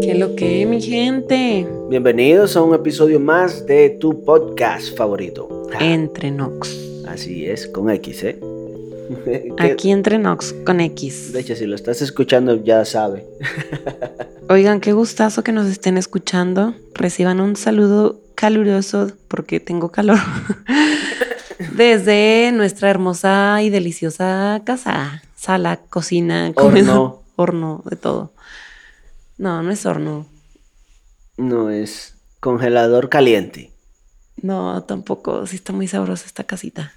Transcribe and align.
¿Qué 0.00 0.14
lo 0.14 0.36
que, 0.36 0.64
mi 0.66 0.80
gente? 0.80 1.66
Bienvenidos 1.88 2.56
a 2.56 2.62
un 2.62 2.76
episodio 2.76 3.18
más 3.18 3.66
de 3.66 3.90
tu 3.90 4.24
podcast 4.24 4.96
favorito. 4.96 5.66
Ja, 5.72 5.80
Entre 5.80 6.30
Nox. 6.30 6.72
Así 7.08 7.44
es, 7.44 7.66
con 7.66 7.90
X, 7.90 8.22
¿eh? 8.22 8.38
Aquí 9.58 9.90
entre 9.90 10.18
Nox 10.18 10.54
con 10.64 10.80
X. 10.80 11.32
De 11.32 11.40
hecho, 11.40 11.56
si 11.56 11.66
lo 11.66 11.74
estás 11.74 12.02
escuchando, 12.02 12.62
ya 12.62 12.84
sabe. 12.84 13.26
Oigan, 14.48 14.78
qué 14.78 14.92
gustazo 14.92 15.42
que 15.42 15.50
nos 15.50 15.66
estén 15.66 15.98
escuchando. 15.98 16.76
Reciban 16.94 17.40
un 17.40 17.56
saludo 17.56 18.20
caluroso 18.36 19.10
porque 19.26 19.58
tengo 19.58 19.90
calor. 19.90 20.18
Desde 21.74 22.52
nuestra 22.52 22.90
hermosa 22.90 23.60
y 23.60 23.70
deliciosa 23.70 24.62
casa, 24.64 25.24
sala, 25.34 25.80
cocina, 25.90 26.52
comedor, 26.54 27.22
horno, 27.34 27.82
de 27.90 27.96
todo. 27.96 28.35
No, 29.38 29.62
no 29.62 29.70
es 29.70 29.84
horno. 29.86 30.26
No 31.36 31.70
es 31.70 32.14
congelador 32.40 33.08
caliente. 33.08 33.70
No, 34.40 34.82
tampoco. 34.84 35.46
Sí 35.46 35.56
está 35.56 35.72
muy 35.72 35.88
sabrosa 35.88 36.26
esta 36.26 36.44
casita. 36.44 36.92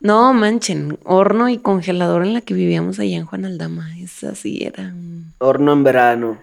No, 0.00 0.34
manchen. 0.34 0.98
Horno 1.04 1.48
y 1.48 1.58
congelador 1.58 2.22
en 2.22 2.34
la 2.34 2.40
que 2.40 2.54
vivíamos 2.54 2.98
allá 2.98 3.16
en 3.16 3.26
Juan 3.26 3.44
Aldama. 3.44 3.96
Es 3.98 4.24
así, 4.24 4.62
era. 4.62 4.94
Horno 5.38 5.72
en 5.72 5.84
verano. 5.84 6.38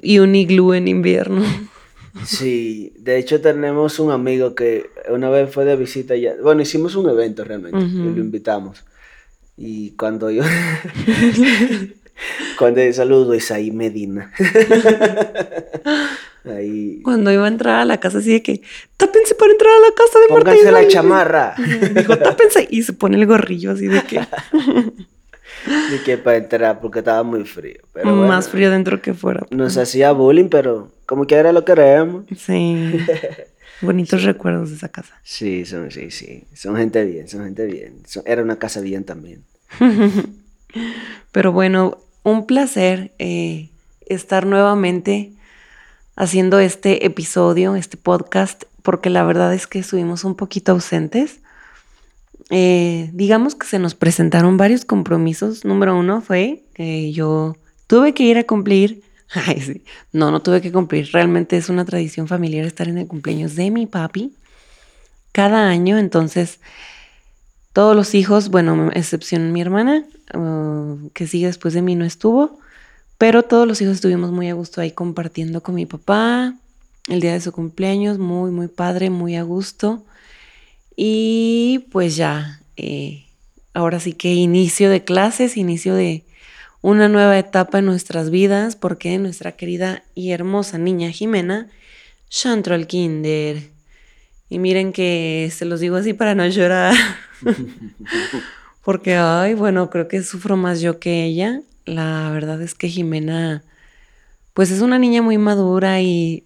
Y 0.00 0.18
un 0.18 0.34
iglú 0.34 0.74
en 0.74 0.88
invierno. 0.88 1.42
Sí, 2.24 2.92
de 2.98 3.16
hecho 3.16 3.40
tenemos 3.40 4.00
un 4.00 4.10
amigo 4.10 4.54
que 4.54 4.90
una 5.08 5.28
vez 5.30 5.52
fue 5.52 5.64
de 5.64 5.76
visita 5.76 6.16
ya. 6.16 6.34
Bueno, 6.42 6.62
hicimos 6.62 6.96
un 6.96 7.08
evento 7.08 7.44
realmente 7.44 7.78
y 7.78 8.12
lo 8.12 8.20
invitamos. 8.20 8.84
Y 9.56 9.90
cuando 9.92 10.30
yo. 10.30 10.42
cuando 12.58 12.80
saludo 12.92 13.34
Isaí 13.34 13.70
Medina. 13.70 14.32
Ahí. 16.44 17.00
Cuando 17.02 17.30
iba 17.30 17.44
a 17.44 17.48
entrar 17.48 17.80
a 17.80 17.84
la 17.84 17.98
casa, 18.00 18.18
así 18.18 18.32
de 18.32 18.42
que, 18.42 18.62
tápense 18.96 19.34
para 19.34 19.52
entrar 19.52 19.70
a 19.72 19.80
la 19.80 19.94
casa 19.94 20.18
de 20.18 20.26
Pónganse 20.28 20.62
la 20.64 20.68
Isabel". 20.82 20.88
chamarra. 20.88 21.54
Dijo, 21.94 22.16
tápense. 22.16 22.66
Y 22.70 22.82
se 22.82 22.92
pone 22.94 23.16
el 23.18 23.26
gorrillo 23.26 23.72
así 23.72 23.86
de 23.86 24.02
que, 24.02 24.20
Y 25.94 25.98
que 26.04 26.16
para 26.16 26.38
entrar 26.38 26.80
porque 26.80 27.00
estaba 27.00 27.22
muy 27.22 27.44
frío. 27.44 27.78
Pero 27.92 28.10
bueno, 28.14 28.28
más 28.28 28.48
frío 28.48 28.70
dentro 28.70 29.02
que 29.02 29.12
fuera. 29.12 29.46
Nos 29.50 29.76
hacía 29.76 30.12
bullying, 30.12 30.48
pero 30.48 30.90
como 31.04 31.26
quiera 31.26 31.52
lo 31.52 31.64
queremos. 31.64 32.24
Sí. 32.36 32.98
Bonitos 33.80 34.22
recuerdos 34.24 34.70
de 34.70 34.76
esa 34.76 34.88
casa. 34.88 35.14
Sí, 35.22 35.64
son, 35.66 35.90
sí, 35.90 36.10
sí. 36.10 36.44
Son 36.54 36.76
gente 36.76 37.04
bien, 37.04 37.28
son 37.28 37.44
gente 37.44 37.66
bien. 37.66 38.02
Son- 38.06 38.22
era 38.26 38.42
una 38.42 38.56
casa 38.58 38.80
bien 38.80 39.04
también. 39.04 39.44
Pero 41.32 41.52
bueno, 41.52 41.98
un 42.30 42.46
placer 42.46 43.12
eh, 43.18 43.70
estar 44.06 44.46
nuevamente 44.46 45.32
haciendo 46.16 46.58
este 46.58 47.06
episodio, 47.06 47.76
este 47.76 47.96
podcast, 47.96 48.64
porque 48.82 49.10
la 49.10 49.24
verdad 49.24 49.54
es 49.54 49.66
que 49.66 49.78
estuvimos 49.78 50.24
un 50.24 50.34
poquito 50.34 50.72
ausentes. 50.72 51.40
Eh, 52.50 53.10
digamos 53.12 53.54
que 53.54 53.66
se 53.66 53.78
nos 53.78 53.94
presentaron 53.94 54.56
varios 54.56 54.84
compromisos. 54.84 55.64
Número 55.64 55.96
uno 55.96 56.20
fue 56.20 56.64
que 56.74 57.12
yo 57.12 57.56
tuve 57.86 58.14
que 58.14 58.24
ir 58.24 58.38
a 58.38 58.44
cumplir. 58.44 59.02
Ay, 59.30 59.60
sí. 59.60 59.84
No, 60.12 60.30
no 60.30 60.40
tuve 60.42 60.60
que 60.60 60.72
cumplir. 60.72 61.10
Realmente 61.12 61.56
es 61.56 61.68
una 61.68 61.84
tradición 61.84 62.26
familiar 62.26 62.64
estar 62.64 62.88
en 62.88 62.98
el 62.98 63.06
cumpleaños 63.06 63.54
de 63.54 63.70
mi 63.70 63.86
papi 63.86 64.32
cada 65.32 65.68
año. 65.68 65.98
Entonces, 65.98 66.60
todos 67.72 67.94
los 67.94 68.14
hijos, 68.14 68.48
bueno, 68.48 68.90
excepción 68.92 69.52
mi 69.52 69.60
hermana, 69.60 70.04
uh, 70.34 71.10
que 71.14 71.26
sigue 71.26 71.46
después 71.46 71.74
de 71.74 71.82
mí, 71.82 71.94
no 71.94 72.04
estuvo, 72.04 72.58
pero 73.18 73.42
todos 73.42 73.66
los 73.66 73.80
hijos 73.80 73.94
estuvimos 73.94 74.30
muy 74.30 74.48
a 74.48 74.54
gusto 74.54 74.80
ahí 74.80 74.92
compartiendo 74.92 75.62
con 75.62 75.74
mi 75.74 75.86
papá 75.86 76.54
el 77.08 77.20
día 77.20 77.32
de 77.32 77.40
su 77.40 77.52
cumpleaños, 77.52 78.18
muy, 78.18 78.50
muy 78.50 78.68
padre, 78.68 79.10
muy 79.10 79.36
a 79.36 79.42
gusto. 79.42 80.04
Y 80.94 81.86
pues 81.90 82.16
ya, 82.16 82.60
eh, 82.76 83.24
ahora 83.74 84.00
sí 84.00 84.12
que 84.12 84.34
inicio 84.34 84.90
de 84.90 85.04
clases, 85.04 85.56
inicio 85.56 85.94
de 85.94 86.24
una 86.80 87.08
nueva 87.08 87.38
etapa 87.38 87.78
en 87.78 87.86
nuestras 87.86 88.30
vidas, 88.30 88.76
porque 88.76 89.18
nuestra 89.18 89.52
querida 89.52 90.02
y 90.14 90.30
hermosa 90.32 90.78
niña 90.78 91.10
Jimena 91.10 91.68
ya 92.30 92.52
entró 92.52 92.74
al 92.74 92.86
kinder. 92.86 93.70
Y 94.50 94.58
miren 94.58 94.92
que 94.92 95.50
se 95.54 95.64
los 95.64 95.80
digo 95.80 95.96
así 95.96 96.14
para 96.14 96.34
no 96.34 96.46
llorar. 96.46 96.94
Porque, 98.88 99.16
ay, 99.16 99.52
bueno, 99.52 99.90
creo 99.90 100.08
que 100.08 100.22
sufro 100.22 100.56
más 100.56 100.80
yo 100.80 100.98
que 100.98 101.22
ella. 101.22 101.60
La 101.84 102.30
verdad 102.30 102.62
es 102.62 102.74
que 102.74 102.88
Jimena, 102.88 103.62
pues 104.54 104.70
es 104.70 104.80
una 104.80 104.98
niña 104.98 105.20
muy 105.20 105.36
madura 105.36 106.00
y 106.00 106.42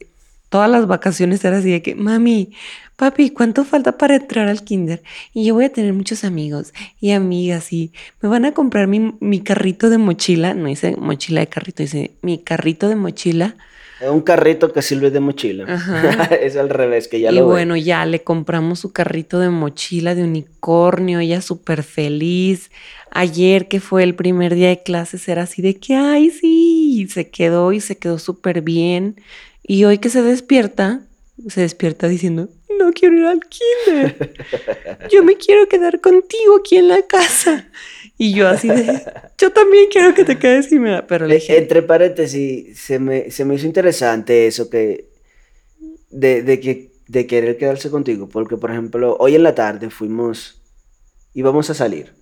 todas 0.48 0.68
las 0.68 0.88
vacaciones 0.88 1.44
era 1.44 1.58
así 1.58 1.70
de 1.70 1.82
que, 1.82 1.94
mami, 1.94 2.52
papi, 2.96 3.30
¿cuánto 3.30 3.64
falta 3.64 3.96
para 3.96 4.16
entrar 4.16 4.48
al 4.48 4.64
kinder? 4.64 5.04
Y 5.32 5.44
yo 5.44 5.54
voy 5.54 5.66
a 5.66 5.72
tener 5.72 5.92
muchos 5.92 6.24
amigos 6.24 6.74
y 7.00 7.12
amigas 7.12 7.72
y 7.72 7.92
me 8.20 8.28
van 8.28 8.44
a 8.44 8.50
comprar 8.50 8.88
mi, 8.88 9.14
mi 9.20 9.40
carrito 9.40 9.88
de 9.88 9.98
mochila. 9.98 10.52
No 10.52 10.66
dice 10.66 10.96
mochila 10.96 11.42
de 11.42 11.46
carrito, 11.46 11.84
dice 11.84 12.10
mi 12.22 12.38
carrito 12.38 12.88
de 12.88 12.96
mochila. 12.96 13.54
Un 14.10 14.20
carrito 14.22 14.72
que 14.72 14.82
sirve 14.82 15.10
de 15.10 15.20
mochila. 15.20 15.64
Ajá. 15.68 16.24
es 16.42 16.56
al 16.56 16.68
revés, 16.70 17.08
que 17.08 17.20
ya 17.20 17.30
y 17.30 17.34
lo 17.34 17.42
ven. 17.42 17.48
bueno, 17.48 17.76
ya 17.76 18.04
le 18.06 18.22
compramos 18.22 18.80
su 18.80 18.92
carrito 18.92 19.38
de 19.38 19.50
mochila 19.50 20.14
de 20.14 20.24
unicornio, 20.24 21.20
ella 21.20 21.40
súper 21.40 21.82
feliz. 21.82 22.70
Ayer 23.10 23.68
que 23.68 23.80
fue 23.80 24.02
el 24.02 24.14
primer 24.14 24.54
día 24.54 24.68
de 24.68 24.82
clases 24.82 25.28
era 25.28 25.42
así 25.42 25.62
de 25.62 25.76
que, 25.76 25.94
ay, 25.94 26.30
sí, 26.30 27.02
y 27.02 27.08
se 27.08 27.30
quedó 27.30 27.72
y 27.72 27.80
se 27.80 27.96
quedó 27.96 28.18
súper 28.18 28.62
bien. 28.62 29.16
Y 29.62 29.84
hoy 29.84 29.98
que 29.98 30.08
se 30.08 30.22
despierta, 30.22 31.02
se 31.48 31.60
despierta 31.60 32.08
diciendo, 32.08 32.48
no 32.78 32.92
quiero 32.92 33.16
ir 33.16 33.26
al 33.26 33.40
kinder, 33.40 34.34
yo 35.12 35.22
me 35.22 35.36
quiero 35.36 35.68
quedar 35.68 36.00
contigo 36.00 36.56
aquí 36.58 36.76
en 36.76 36.88
la 36.88 37.02
casa. 37.02 37.68
Y 38.24 38.34
yo 38.34 38.48
así 38.48 38.72
de, 38.72 38.88
yo 39.40 39.52
también 39.52 39.86
quiero 39.90 40.14
que 40.14 40.24
te 40.24 40.38
quedes 40.38 40.70
y 40.72 40.78
me 40.78 40.90
da, 40.90 41.06
pero 41.06 41.26
le 41.26 41.34
Eh, 41.34 41.38
dije, 41.38 41.52
Entre 41.58 41.82
paréntesis, 41.82 42.78
se 42.80 42.98
me, 42.98 43.30
se 43.30 43.44
me 43.44 43.54
hizo 43.56 43.66
interesante 43.66 44.46
eso 44.46 44.70
que 44.70 45.10
de, 46.10 46.42
de 46.42 46.60
que 46.60 46.92
de 47.08 47.26
querer 47.26 47.58
quedarse 47.58 47.90
contigo, 47.90 48.28
porque 48.28 48.56
por 48.56 48.70
ejemplo, 48.70 49.16
hoy 49.18 49.34
en 49.34 49.42
la 49.42 49.54
tarde 49.54 49.90
fuimos 49.90 50.62
íbamos 51.34 51.70
a 51.70 51.74
salir 51.74 52.14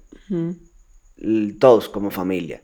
todos 1.58 1.88
como 1.88 2.10
familia. 2.10 2.62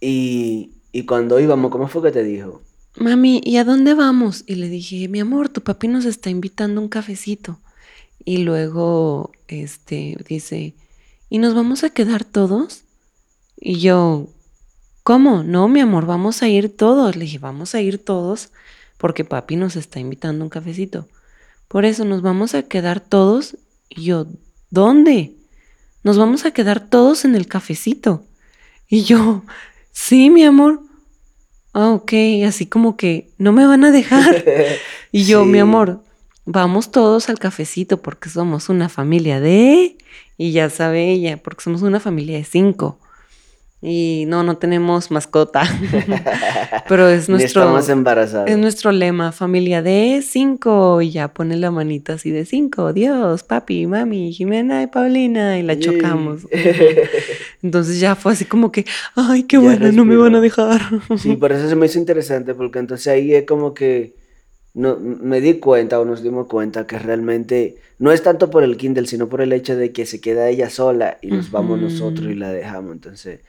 Y, 0.00 0.82
y 0.92 1.06
cuando 1.06 1.40
íbamos, 1.40 1.70
¿cómo 1.70 1.88
fue 1.88 2.02
que 2.02 2.12
te 2.12 2.22
dijo? 2.24 2.62
Mami, 2.96 3.40
¿y 3.44 3.56
a 3.58 3.64
dónde 3.64 3.94
vamos? 3.94 4.44
Y 4.46 4.56
le 4.56 4.68
dije, 4.68 5.08
mi 5.08 5.20
amor, 5.20 5.48
tu 5.48 5.62
papi 5.62 5.88
nos 5.88 6.04
está 6.04 6.30
invitando 6.30 6.80
un 6.80 6.88
cafecito. 6.88 7.60
Y 8.24 8.38
luego, 8.38 9.32
este, 9.48 10.16
dice, 10.28 10.74
¿y 11.28 11.38
nos 11.38 11.54
vamos 11.54 11.84
a 11.84 11.90
quedar 11.90 12.24
todos? 12.24 12.82
Y 13.56 13.80
yo, 13.80 14.28
¿cómo? 15.02 15.42
No, 15.42 15.68
mi 15.68 15.80
amor, 15.80 16.06
vamos 16.06 16.42
a 16.42 16.48
ir 16.48 16.76
todos. 16.76 17.16
Le 17.16 17.24
dije, 17.24 17.38
vamos 17.38 17.74
a 17.74 17.80
ir 17.80 18.02
todos 18.02 18.50
porque 18.96 19.24
papi 19.24 19.56
nos 19.56 19.76
está 19.76 20.00
invitando 20.00 20.42
a 20.42 20.46
un 20.46 20.50
cafecito. 20.50 21.08
Por 21.68 21.84
eso 21.84 22.04
nos 22.04 22.22
vamos 22.22 22.54
a 22.54 22.62
quedar 22.62 23.00
todos. 23.00 23.56
Y 23.88 24.04
yo, 24.04 24.26
¿dónde? 24.70 25.34
Nos 26.02 26.18
vamos 26.18 26.44
a 26.44 26.50
quedar 26.52 26.88
todos 26.88 27.24
en 27.24 27.34
el 27.34 27.46
cafecito. 27.46 28.24
Y 28.88 29.02
yo, 29.02 29.42
sí, 29.92 30.30
mi 30.30 30.44
amor. 30.44 30.80
Ah, 31.74 31.90
ok, 31.90 32.12
así 32.46 32.66
como 32.66 32.96
que 32.96 33.30
no 33.38 33.52
me 33.52 33.66
van 33.66 33.84
a 33.84 33.90
dejar. 33.90 34.44
Y 35.10 35.24
yo, 35.24 35.46
mi 35.46 35.58
amor, 35.58 36.02
vamos 36.50 36.90
todos 36.90 37.28
al 37.28 37.38
cafecito 37.38 38.00
porque 38.00 38.28
somos 38.30 38.68
una 38.68 38.88
familia 38.88 39.40
de... 39.40 39.96
Y 40.40 40.52
ya 40.52 40.70
sabe 40.70 41.10
ella, 41.10 41.36
porque 41.36 41.64
somos 41.64 41.82
una 41.82 41.98
familia 41.98 42.38
de 42.38 42.44
cinco. 42.44 43.00
Y 43.82 44.24
no, 44.28 44.44
no 44.44 44.56
tenemos 44.56 45.10
mascota. 45.10 45.62
Pero 46.88 47.08
es 47.08 47.28
nuestro, 47.28 47.62
estamos 47.62 47.88
embarazados. 47.88 48.48
es 48.48 48.56
nuestro 48.56 48.92
lema, 48.92 49.32
familia 49.32 49.82
de 49.82 50.22
cinco. 50.24 51.02
Y 51.02 51.10
ya 51.10 51.34
pone 51.34 51.56
la 51.56 51.72
manita 51.72 52.14
así 52.14 52.30
de 52.30 52.44
cinco. 52.44 52.92
Dios, 52.92 53.42
papi, 53.42 53.88
mami, 53.88 54.32
Jimena 54.32 54.82
y 54.82 54.86
Paulina. 54.86 55.58
Y 55.58 55.64
la 55.64 55.76
chocamos. 55.76 56.46
Entonces 57.62 57.98
ya 57.98 58.14
fue 58.14 58.32
así 58.32 58.44
como 58.44 58.70
que, 58.70 58.86
ay, 59.16 59.42
qué 59.42 59.58
bueno, 59.58 59.90
no 59.90 60.04
me 60.04 60.16
van 60.16 60.36
a 60.36 60.40
dejar. 60.40 60.80
Sí, 61.16 61.34
por 61.34 61.50
eso 61.50 61.68
se 61.68 61.74
me 61.74 61.86
hizo 61.86 61.98
interesante, 61.98 62.54
porque 62.54 62.78
entonces 62.78 63.08
ahí 63.08 63.34
es 63.34 63.44
como 63.44 63.74
que 63.74 64.14
no, 64.78 64.96
me 64.96 65.40
di 65.40 65.54
cuenta 65.54 65.98
o 65.98 66.04
nos 66.04 66.22
dimos 66.22 66.46
cuenta 66.46 66.86
que 66.86 67.00
realmente 67.00 67.78
no 67.98 68.12
es 68.12 68.22
tanto 68.22 68.48
por 68.48 68.62
el 68.62 68.76
Kindle, 68.76 69.08
sino 69.08 69.28
por 69.28 69.40
el 69.40 69.52
hecho 69.52 69.74
de 69.74 69.90
que 69.90 70.06
se 70.06 70.20
queda 70.20 70.48
ella 70.48 70.70
sola 70.70 71.18
y 71.20 71.32
nos 71.32 71.50
vamos 71.50 71.80
nosotros 71.80 72.30
y 72.30 72.34
la 72.34 72.52
dejamos. 72.52 72.92
Entonces, 72.92 73.40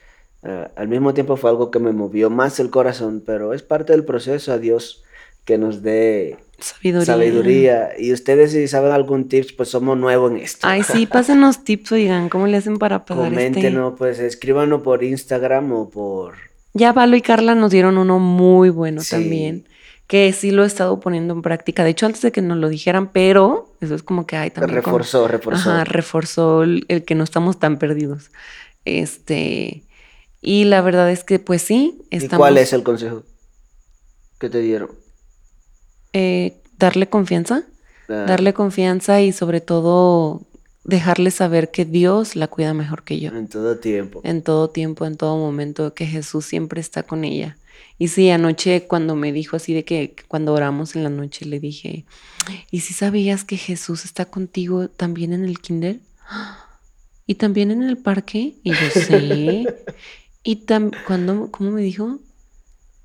al 0.42 0.88
mismo 0.88 1.14
tiempo 1.14 1.38
fue 1.38 1.52
algo 1.52 1.70
que 1.70 1.78
me 1.78 1.92
movió 1.92 2.32
más 2.32 2.60
el 2.60 2.72
corazón, 2.72 3.22
pero 3.24 3.54
es 3.54 3.62
parte 3.62 3.94
del 3.94 4.06
proceso 4.06 4.52
a 4.52 4.58
Dios 4.58 5.04
que 5.46 5.60
nos 5.60 5.84
dé 5.84 6.38
Sabiduría. 6.58 7.06
sabiduría. 7.06 7.90
Y 8.00 8.12
ustedes 8.12 8.52
si 8.52 8.68
saben 8.68 8.92
algún 8.92 9.30
tips, 9.30 9.54
pues 9.54 9.70
somos 9.70 10.00
nuevos 10.00 10.32
en 10.32 10.38
esto. 10.38 10.68
Ay, 10.68 10.82
sí, 10.82 11.06
pásenos 11.12 11.64
tips, 11.64 11.92
oigan, 11.92 12.30
¿cómo 12.30 12.48
le 12.48 12.58
hacen 12.58 12.80
para 12.80 13.06
pagar 13.06 13.32
este? 13.34 13.50
Coméntenos, 13.50 13.94
pues 14.00 14.18
escríbanos 14.18 14.82
por 14.82 15.04
Instagram 15.04 15.72
o 15.74 15.90
por 15.92 16.34
Ya 16.74 16.92
Valo 16.92 17.16
y 17.16 17.22
Carla 17.22 17.54
nos 17.54 17.70
dieron 17.70 18.00
uno 18.00 18.18
muy 18.18 18.72
bueno 18.72 19.04
también, 19.08 19.66
que 20.10 20.34
sí 20.34 20.50
lo 20.50 20.64
he 20.64 20.66
estado 20.66 21.00
poniendo 21.00 21.36
en 21.36 21.44
práctica. 21.44 21.84
De 21.84 21.92
hecho, 21.92 22.08
antes 22.08 22.24
de 22.24 22.32
que 22.32 22.42
nos 22.42 22.58
lo 22.58 22.68
dijeran, 22.68 23.12
pero 23.12 23.76
eso 23.80 23.94
es 23.94 24.02
como 24.02 24.26
que 24.26 24.38
hay 24.38 24.50
también. 24.50 24.78
Reforzó, 24.78 25.28
reforzó. 25.28 25.70
Ajá, 25.70 25.84
reforzó 25.84 26.64
el, 26.64 27.04
que 27.06 27.14
no 27.14 27.24
estamos 27.24 27.60
tan 27.60 27.78
perdidos. 27.78 28.32
Este. 28.86 29.84
Y 30.42 30.64
la 30.64 30.82
verdad 30.82 31.12
es 31.12 31.24
que, 31.24 31.38
pues 31.38 31.62
sí, 31.62 32.02
estamos. 32.10 32.34
¿Y 32.34 32.38
cuál 32.38 32.58
es 32.58 32.74
el 32.74 32.82
consejo 32.82 33.22
que 34.40 34.50
te 34.50 34.62
dieron? 34.62 34.90
Eh, 36.14 36.60
darle 36.80 37.08
confianza. 37.08 37.66
Darle 38.08 38.56
confianza 38.56 39.22
y 39.22 39.32
sobre 39.32 39.62
todo 39.62 40.42
dejarle 40.86 41.30
saber 41.30 41.70
que 41.70 41.86
Dios 41.86 42.36
la 42.36 42.48
cuida 42.48 42.74
mejor 42.74 43.04
que 43.04 43.20
yo. 43.20 43.30
En 43.30 43.48
todo 43.48 43.78
tiempo. 43.78 44.22
En 44.24 44.42
todo 44.42 44.72
tiempo, 44.72 45.06
en 45.06 45.18
todo 45.18 45.38
momento, 45.38 45.94
que 45.94 46.08
Jesús 46.08 46.46
siempre 46.46 46.82
está 46.82 47.04
con 47.04 47.24
ella. 47.24 47.59
Y 48.00 48.08
sí, 48.08 48.30
anoche 48.30 48.88
cuando 48.88 49.16
me 49.16 49.34
dijo 49.34 49.58
así 49.58 49.74
de 49.74 49.84
que 49.84 50.16
cuando 50.30 50.54
oramos 50.54 50.96
en 50.96 51.04
la 51.04 51.10
noche 51.10 51.46
le 51.46 51.60
dije, 51.60 52.06
¿y 52.72 52.80
si 52.80 52.94
sabías 52.94 53.44
que 53.44 53.58
Jesús 53.58 54.06
está 54.06 54.24
contigo 54.26 54.88
también 54.90 55.34
en 55.34 55.44
el 55.44 55.60
kinder? 55.60 56.00
¿Y 57.28 57.36
también 57.36 57.72
en 57.72 57.84
el 57.84 57.98
parque? 57.98 58.56
Y 58.64 58.72
yo 58.72 58.90
sí. 58.94 59.68
¿Y 60.44 60.56
tam 60.66 60.92
cuando, 61.06 61.52
cómo 61.52 61.72
me 61.72 61.82
dijo? 61.82 62.20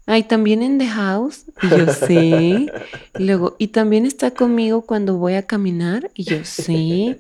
Ay, 0.07 0.23
también 0.23 0.63
en 0.63 0.79
The 0.79 0.87
House. 0.87 1.47
Y 1.61 1.69
yo 1.69 1.93
sí. 1.93 2.71
Y 3.19 3.25
luego, 3.25 3.57
y 3.59 3.69
también 3.69 4.07
está 4.07 4.33
conmigo 4.33 4.83
cuando 4.83 5.17
voy 5.17 5.35
a 5.35 5.43
caminar. 5.43 6.11
Y 6.15 6.25
yo 6.25 6.39
sí. 6.45 7.17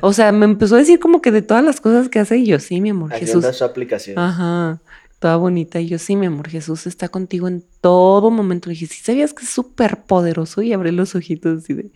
O 0.00 0.12
sea, 0.12 0.32
me 0.32 0.44
empezó 0.44 0.76
a 0.76 0.78
decir 0.78 0.98
como 0.98 1.20
que 1.20 1.30
de 1.30 1.42
todas 1.42 1.64
las 1.64 1.80
cosas 1.80 2.08
que 2.08 2.18
hace. 2.18 2.38
Y 2.38 2.46
yo 2.46 2.58
sí, 2.60 2.80
mi 2.80 2.90
amor. 2.90 3.12
Jesús. 3.12 3.44
su 3.56 3.64
aplicación. 3.64 4.18
Ajá. 4.18 4.80
Toda 5.18 5.36
bonita. 5.36 5.80
Y 5.80 5.88
yo 5.88 5.98
sí, 5.98 6.16
mi 6.16 6.26
amor. 6.26 6.48
Jesús 6.48 6.86
está 6.86 7.08
contigo 7.08 7.48
en 7.48 7.64
todo 7.80 8.30
momento. 8.30 8.68
Le 8.68 8.74
dije, 8.74 8.86
sí, 8.86 9.02
sabías 9.02 9.32
que 9.32 9.44
es 9.44 9.50
súper 9.50 10.02
poderoso. 10.02 10.62
Y 10.62 10.72
abre 10.72 10.92
los 10.92 11.14
ojitos 11.14 11.62
así 11.62 11.74
de. 11.74 11.90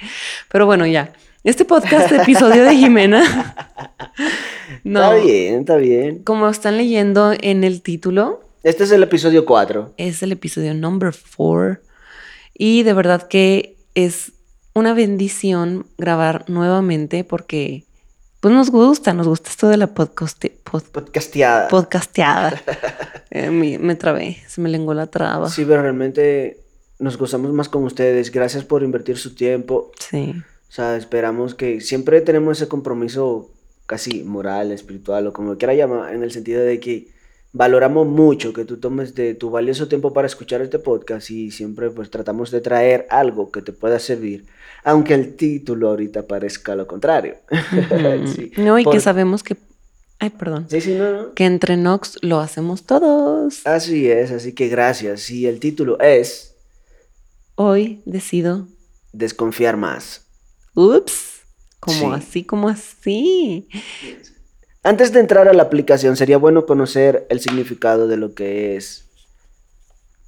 Pero 0.51 0.67
bueno, 0.67 0.87
ya. 0.87 1.13
Este 1.45 1.65
podcast, 1.65 2.13
episodio 2.21 2.65
de 2.65 2.77
Jimena. 2.77 3.55
no, 4.85 5.13
está 5.13 5.25
bien, 5.25 5.61
está 5.61 5.77
bien. 5.77 6.19
Como 6.25 6.49
están 6.49 6.77
leyendo 6.77 7.33
en 7.41 7.65
el 7.65 7.83
título 7.83 8.41
este 8.63 8.85
es 8.85 8.91
el 8.91 9.03
episodio 9.03 9.47
4. 9.47 9.95
Es 9.97 10.23
el 10.23 10.33
episodio 10.33 10.75
number 10.75 11.15
4. 11.37 11.81
Y 12.53 12.83
de 12.83 12.93
verdad 12.93 13.27
que 13.27 13.77
es 13.95 14.33
una 14.75 14.93
bendición 14.93 15.87
grabar 15.97 16.45
nuevamente 16.49 17.25
porque 17.25 17.85
pues 18.41 18.55
nos 18.55 18.71
gusta, 18.71 19.13
nos 19.13 19.29
gusta 19.29 19.51
esto 19.51 19.69
de 19.69 19.77
la 19.77 19.89
podcast, 19.89 20.43
podcasteada. 20.93 21.69
Podcasteada. 21.69 22.61
Eh, 23.33 23.49
me, 23.49 23.95
trabé, 23.95 24.39
se 24.49 24.61
me 24.61 24.69
lenguó 24.69 24.93
la 24.93 25.07
traba. 25.07 25.49
Sí, 25.49 25.65
pero 25.65 25.83
realmente 25.83 26.59
nos 26.99 27.17
gozamos 27.17 27.53
más 27.53 27.69
con 27.69 27.85
ustedes. 27.85 28.33
Gracias 28.33 28.65
por 28.65 28.83
invertir 28.83 29.19
su 29.19 29.37
tiempo. 29.37 29.93
Sí. 30.01 30.35
O 30.69 30.73
sea, 30.73 30.97
esperamos 30.97 31.55
que 31.55 31.81
siempre 31.81 32.23
tenemos 32.23 32.59
ese 32.59 32.67
compromiso 32.67 33.53
casi 33.87 34.25
moral, 34.25 34.73
espiritual 34.73 35.29
o 35.29 35.33
como 35.33 35.57
quiera 35.59 35.75
llamar, 35.75 36.13
en 36.13 36.25
el 36.25 36.33
sentido 36.33 36.61
de 36.61 36.81
que 36.81 37.07
valoramos 37.53 38.07
mucho 38.07 38.53
que 38.53 38.65
tú 38.65 38.79
tomes 38.79 39.15
de 39.15 39.35
tu 39.35 39.51
valioso 39.51 39.89
tiempo 39.89 40.13
para 40.13 40.27
escuchar 40.27 40.63
este 40.63 40.79
podcast 40.79 41.31
y 41.31 41.51
siempre 41.51 41.91
pues 41.91 42.11
tratamos 42.11 42.51
de 42.51 42.61
traer 42.61 43.07
algo 43.11 43.51
que 43.51 43.63
te 43.63 43.73
pueda 43.73 43.99
servir, 43.99 44.47
aunque 44.85 45.15
el 45.15 45.37
título 45.37 45.91
ahorita 45.91 46.27
parezca 46.27 46.75
lo 46.75 46.87
contrario. 46.87 47.37
No, 48.57 48.79
y 48.79 48.85
que 48.85 49.01
sabemos 49.01 49.43
que... 49.43 49.57
Ay, 50.19 50.31
perdón. 50.31 50.67
Sí, 50.69 50.81
sí, 50.81 50.95
no, 50.95 51.33
Que 51.35 51.47
entre 51.47 51.77
Nox 51.77 52.19
lo 52.21 52.41
hacemos 52.41 52.85
todos. 52.85 53.67
Así 53.67 54.11
es, 54.11 54.31
así 54.31 54.53
que 54.55 54.69
gracias. 54.69 55.31
Y 55.31 55.47
el 55.47 55.61
título 55.61 55.99
es... 56.01 56.55
Hoy 57.55 58.03
decido... 58.05 58.67
Desconfiar 59.13 59.77
más. 59.77 60.27
Ups. 60.75 61.41
Como 61.81 62.13
así, 62.13 62.45
como 62.45 62.69
así. 62.69 63.67
Antes 64.83 65.13
de 65.13 65.21
entrar 65.21 65.49
a 65.49 65.53
la 65.53 65.65
aplicación, 65.65 66.17
sería 66.17 66.39
bueno 66.39 66.65
conocer 66.65 67.27
el 67.29 67.41
significado 67.41 68.09
de 68.09 68.17
lo 68.17 68.35
que 68.35 68.77
es. 68.77 69.07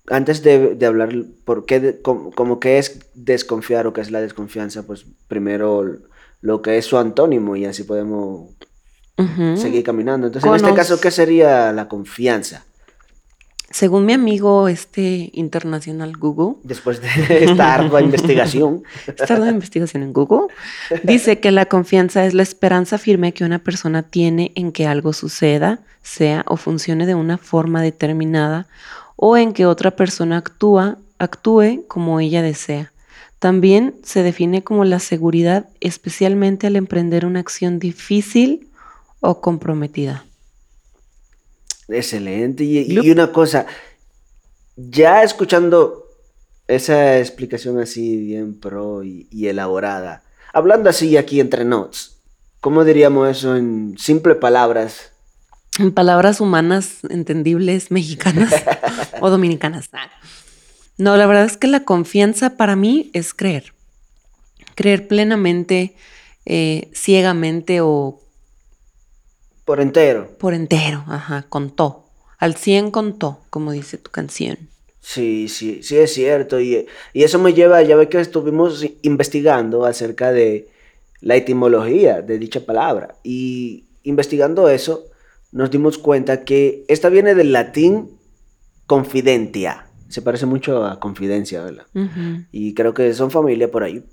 Antes 0.09 0.43
de, 0.43 0.77
hablar 0.85 1.15
por 1.45 1.65
qué, 1.65 2.01
como, 2.03 2.61
que 2.61 2.79
es 2.79 3.01
desconfiar 3.15 3.87
o 3.87 3.93
qué 3.93 4.03
es 4.03 4.11
la 4.11 4.21
desconfianza, 4.21 4.83
pues 4.83 5.07
primero 5.29 5.85
lo 6.41 6.61
que 6.61 6.77
es 6.77 6.85
su 6.85 6.99
antónimo 6.99 7.57
y 7.57 7.65
así 7.65 7.85
podemos 7.85 8.51
seguir 9.57 9.85
caminando. 9.85 10.27
Entonces, 10.27 10.49
en 10.49 10.57
este 10.57 10.75
caso, 10.75 11.01
¿qué 11.01 11.11
sería 11.11 11.73
la 11.73 11.89
confianza? 11.89 12.65
Según 13.73 14.05
mi 14.05 14.13
amigo 14.13 14.69
este 14.69 15.31
internacional 15.33 16.17
Google, 16.17 16.57
después 16.63 17.01
de 17.01 17.09
esta 17.45 17.75
ardua 17.75 18.03
investigación, 18.03 18.85
esta 19.07 19.35
ardua 19.35 19.49
investigación 19.49 20.03
en 20.03 20.13
Google, 20.13 20.49
dice 21.03 21.41
que 21.41 21.51
la 21.51 21.67
confianza 21.67 22.27
es 22.27 22.35
la 22.35 22.43
esperanza 22.43 22.99
firme 22.99 23.33
que 23.33 23.45
una 23.45 23.61
persona 23.61 24.03
tiene 24.03 24.53
en 24.55 24.73
que 24.73 24.87
algo 24.87 25.15
suceda, 25.15 25.81
sea 26.03 26.45
o 26.47 26.57
funcione 26.57 27.07
de 27.07 27.15
una 27.15 27.39
forma 27.39 27.81
determinada 27.81 28.67
o 29.17 29.37
en 29.39 29.55
que 29.55 29.67
otra 29.67 29.93
persona 29.93 30.37
actúa, 30.37 30.99
actúe 31.19 31.87
como 31.89 32.21
ella 32.21 32.43
desea. 32.43 32.93
También 33.39 33.95
se 34.03 34.23
define 34.23 34.63
como 34.63 34.85
la 34.85 34.99
seguridad, 34.99 35.69
especialmente 35.81 36.67
al 36.67 36.77
emprender 36.77 37.25
una 37.25 37.41
acción 37.41 37.79
difícil 37.79 38.69
o 39.21 39.41
comprometida. 39.41 40.25
Excelente. 41.93 42.65
Y, 42.65 43.11
una 43.11 43.33
cosa, 43.33 43.67
ya 44.77 45.23
escuchando 45.23 46.07
esa 46.69 47.19
explicación 47.19 47.79
así 47.79 48.17
bien 48.17 48.59
pro 48.59 49.03
y, 49.05 49.29
elaborada, 49.47 50.23
hablando 50.53 50.91
así 50.91 51.17
aquí 51.17 51.41
entre 51.41 51.65
notes, 51.65 52.19
¿cómo 52.61 52.85
diríamos 52.85 53.29
eso 53.29 53.57
en 53.57 53.97
simple 53.99 54.35
palabras? 54.35 55.13
En 55.79 55.93
palabras 55.93 56.41
humanas, 56.41 56.99
entendibles, 57.09 57.91
mexicanas 57.91 58.53
o 59.21 59.31
dominicanas. 59.31 59.91
No, 60.99 61.17
la 61.17 61.27
verdad 61.27 61.47
es 61.47 61.57
que 61.57 61.67
la 61.67 61.85
confianza 61.85 62.57
para 62.57 62.77
mí 62.77 63.11
es 63.15 63.33
creer. 63.33 63.73
Creer 64.75 65.09
plenamente, 65.09 65.97
eh, 66.45 66.91
ciegamente 66.95 67.81
o 67.81 68.22
por 69.73 69.81
entero. 69.81 70.29
Por 70.39 70.53
entero, 70.53 71.03
ajá, 71.09 71.47
contó. 71.49 72.05
Al 72.37 72.57
100 72.57 72.91
contó, 72.91 73.39
como 73.49 73.73
dice 73.73 73.97
tu 73.97 74.11
canción. 74.11 74.69
Sí, 75.01 75.49
sí, 75.49 75.83
sí 75.83 75.97
es 75.97 76.13
cierto. 76.13 76.61
Y, 76.61 76.87
eso 77.15 77.39
me 77.39 77.55
lleva, 77.55 77.81
ya 77.81 77.97
ve 77.97 78.11
que 78.11 78.21
estuvimos 78.21 78.85
investigando 79.01 79.87
acerca 79.87 80.31
de 80.31 80.69
la 81.23 81.37
etimología 81.37 82.21
de 82.21 82.39
dicha 82.39 82.67
palabra. 82.67 83.15
Y 83.23 83.87
investigando 84.03 84.69
eso, 84.69 85.07
nos 85.53 85.71
dimos 85.71 85.97
cuenta 85.97 86.45
que 86.45 86.85
esta 86.89 87.09
viene 87.09 87.35
del 87.35 87.53
latín 87.53 88.11
confidentia. 88.87 89.87
Se 90.11 90.21
parece 90.21 90.45
mucho 90.45 90.85
a 90.85 91.01
confidencia, 91.01 91.63
¿verdad? 91.63 91.87
Y 92.53 92.75
creo 92.75 92.93
que 92.93 93.15
son 93.15 93.31
familia 93.31 93.71
por 93.71 93.85
ahí. 93.85 94.05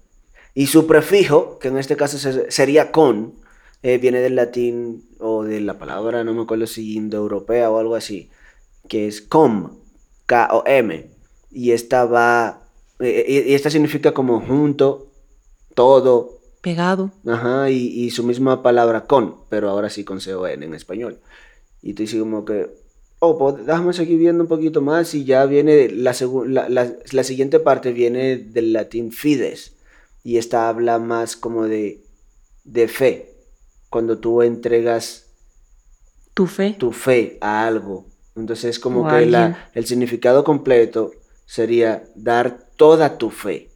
Y 0.53 0.67
su 0.67 0.87
prefijo, 0.87 1.59
que 1.59 1.67
en 1.67 1.77
este 1.77 1.97
caso 1.97 2.17
sería 2.47 2.93
con, 2.93 3.33
eh, 3.81 3.97
viene 3.97 4.19
del 4.19 4.35
latín 4.35 5.05
o 5.19 5.43
de 5.43 5.61
la 5.61 5.77
palabra, 5.77 6.23
no 6.23 6.33
me 6.33 6.41
acuerdo 6.41 6.67
si 6.67 6.95
indoeuropea 6.95 7.69
o 7.69 7.79
algo 7.79 7.95
así, 7.95 8.29
que 8.87 9.07
es 9.07 9.21
com, 9.21 9.77
K-O-M. 10.25 11.09
Y 11.51 11.71
esta 11.71 12.05
va, 12.05 12.61
eh, 12.99 13.25
eh, 13.27 13.45
y 13.47 13.53
esta 13.53 13.69
significa 13.69 14.13
como 14.13 14.41
junto, 14.41 15.11
todo. 15.75 16.39
Pegado. 16.61 17.11
Ajá, 17.25 17.69
y, 17.69 18.09
su 18.11 18.23
misma 18.23 18.61
palabra 18.61 19.05
con, 19.05 19.37
pero 19.49 19.69
ahora 19.69 19.89
sí 19.89 20.03
con 20.03 20.19
C-O-N 20.19 20.65
en 20.65 20.73
español. 20.73 21.19
Y 21.81 21.93
tú 21.93 22.03
dices 22.03 22.19
como 22.19 22.43
que, 22.43 22.69
oh, 23.19 23.37
pues 23.37 23.65
déjame 23.65 23.93
seguir 23.93 24.19
viendo 24.19 24.43
un 24.43 24.49
poquito 24.49 24.81
más 24.81 25.13
y 25.15 25.23
ya 25.23 25.45
viene, 25.45 25.89
la, 25.89 26.13
la, 26.47 26.93
la 27.11 27.23
siguiente 27.23 27.59
parte 27.61 27.93
viene 27.93 28.37
del 28.37 28.73
latín 28.73 29.11
fides. 29.13 29.77
Y 30.23 30.37
esta 30.37 30.67
habla 30.67 30.99
más 30.99 31.37
como 31.37 31.63
de, 31.63 32.03
de 32.65 32.89
fe, 32.89 33.28
cuando 33.89 34.17
tú 34.17 34.41
entregas 34.41 35.25
tu 36.33 36.45
fe, 36.45 36.75
tu 36.77 36.91
fe 36.91 37.37
a 37.41 37.67
algo. 37.67 38.05
Entonces 38.35 38.79
como 38.79 39.07
que 39.07 39.25
la, 39.25 39.69
el 39.73 39.85
significado 39.85 40.43
completo 40.43 41.11
sería 41.45 42.03
dar 42.15 42.59
toda 42.75 43.17
tu 43.17 43.29
fe. 43.29 43.69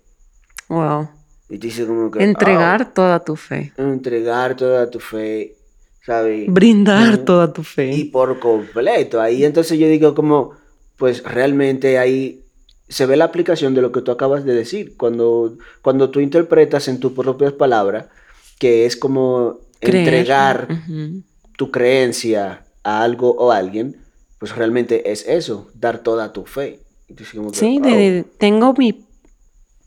Wow. 0.70 1.10
Y 1.50 1.58
dice 1.58 1.86
como 1.86 2.10
que... 2.10 2.24
Entregar 2.24 2.82
ah, 2.82 2.93
toda 2.93 3.20
tu 3.20 3.36
fe. 3.36 3.74
Entregar 3.77 4.55
toda 4.55 4.89
tu 4.89 5.00
fe, 5.00 5.58
¿sabes? 6.05 6.46
Brindar 6.48 7.17
toda 7.20 7.51
tu 7.51 7.63
fe. 7.63 7.91
Y 7.93 8.05
por 8.05 8.39
completo. 8.39 9.20
Ahí 9.20 9.43
entonces 9.43 9.77
yo 9.77 9.88
digo 9.88 10.15
como, 10.15 10.51
pues 10.98 11.24
realmente 11.24 11.98
ahí 11.98 12.43
se 12.88 13.05
ve 13.05 13.17
la 13.17 13.25
aplicación 13.25 13.74
de 13.74 13.82
lo 13.82 13.91
que 13.91 14.01
tú 14.01 14.12
acabas 14.12 14.46
de 14.46 14.53
decir. 14.53 14.96
Cuando, 14.98 15.58
cuando 15.82 16.10
tú 16.12 16.20
interpretas 16.20 16.88
en 16.88 17.00
tus 17.00 17.12
propias 17.12 17.53
palabras, 17.53 18.05
que 18.60 18.86
es 18.86 18.96
como 18.96 19.60
entregar 19.85 20.67
tu 21.57 21.71
creencia 21.71 22.65
a 22.83 23.03
algo 23.03 23.31
o 23.31 23.51
a 23.51 23.57
alguien, 23.57 23.97
pues 24.39 24.55
realmente 24.55 25.11
es 25.11 25.27
eso, 25.27 25.69
dar 25.73 25.99
toda 25.99 26.33
tu 26.33 26.45
fe. 26.45 26.79
sí, 27.53 27.79
de, 27.79 28.25
tengo 28.37 28.73
mi 28.73 29.05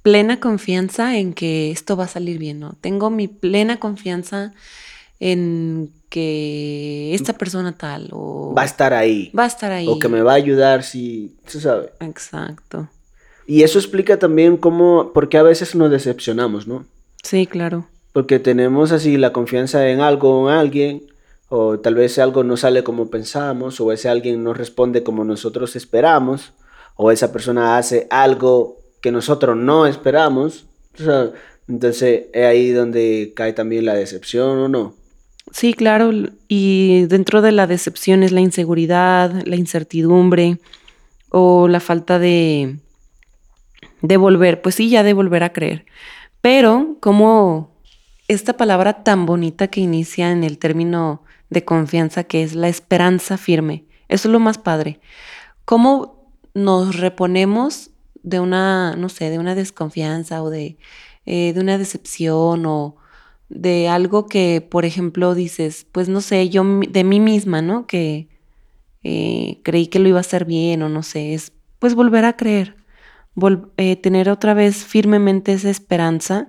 plena 0.02 0.38
confianza 0.38 1.18
en 1.18 1.34
que 1.34 1.70
esto 1.70 1.96
va 1.96 2.04
a 2.04 2.08
salir 2.08 2.38
bien, 2.38 2.60
¿no? 2.60 2.76
Tengo 2.80 3.10
mi 3.10 3.28
plena 3.28 3.80
confianza 3.80 4.52
en 5.18 5.90
que 6.08 7.14
esta 7.14 7.32
persona 7.32 7.76
tal 7.76 8.10
o... 8.12 8.54
Va 8.56 8.62
a 8.62 8.66
estar 8.66 8.94
ahí. 8.94 9.30
Va 9.36 9.44
a 9.44 9.48
estar 9.48 9.72
ahí. 9.72 9.88
O 9.88 9.98
que 9.98 10.08
me 10.08 10.22
va 10.22 10.32
a 10.32 10.36
ayudar 10.36 10.84
si, 10.84 11.36
se 11.46 11.60
sabe. 11.60 11.90
Exacto. 12.00 12.88
Y 13.46 13.62
eso 13.62 13.78
explica 13.78 14.18
también 14.18 14.56
cómo, 14.56 15.12
por 15.12 15.28
qué 15.28 15.38
a 15.38 15.42
veces 15.42 15.74
nos 15.74 15.90
decepcionamos, 15.90 16.66
¿no? 16.66 16.86
Sí, 17.22 17.46
claro. 17.46 17.88
Porque 18.16 18.38
tenemos 18.38 18.92
así 18.92 19.18
la 19.18 19.34
confianza 19.34 19.90
en 19.90 20.00
algo 20.00 20.40
o 20.40 20.50
en 20.50 20.56
alguien, 20.56 21.02
o 21.50 21.80
tal 21.80 21.96
vez 21.96 22.18
algo 22.18 22.44
no 22.44 22.56
sale 22.56 22.82
como 22.82 23.10
pensamos, 23.10 23.78
o 23.78 23.92
ese 23.92 24.08
alguien 24.08 24.42
no 24.42 24.54
responde 24.54 25.02
como 25.02 25.22
nosotros 25.22 25.76
esperamos, 25.76 26.54
o 26.94 27.10
esa 27.10 27.30
persona 27.30 27.76
hace 27.76 28.06
algo 28.08 28.80
que 29.02 29.12
nosotros 29.12 29.54
no 29.54 29.86
esperamos. 29.86 30.64
entonces 31.68 32.28
es 32.32 32.46
ahí 32.46 32.70
donde 32.70 33.34
cae 33.36 33.52
también 33.52 33.84
la 33.84 33.92
decepción 33.92 34.60
o 34.60 34.68
no. 34.70 34.94
Sí, 35.52 35.74
claro, 35.74 36.10
y 36.48 37.04
dentro 37.08 37.42
de 37.42 37.52
la 37.52 37.66
decepción 37.66 38.22
es 38.22 38.32
la 38.32 38.40
inseguridad, 38.40 39.30
la 39.44 39.56
incertidumbre 39.56 40.56
o 41.28 41.68
la 41.68 41.80
falta 41.80 42.18
de, 42.18 42.78
de 44.00 44.16
volver, 44.16 44.62
pues 44.62 44.76
sí, 44.76 44.88
ya 44.88 45.02
de 45.02 45.12
volver 45.12 45.42
a 45.42 45.52
creer. 45.52 45.84
Pero 46.40 46.96
como 47.00 47.75
esta 48.28 48.56
palabra 48.56 49.04
tan 49.04 49.26
bonita 49.26 49.68
que 49.68 49.80
inicia 49.80 50.32
en 50.32 50.44
el 50.44 50.58
término 50.58 51.22
de 51.50 51.64
confianza, 51.64 52.24
que 52.24 52.42
es 52.42 52.54
la 52.54 52.68
esperanza 52.68 53.36
firme, 53.36 53.84
eso 54.08 54.28
es 54.28 54.32
lo 54.32 54.40
más 54.40 54.58
padre. 54.58 55.00
¿Cómo 55.64 56.30
nos 56.54 56.96
reponemos 56.96 57.90
de 58.22 58.40
una, 58.40 58.96
no 58.96 59.08
sé, 59.08 59.30
de 59.30 59.38
una 59.38 59.54
desconfianza 59.54 60.42
o 60.42 60.50
de, 60.50 60.76
eh, 61.26 61.52
de 61.52 61.60
una 61.60 61.78
decepción 61.78 62.66
o 62.66 62.96
de 63.48 63.88
algo 63.88 64.26
que, 64.26 64.60
por 64.60 64.84
ejemplo, 64.84 65.34
dices, 65.34 65.86
pues 65.92 66.08
no 66.08 66.20
sé, 66.20 66.48
yo 66.48 66.64
de 66.88 67.04
mí 67.04 67.20
misma, 67.20 67.62
¿no? 67.62 67.86
Que 67.86 68.28
eh, 69.04 69.60
creí 69.62 69.86
que 69.86 70.00
lo 70.00 70.08
iba 70.08 70.18
a 70.18 70.20
hacer 70.20 70.44
bien 70.44 70.82
o 70.82 70.88
no 70.88 71.04
sé, 71.04 71.34
es 71.34 71.52
pues 71.78 71.94
volver 71.94 72.24
a 72.24 72.36
creer, 72.36 72.76
eh, 73.76 73.96
tener 73.96 74.30
otra 74.30 74.54
vez 74.54 74.84
firmemente 74.84 75.52
esa 75.52 75.70
esperanza 75.70 76.48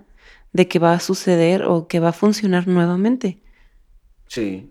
de 0.58 0.68
que 0.68 0.80
va 0.80 0.94
a 0.94 1.00
suceder 1.00 1.64
o 1.64 1.88
que 1.88 2.00
va 2.00 2.10
a 2.10 2.14
funcionar 2.14 2.68
nuevamente. 2.68 3.38
Sí. 4.28 4.70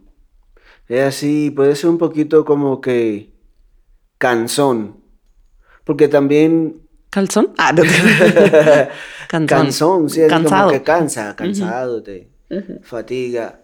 Es 0.88 1.04
así, 1.04 1.50
puede 1.50 1.76
ser 1.76 1.90
un 1.90 1.98
poquito 1.98 2.44
como 2.44 2.80
que 2.80 3.30
cansón, 4.18 4.96
porque 5.84 6.08
también 6.08 6.82
¿Calzón? 7.10 7.52
Ah, 7.56 7.72
no. 7.72 7.82
Cansón, 9.46 10.10
sí, 10.10 10.20
es 10.20 10.32
como 10.32 10.68
que 10.68 10.82
cansa, 10.82 11.34
cansado, 11.34 12.02
te 12.02 12.28
fatiga. 12.82 13.60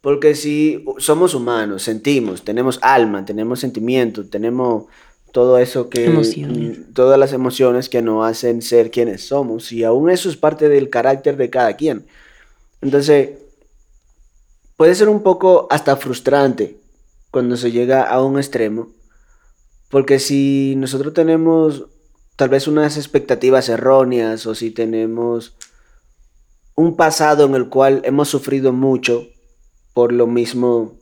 Porque 0.00 0.34
si 0.34 0.84
somos 0.98 1.34
humanos, 1.34 1.82
sentimos, 1.82 2.42
tenemos 2.42 2.78
alma, 2.82 3.24
tenemos 3.24 3.60
sentimientos, 3.60 4.30
tenemos 4.30 4.86
todo 5.32 5.58
eso 5.58 5.88
que... 5.88 6.08
Mm, 6.08 6.92
todas 6.94 7.18
las 7.18 7.32
emociones 7.32 7.88
que 7.88 8.02
nos 8.02 8.24
hacen 8.24 8.62
ser 8.62 8.90
quienes 8.90 9.26
somos. 9.26 9.72
Y 9.72 9.82
aún 9.84 10.10
eso 10.10 10.28
es 10.28 10.36
parte 10.36 10.68
del 10.68 10.90
carácter 10.90 11.36
de 11.36 11.50
cada 11.50 11.74
quien. 11.76 12.06
Entonces, 12.80 13.30
puede 14.76 14.94
ser 14.94 15.08
un 15.08 15.22
poco 15.22 15.66
hasta 15.70 15.96
frustrante 15.96 16.78
cuando 17.30 17.56
se 17.56 17.72
llega 17.72 18.02
a 18.02 18.22
un 18.22 18.38
extremo. 18.38 18.92
Porque 19.90 20.18
si 20.18 20.74
nosotros 20.76 21.14
tenemos 21.14 21.86
tal 22.36 22.48
vez 22.48 22.66
unas 22.66 22.96
expectativas 22.96 23.68
erróneas 23.68 24.46
o 24.46 24.54
si 24.54 24.70
tenemos 24.70 25.54
un 26.74 26.96
pasado 26.96 27.44
en 27.46 27.54
el 27.54 27.68
cual 27.68 28.02
hemos 28.04 28.28
sufrido 28.28 28.72
mucho 28.72 29.28
por 29.92 30.12
lo 30.12 30.26
mismo 30.26 30.98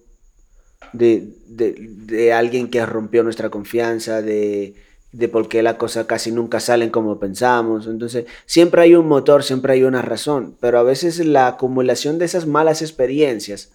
de, 0.92 2.32
alguien 2.32 2.70
que 2.70 2.84
rompió 2.84 3.22
nuestra 3.22 3.50
confianza, 3.50 4.22
de, 4.22 4.74
de 5.12 5.28
por 5.28 5.48
qué 5.48 5.62
las 5.62 5.74
cosas 5.74 6.06
casi 6.06 6.32
nunca 6.32 6.60
salen 6.60 6.90
como 6.90 7.18
pensamos. 7.18 7.86
Entonces, 7.86 8.26
siempre 8.46 8.82
hay 8.82 8.94
un 8.94 9.06
motor, 9.06 9.42
siempre 9.42 9.74
hay 9.74 9.84
una 9.84 10.02
razón, 10.02 10.56
pero 10.60 10.78
a 10.78 10.82
veces 10.82 11.24
la 11.24 11.46
acumulación 11.46 12.18
de 12.18 12.26
esas 12.26 12.46
malas 12.46 12.82
experiencias 12.82 13.72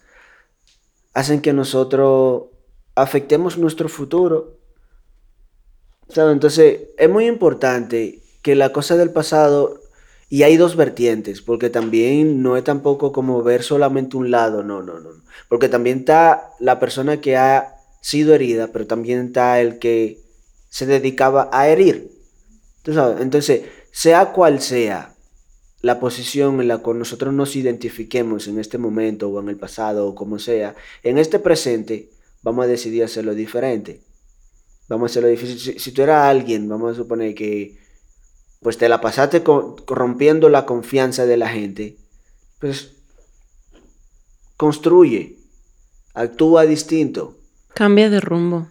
hacen 1.14 1.40
que 1.40 1.52
nosotros 1.52 2.44
afectemos 2.94 3.58
nuestro 3.58 3.88
futuro 3.88 4.56
entonces, 6.14 6.80
es 6.96 7.10
muy 7.10 7.26
importante 7.26 8.22
que 8.42 8.54
la 8.54 8.72
cosa 8.72 8.96
del 8.96 9.10
pasado, 9.10 9.80
y 10.28 10.42
hay 10.42 10.56
dos 10.56 10.76
vertientes, 10.76 11.40
porque 11.40 11.70
también 11.70 12.42
no 12.42 12.56
es 12.56 12.64
tampoco 12.64 13.12
como 13.12 13.42
ver 13.42 13.62
solamente 13.62 14.16
un 14.16 14.30
lado, 14.30 14.62
no, 14.62 14.82
no, 14.82 14.98
no. 15.00 15.10
Porque 15.48 15.68
también 15.68 16.00
está 16.00 16.50
la 16.58 16.80
persona 16.80 17.20
que 17.20 17.36
ha 17.36 17.76
sido 18.00 18.34
herida, 18.34 18.68
pero 18.72 18.86
también 18.86 19.26
está 19.26 19.60
el 19.60 19.78
que 19.78 20.20
se 20.68 20.86
dedicaba 20.86 21.48
a 21.52 21.68
herir. 21.68 22.10
Entonces, 22.84 23.62
sea 23.90 24.32
cual 24.32 24.60
sea 24.60 25.14
la 25.82 26.00
posición 26.00 26.60
en 26.60 26.68
la 26.68 26.78
cual 26.78 26.98
nosotros 26.98 27.32
nos 27.32 27.54
identifiquemos 27.54 28.48
en 28.48 28.58
este 28.58 28.78
momento 28.78 29.28
o 29.28 29.40
en 29.40 29.48
el 29.48 29.56
pasado 29.56 30.08
o 30.08 30.14
como 30.14 30.38
sea, 30.38 30.74
en 31.02 31.18
este 31.18 31.38
presente 31.38 32.10
vamos 32.42 32.64
a 32.64 32.68
decidir 32.68 33.04
hacerlo 33.04 33.34
diferente 33.34 34.00
vamos 34.88 35.10
a 35.10 35.12
hacerlo 35.12 35.28
difícil. 35.28 35.78
Si, 35.78 35.92
tú 35.92 36.02
eras 36.02 36.24
alguien, 36.24 36.68
vamos 36.68 36.92
a 36.92 36.96
suponer 36.96 37.34
que 37.34 37.78
pues 38.60 38.78
te 38.78 38.88
la 38.88 39.00
pasaste 39.00 39.42
rompiendo 39.86 40.48
la 40.48 40.66
confianza 40.66 41.26
de 41.26 41.36
la 41.36 41.48
gente, 41.48 41.96
pues 42.58 42.92
construye, 44.56 45.36
actúa 46.14 46.64
distinto. 46.64 47.36
Cambia 47.74 48.08
de 48.08 48.20
rumbo. 48.20 48.68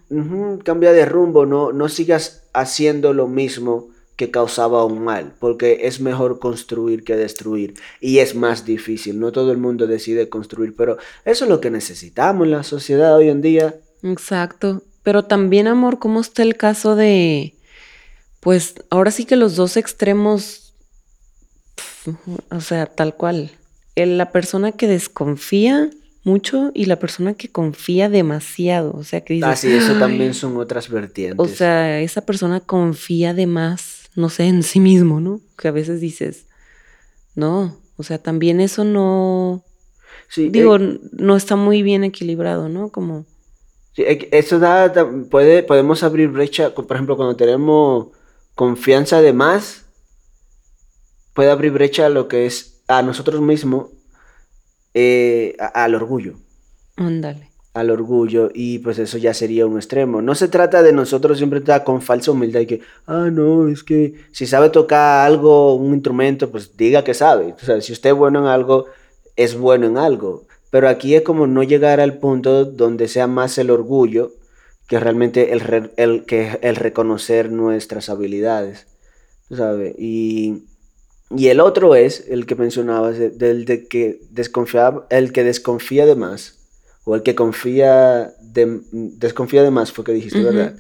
cambia 0.64 0.92
de 0.92 1.06
rumbo, 1.06 1.46
no, 1.46 1.72
no 1.72 1.90
sigas 1.90 2.44
haciendo 2.54 3.14
lo 3.14 3.28
mismo 3.28 3.90
que 4.16 4.32
causaba 4.32 4.86
un 4.86 5.04
mal, 5.04 5.34
porque 5.40 5.82
es 5.84 6.00
mejor 6.00 6.40
construir 6.40 7.04
que 7.04 7.16
destruir 7.16 7.76
y 8.00 8.20
es 8.20 8.34
más 8.34 8.66
difícil, 8.66 9.20
no 9.20 9.32
todo 9.32 9.52
el 9.52 9.58
mundo 9.58 9.88
decide 9.88 10.30
construir, 10.30 10.76
pero 10.76 10.98
eso 11.26 11.46
es 11.46 11.50
lo 11.50 11.60
que 11.60 11.70
necesitamos 11.70 12.46
en 12.46 12.52
la 12.52 12.64
sociedad 12.64 13.16
hoy 13.16 13.30
en 13.30 13.42
día. 13.42 13.76
Exacto, 14.04 14.82
pero 15.04 15.26
también, 15.26 15.68
amor, 15.68 16.00
¿cómo 16.00 16.22
está 16.22 16.44
el 16.44 16.56
caso 16.56 16.96
de, 16.96 17.56
pues 18.46 18.76
ahora 18.92 19.10
sí 19.10 19.26
que 19.26 19.38
los 19.38 19.56
dos 19.56 19.76
extremos, 19.76 20.76
o 22.52 22.62
sea, 22.62 22.86
tal 22.86 23.16
cual, 23.16 23.50
la 23.96 24.32
persona 24.32 24.72
que 24.72 24.88
desconfía 24.88 25.90
mucho 26.24 26.70
y 26.76 26.86
la 26.86 27.00
persona 27.00 27.34
que 27.34 27.52
confía 27.52 28.08
demasiado, 28.08 28.94
o 28.94 29.04
sea, 29.04 29.22
que 29.22 29.34
dice... 29.34 29.48
Ah, 29.48 29.56
sí, 29.56 29.74
eso 29.74 29.98
también 29.98 30.36
son 30.36 30.58
otras 30.58 30.90
vertientes. 30.90 31.40
O 31.40 31.48
sea, 31.48 32.00
esa 32.02 32.24
persona 32.24 32.60
confía 32.60 33.34
de 33.34 33.48
más, 33.48 34.12
no 34.14 34.30
sé, 34.30 34.44
en 34.44 34.62
sí 34.62 34.80
mismo, 34.80 35.20
¿no? 35.20 35.42
Que 35.58 35.70
a 35.70 35.72
veces 35.72 36.00
dices, 36.00 36.46
no, 37.34 37.76
o 37.98 38.04
sea, 38.04 38.20
también 38.20 38.62
eso 38.62 38.84
no... 38.84 39.64
Sí, 40.28 40.50
digo, 40.50 40.76
eh, 40.76 41.00
no 41.14 41.36
está 41.36 41.56
muy 41.56 41.82
bien 41.82 42.04
equilibrado, 42.04 42.70
¿no? 42.70 42.90
Como 42.90 43.26
eso 43.98 44.60
da, 44.60 44.94
puede, 45.32 45.64
podemos 45.64 46.04
abrir 46.04 46.30
brecha, 46.30 46.76
por 46.76 46.96
ejemplo, 46.96 47.18
cuando 47.18 47.36
tenemos 47.36 48.10
confianza 48.56 49.22
de 49.22 49.34
más, 49.34 49.86
puede 51.34 51.52
abrir 51.52 51.72
brecha 51.72 52.08
a 52.08 52.10
lo 52.10 52.28
que 52.28 52.46
es 52.46 52.82
a 52.88 53.02
nosotros 53.02 53.42
mismos, 53.42 53.90
eh, 54.94 55.56
al 55.74 55.94
orgullo. 55.94 56.36
Ándale. 56.96 57.52
Al 57.74 57.90
orgullo, 57.90 58.50
y 58.54 58.80
pues 58.80 59.00
eso 59.00 59.18
ya 59.18 59.34
sería 59.34 59.68
un 59.68 59.76
extremo. 59.76 60.22
No 60.22 60.34
se 60.34 60.48
trata 60.48 60.82
de 60.82 60.94
nosotros 60.94 61.38
siempre 61.38 61.60
estar 61.60 61.84
con 61.84 62.02
falsa 62.02 62.32
humildad 62.32 62.62
y 62.62 62.68
que, 62.68 62.82
ah, 63.06 63.28
no, 63.30 63.68
es 63.68 63.84
que 63.84 64.14
si 64.32 64.48
sabe 64.48 64.70
tocar 64.70 65.28
algo, 65.28 65.76
un 65.76 65.94
instrumento, 65.94 66.50
pues 66.50 66.78
diga 66.78 67.04
que 67.04 67.14
sabe. 67.14 67.54
O 67.54 67.66
sea, 67.66 67.82
si 67.82 67.92
usted 67.92 68.12
es 68.12 68.16
bueno 68.16 68.40
en 68.40 68.46
algo, 68.46 68.86
es 69.36 69.58
bueno 69.58 69.88
en 69.88 69.98
algo. 69.98 70.48
Pero 70.70 70.88
aquí 70.88 71.16
es 71.16 71.24
como 71.24 71.48
no 71.48 71.64
llegar 71.64 72.00
al 72.00 72.18
punto 72.18 72.64
donde 72.64 73.10
sea 73.10 73.28
más 73.28 73.58
el 73.58 73.70
orgullo 73.72 74.32
que 74.88 75.00
realmente 75.00 75.54
el, 75.54 75.92
el, 75.98 76.26
que 76.26 76.60
el 76.62 76.76
reconocer 76.76 77.52
nuestras 77.52 78.10
habilidades. 78.10 78.88
¿Sabes? 79.50 79.96
Y, 79.98 80.64
y, 81.30 81.50
el 81.50 81.60
otro 81.60 81.96
es 81.96 82.26
el 82.30 82.46
que 82.46 82.56
mencionabas, 82.56 83.18
del 83.18 83.66
de 83.66 83.88
que 83.88 84.22
desconfía, 84.32 85.06
el 85.10 85.32
que 85.32 85.44
desconfía 85.44 86.06
de 86.06 86.16
más, 86.16 86.60
o 87.04 87.16
el 87.16 87.22
que 87.22 87.36
confía 87.36 88.34
de, 88.42 88.82
desconfía 88.92 89.62
de 89.62 89.72
más, 89.72 89.92
fue 89.92 90.04
que 90.04 90.14
dijiste, 90.14 90.44
¿verdad? 90.44 90.76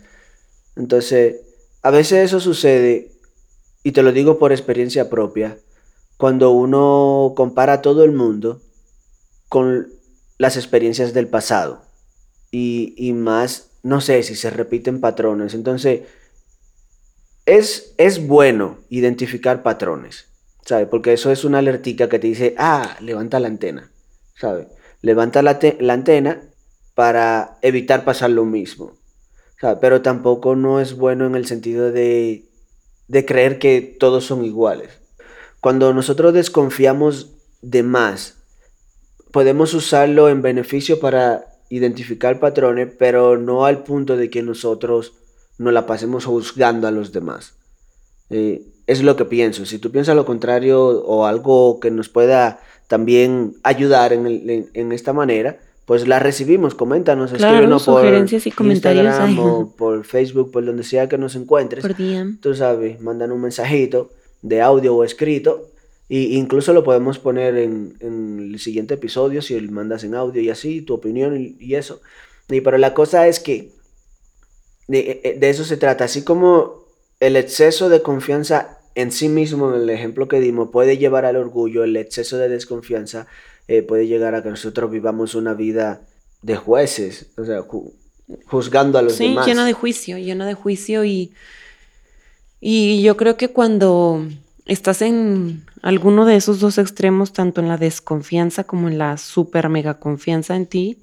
Entonces, 0.75 1.41
a 1.83 1.91
veces 1.91 2.25
eso 2.25 2.39
sucede, 2.39 3.12
y 3.83 3.91
te 3.91 4.01
lo 4.01 4.12
digo 4.12 4.39
por 4.39 4.51
experiencia 4.51 5.09
propia, 5.12 5.59
cuando 6.17 6.51
uno 6.51 7.33
compara 7.35 7.74
a 7.74 7.81
todo 7.81 8.03
el 8.03 8.12
mundo 8.12 8.62
con 9.50 9.88
las 10.38 10.57
experiencias 10.57 11.13
del 11.13 11.27
pasado 11.27 11.81
y, 12.51 13.13
más 13.13 13.69
no 13.86 14.01
sé 14.01 14.24
si 14.24 14.36
se 14.36 14.50
repiten 14.50 15.00
patrones. 15.00 15.54
Entonces, 15.54 16.01
es, 17.46 17.94
es 18.00 18.25
bueno 18.25 18.80
identificar 18.89 19.62
patrones, 19.62 20.25
¿sabes? 20.65 20.88
Porque 20.89 21.13
eso 21.13 21.32
es 21.32 21.46
una 21.46 21.60
alertica 21.60 22.10
que 22.10 22.18
te 22.18 22.25
dice, 22.25 22.56
ah, 22.58 22.98
levanta 23.00 23.39
la 23.39 23.48
antena, 23.48 23.92
¿sabes? 24.34 24.65
Levanta 25.04 25.44
la, 25.44 25.60
la 25.80 25.94
antena 25.94 26.42
para 26.96 27.60
evitar 27.62 28.04
pasar 28.06 28.32
lo 28.32 28.44
mismo, 28.44 28.98
¿sabes? 29.62 29.77
Pero 29.80 30.01
tampoco 30.01 30.56
no 30.56 30.82
es 30.82 30.98
bueno 30.98 31.27
en 31.27 31.36
el 31.36 31.46
sentido 31.46 31.92
de, 31.92 32.50
de 33.08 33.25
creer 33.25 33.60
que 33.60 33.82
todos 34.00 34.25
son 34.25 34.44
iguales. 34.44 34.89
Cuando 35.62 35.94
nosotros 35.94 36.34
desconfiamos 36.34 37.36
de 37.62 37.84
más, 37.84 38.38
podemos 39.32 39.75
usarlo 39.75 40.27
en 40.27 40.42
beneficio 40.42 41.00
para 41.00 41.54
identificar 41.69 42.39
patrones, 42.39 42.89
pero 42.98 43.38
no 43.38 43.65
al 43.65 43.84
punto 43.84 44.17
de 44.17 44.29
que 44.29 44.43
nosotros 44.43 45.13
no 45.57 45.72
la 45.72 45.86
pasemos 45.86 46.25
juzgando 46.25 46.88
a 46.88 46.91
los 46.91 47.12
demás. 47.12 47.53
Eh, 48.29 48.63
es 48.88 49.03
lo 49.03 49.15
que 49.15 49.25
pienso. 49.25 49.65
Si 49.65 49.79
tú 49.79 49.91
piensas 49.91 50.15
lo 50.15 50.25
contrario 50.25 50.81
o 50.84 51.25
algo 51.25 51.79
que 51.79 51.91
nos 51.91 52.10
pueda 52.10 52.60
también 52.88 53.55
ayudar 53.63 54.13
en, 54.13 54.91
esta 54.91 55.13
manera, 55.13 55.60
pues 55.86 56.07
la 56.07 56.19
recibimos. 56.19 56.75
Coméntanos, 56.75 57.31
escríbenos 57.31 57.86
por 57.86 58.05
y 58.05 58.51
comentarios 58.51 59.05
Instagram 59.05 59.39
o 59.39 59.75
por 59.75 60.05
Facebook, 60.05 60.51
por 60.51 60.65
donde 60.65 60.84
sea 60.84 61.10
que 61.10 61.17
nos 61.17 61.36
encuentres. 61.36 61.81
Por 61.81 61.95
DM. 61.95 62.39
Tú 62.39 62.53
sabes, 62.53 63.01
mandan 63.01 63.31
un 63.31 63.41
mensajito 63.41 64.12
de 64.41 64.62
audio 64.62 64.95
o 64.95 65.03
escrito. 65.03 65.72
Y 66.07 66.38
incluso 66.38 66.74
lo 66.74 66.83
podemos 66.83 67.17
poner 67.17 67.57
en, 67.57 67.97
el 68.00 68.59
siguiente 68.59 68.93
episodio 68.93 69.41
si 69.41 69.59
mandas 69.62 70.03
en 70.03 70.15
audio 70.15 70.41
y 70.41 70.50
así, 70.50 70.81
tu 70.81 70.93
opinión 70.93 71.39
y, 71.39 71.57
y 71.59 71.75
eso. 71.75 72.01
Y 72.50 72.62
pero 72.62 72.77
la 72.77 72.93
cosa 72.93 73.27
es 73.27 73.39
que 73.39 73.71
eh, 74.88 75.38
de, 75.39 75.50
eso 75.50 75.63
se 75.63 75.77
trata. 75.77 76.05
Así 76.05 76.24
como 76.24 76.85
el 77.19 77.35
exceso 77.35 77.89
de 77.89 78.01
confianza 78.01 78.79
en 78.93 79.12
sí 79.12 79.29
mismo, 79.29 79.74
en 79.74 79.81
el 79.81 79.89
ejemplo 79.89 80.27
que 80.27 80.39
dimos, 80.39 80.69
puede 80.71 80.97
llevar 80.97 81.25
al 81.25 81.35
orgullo, 81.35 81.83
el 81.83 81.97
exceso 81.97 82.38
de 82.38 82.50
desconfianza 82.50 83.27
eh, 83.67 83.81
puede 83.81 84.07
llegar 84.07 84.35
a 84.35 84.43
que 84.43 84.50
nosotros 84.50 84.91
vivamos 84.91 85.35
una 85.35 85.53
vida 85.53 86.01
de 86.41 86.55
jueces, 86.55 87.31
o 87.38 87.45
sea, 87.45 87.63
juzgando 88.45 89.00
a 89.00 89.01
los 89.01 89.17
demás. 89.17 89.45
Sí, 89.45 89.51
lleno 89.51 89.65
de 89.65 89.74
juicio, 89.74 90.17
lleno 90.17 90.45
de 90.45 90.53
juicio 90.53 91.03
y, 91.03 91.33
y 92.62 93.01
yo 93.01 93.17
creo 93.17 93.35
que 93.38 93.50
cuando 93.50 94.25
estás 94.65 95.01
en 95.01 95.65
alguno 95.81 96.25
de 96.25 96.36
esos 96.36 96.60
dos 96.60 96.77
extremos, 96.77 97.34
tanto 97.34 97.62
en 97.62 97.67
la 97.67 97.77
desconfianza 97.77 98.63
como 98.63 98.88
en 98.88 98.98
la 98.98 99.17
super 99.17 99.69
mega 99.69 100.00
confianza 100.00 100.55
en 100.55 100.65
ti, 100.65 101.00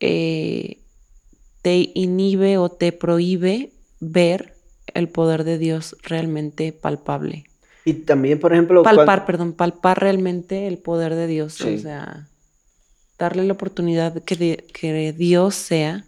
eh, 0.00 0.78
te 1.62 1.90
inhibe 1.94 2.58
o 2.58 2.70
te 2.70 2.92
prohíbe 2.92 3.72
ver 4.00 4.54
el 4.92 5.08
poder 5.08 5.44
de 5.44 5.58
Dios 5.58 5.96
realmente 6.02 6.72
palpable. 6.72 7.46
Y 7.86 7.94
también, 7.94 8.38
por 8.38 8.52
ejemplo... 8.52 8.82
Palpar, 8.82 9.26
perdón, 9.26 9.52
palpar 9.52 10.00
realmente 10.00 10.66
el 10.66 10.78
poder 10.78 11.14
de 11.14 11.26
Dios. 11.26 11.60
O 11.60 11.78
sea, 11.78 12.28
darle 13.18 13.44
la 13.44 13.54
oportunidad 13.54 14.12
de 14.12 14.20
que, 14.22 14.66
que, 14.72 15.12
Dios 15.12 15.54
sea 15.54 16.04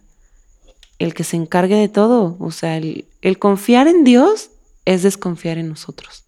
el 0.99 1.13
que 1.13 1.23
se 1.23 1.37
encargue 1.37 1.75
de 1.75 1.89
todo. 1.89 2.35
O 2.39 2.51
sea, 2.51 2.77
el, 2.77 3.05
el 3.21 3.37
confiar 3.37 3.87
en 3.87 4.03
Dios 4.03 4.51
es 4.85 5.03
desconfiar 5.03 5.57
en 5.57 5.69
nosotros. 5.69 6.26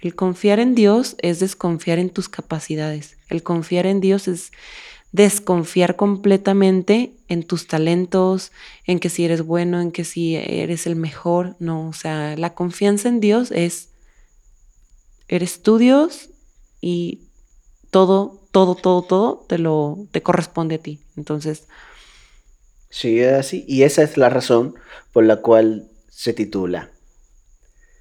El 0.00 0.14
confiar 0.14 0.60
en 0.60 0.74
Dios 0.74 1.16
es 1.18 1.40
desconfiar 1.40 1.98
en 1.98 2.10
tus 2.10 2.28
capacidades. 2.28 3.16
El 3.28 3.42
confiar 3.42 3.86
en 3.86 4.00
Dios 4.00 4.28
es 4.28 4.52
desconfiar 5.12 5.96
completamente 5.96 7.14
en 7.28 7.42
tus 7.42 7.66
talentos, 7.66 8.52
en 8.84 8.98
que 9.00 9.08
si 9.08 9.24
eres 9.24 9.42
bueno, 9.42 9.80
en 9.80 9.92
que 9.92 10.04
si 10.04 10.36
eres 10.36 10.86
el 10.86 10.96
mejor. 10.96 11.56
No, 11.58 11.88
o 11.88 11.92
sea, 11.92 12.36
la 12.36 12.54
confianza 12.54 13.08
en 13.08 13.20
Dios 13.20 13.50
es, 13.50 13.90
eres 15.28 15.62
tu 15.62 15.78
Dios 15.78 16.30
y 16.80 17.22
todo, 17.90 18.42
todo, 18.50 18.74
todo, 18.74 19.02
todo 19.02 19.46
te 19.48 19.58
lo, 19.58 20.06
te 20.12 20.22
corresponde 20.22 20.74
a 20.76 20.78
ti. 20.78 21.00
Entonces... 21.16 21.66
Sí, 22.90 23.22
así. 23.22 23.64
Y 23.66 23.82
esa 23.82 24.02
es 24.02 24.16
la 24.16 24.28
razón 24.28 24.74
por 25.12 25.24
la 25.24 25.36
cual 25.36 25.90
se 26.08 26.32
titula. 26.32 26.90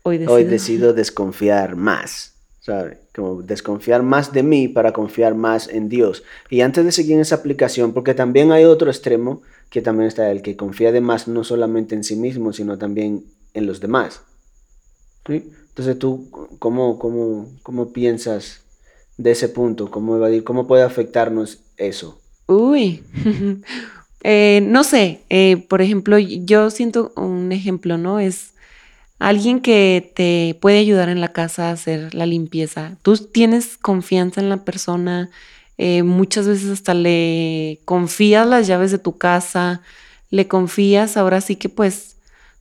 Hoy 0.07 0.19
decido, 0.19 0.33
Hoy 0.35 0.43
decido 0.43 0.93
desconfiar 0.93 1.75
más. 1.75 2.35
¿sabe? 2.59 2.97
Como 3.15 3.41
desconfiar 3.41 4.01
más 4.01 4.33
de 4.33 4.41
mí 4.41 4.67
para 4.67 4.91
confiar 4.91 5.35
más 5.35 5.67
en 5.67 5.89
Dios. 5.89 6.23
Y 6.49 6.61
antes 6.61 6.85
de 6.85 6.91
seguir 6.91 7.13
en 7.13 7.21
esa 7.21 7.35
aplicación, 7.35 7.93
porque 7.93 8.13
también 8.15 8.51
hay 8.51 8.65
otro 8.65 8.89
extremo 8.89 9.41
que 9.69 9.81
también 9.83 10.07
está 10.07 10.31
el 10.31 10.41
que 10.41 10.55
confía 10.55 10.91
de 10.91 11.01
más 11.01 11.27
no 11.27 11.43
solamente 11.43 11.93
en 11.93 12.03
sí 12.03 12.15
mismo, 12.15 12.53
sino 12.53 12.77
también 12.77 13.23
en 13.53 13.67
los 13.67 13.81
demás. 13.81 14.21
Entonces 15.27 15.99
tú, 15.99 16.29
¿cómo, 16.57 16.97
cómo, 16.97 17.49
cómo 17.61 17.93
piensas 17.93 18.61
de 19.17 19.31
ese 19.31 19.47
punto? 19.49 19.91
¿Cómo 19.91 20.15
evadir? 20.15 20.43
¿Cómo 20.43 20.65
puede 20.65 20.83
afectarnos 20.83 21.59
eso? 21.77 22.19
Uy, 22.47 23.03
eh, 24.23 24.61
no 24.63 24.83
sé, 24.83 25.21
eh, 25.29 25.57
por 25.67 25.83
ejemplo, 25.83 26.17
yo 26.17 26.71
siento 26.71 27.11
un 27.15 27.51
ejemplo, 27.51 27.97
¿no? 27.99 28.19
Es 28.19 28.54
alguien 29.19 29.61
que 29.61 30.11
te 30.15 30.57
puede 30.61 30.79
ayudar 30.79 31.09
en 31.09 31.21
la 31.21 31.33
casa 31.33 31.69
a 31.69 31.71
hacer 31.71 32.13
la 32.13 32.25
limpieza. 32.25 32.97
Tú 33.01 33.17
tienes 33.17 33.77
confianza 33.77 34.41
en 34.41 34.49
la 34.49 34.63
persona, 34.63 35.29
eh, 35.77 36.03
muchas 36.03 36.47
veces 36.47 36.69
hasta 36.69 36.93
le 36.93 37.79
confías 37.85 38.47
las 38.47 38.67
llaves 38.67 38.91
de 38.91 38.99
tu 38.99 39.17
casa, 39.17 39.81
le 40.29 40.47
confías 40.47 41.17
ahora 41.17 41.41
sí 41.41 41.55
que 41.55 41.69
pues 41.69 42.17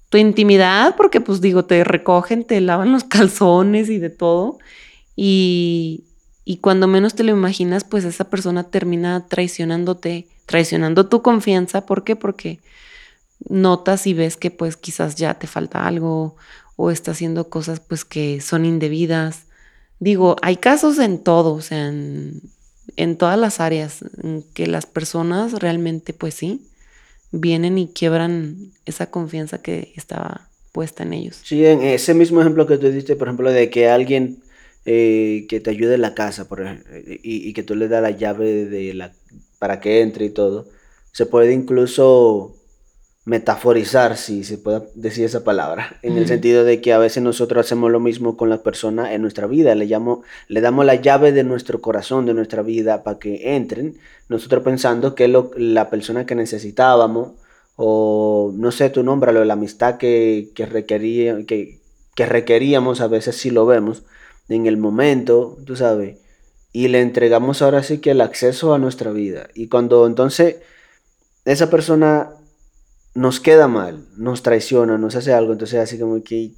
tu 0.09 0.19
intimidad, 0.19 0.95
porque 0.97 1.21
pues 1.21 1.41
digo, 1.41 1.65
te 1.65 1.83
recogen, 1.83 2.45
te 2.45 2.61
lavan 2.61 2.93
los 2.93 3.05
calzones 3.09 3.91
y 3.91 3.99
de 3.99 4.11
todo. 4.11 4.59
Y, 5.17 6.05
y 6.45 6.59
cuando 6.59 6.87
menos 6.87 7.15
te 7.15 7.25
lo 7.25 7.33
imaginas, 7.33 7.85
pues 7.85 8.05
esa 8.05 8.31
persona 8.31 8.65
termina 8.65 9.27
traicionándote, 9.27 10.29
traicionando 10.47 11.09
tu 11.09 11.23
confianza. 11.23 11.87
¿Por 11.87 12.05
qué? 12.05 12.17
Porque 12.17 12.61
notas 13.49 14.07
y 14.07 14.15
ves 14.15 14.37
que 14.37 14.51
pues 14.51 14.77
quizás 14.77 15.17
ya 15.17 15.35
te 15.35 15.47
falta 15.47 15.87
algo 15.87 16.37
o 16.77 16.91
está 16.91 17.13
haciendo 17.13 17.49
cosas 17.49 17.81
pues 17.81 18.05
que 18.05 18.41
son 18.41 18.65
indebidas. 18.65 19.47
Digo, 20.01 20.37
hay 20.43 20.57
casos 20.57 20.99
en 20.99 21.23
todo, 21.23 21.55
o 21.55 21.61
sea, 21.61 21.89
en, 21.89 23.17
todas 23.17 23.39
las 23.39 23.61
áreas 23.61 24.05
en 24.23 24.45
que 24.55 24.67
las 24.67 24.87
personas 24.87 25.53
realmente 25.55 26.13
pues 26.13 26.35
sí 26.35 26.69
vienen 27.33 27.79
y 27.79 27.89
quiebran 27.89 28.73
esa 28.87 29.11
confianza 29.11 29.63
que 29.63 29.93
estaba 29.97 30.49
puesta 30.73 31.05
en 31.05 31.13
ellos. 31.13 31.41
Sí, 31.43 31.65
en 31.65 31.83
ese 31.83 32.15
mismo 32.15 32.41
ejemplo 32.41 32.67
que 32.67 32.79
tú 32.79 32.91
diste, 32.91 33.17
por 33.17 33.29
ejemplo, 33.29 33.51
de 33.51 33.71
que 33.71 33.89
alguien 33.89 34.43
eh, 34.87 35.47
que 35.49 35.61
te 35.61 35.71
ayude 35.71 35.95
en 35.95 36.03
la 36.03 36.15
casa, 36.15 36.49
por 36.49 36.61
y, 36.63 37.21
y, 37.23 37.53
que 37.53 37.63
tú 37.63 37.75
le 37.75 37.89
das 37.89 38.03
la 38.03 38.11
llave 38.11 38.67
de 38.67 38.93
la, 38.95 39.13
para 39.59 39.81
que 39.81 40.03
entre 40.03 40.27
y 40.27 40.31
todo, 40.31 40.69
se 41.13 41.27
puede 41.27 41.53
incluso 41.53 42.55
metaforizar, 43.25 44.19
si 44.19 44.45
se 44.45 44.59
puede 44.59 44.83
decir 44.95 45.25
esa 45.25 45.45
palabra, 45.45 45.99
en 46.03 46.19
el 46.19 46.29
sentido 46.29 46.63
de 46.63 46.83
que 46.83 46.93
a 46.93 46.99
veces 46.99 47.23
nosotros 47.23 47.65
hacemos 47.65 47.91
lo 47.91 47.99
mismo 47.99 48.37
con 48.37 48.51
la 48.51 48.63
persona 48.63 49.15
en 49.15 49.23
nuestra 49.23 49.47
vida, 49.47 49.75
le, 49.75 49.87
llamo, 49.87 50.23
le 50.49 50.61
damos 50.61 50.85
la 50.85 50.97
llave 50.97 51.33
de 51.33 51.43
nuestro 51.43 51.81
corazón, 51.81 52.27
de 52.27 52.35
nuestra 52.35 52.63
vida, 52.63 53.03
para 53.03 53.19
que 53.19 53.57
entren, 53.57 53.97
nosotros 54.29 54.63
pensando 54.63 55.15
que 55.15 55.25
es 55.25 55.31
la 55.57 55.89
persona 55.89 56.27
que 56.27 56.35
necesitábamos, 56.35 57.33
o 57.77 58.53
no 58.55 58.71
sé, 58.71 58.91
tu 58.91 59.03
nombre, 59.03 59.33
la 59.33 59.55
amistad 59.55 59.97
que, 59.97 60.51
que, 60.55 60.67
requería, 60.67 61.47
que, 61.47 61.81
que 62.15 62.27
requeríamos, 62.27 63.01
a 63.01 63.09
veces 63.09 63.37
si 63.37 63.51
lo 63.51 63.65
vemos, 63.65 64.05
en 64.51 64.67
el 64.67 64.77
momento, 64.77 65.57
tú 65.65 65.77
sabes, 65.77 66.19
y 66.73 66.89
le 66.89 67.01
entregamos 67.01 67.63
ahora 67.63 67.83
sí 67.83 67.99
que 67.99 68.11
el 68.11 68.21
acceso 68.21 68.75
a 68.75 68.79
nuestra 68.79 69.13
vida. 69.13 69.49
Y 69.55 69.69
cuando 69.69 70.07
entonces 70.07 70.57
esa 71.45 71.71
persona 71.71 72.34
nos 73.15 73.41
queda 73.41 73.69
mal, 73.69 74.05
nos 74.17 74.43
traiciona, 74.43 74.99
nos 74.99 75.17
hace 75.17 75.33
algo, 75.33 75.53
entonces 75.53 75.79
así 75.79 75.99
como 75.99 76.23
que 76.23 76.51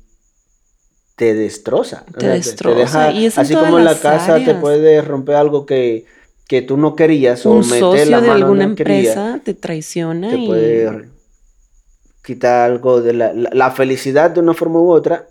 te 1.16 1.34
destroza. 1.34 2.04
Te 2.18 2.28
destroza. 2.28 3.10
y 3.12 3.26
así 3.26 3.54
como 3.54 3.78
en 3.78 3.84
la 3.84 3.98
casa 3.98 4.38
te 4.44 4.54
puede 4.54 5.00
romper 5.02 5.36
algo 5.36 5.66
que, 5.66 6.06
que 6.46 6.62
tú 6.62 6.76
no 6.76 6.94
querías 6.94 7.44
o 7.46 7.60
meter 7.62 8.08
la 8.08 8.20
mano 8.20 8.32
de 8.34 8.42
alguna 8.42 8.64
empresa 8.64 9.40
te 9.42 9.54
traiciona 9.54 10.30
te 10.30 10.46
puede 10.46 11.08
quitar 12.22 12.70
algo 12.70 13.02
de 13.02 13.12
la, 13.12 13.32
la, 13.32 13.70
felicidad 13.70 14.30
de 14.30 14.40
una 14.40 14.54
forma 14.54 14.80
u 14.80 14.90
otra 14.90 15.28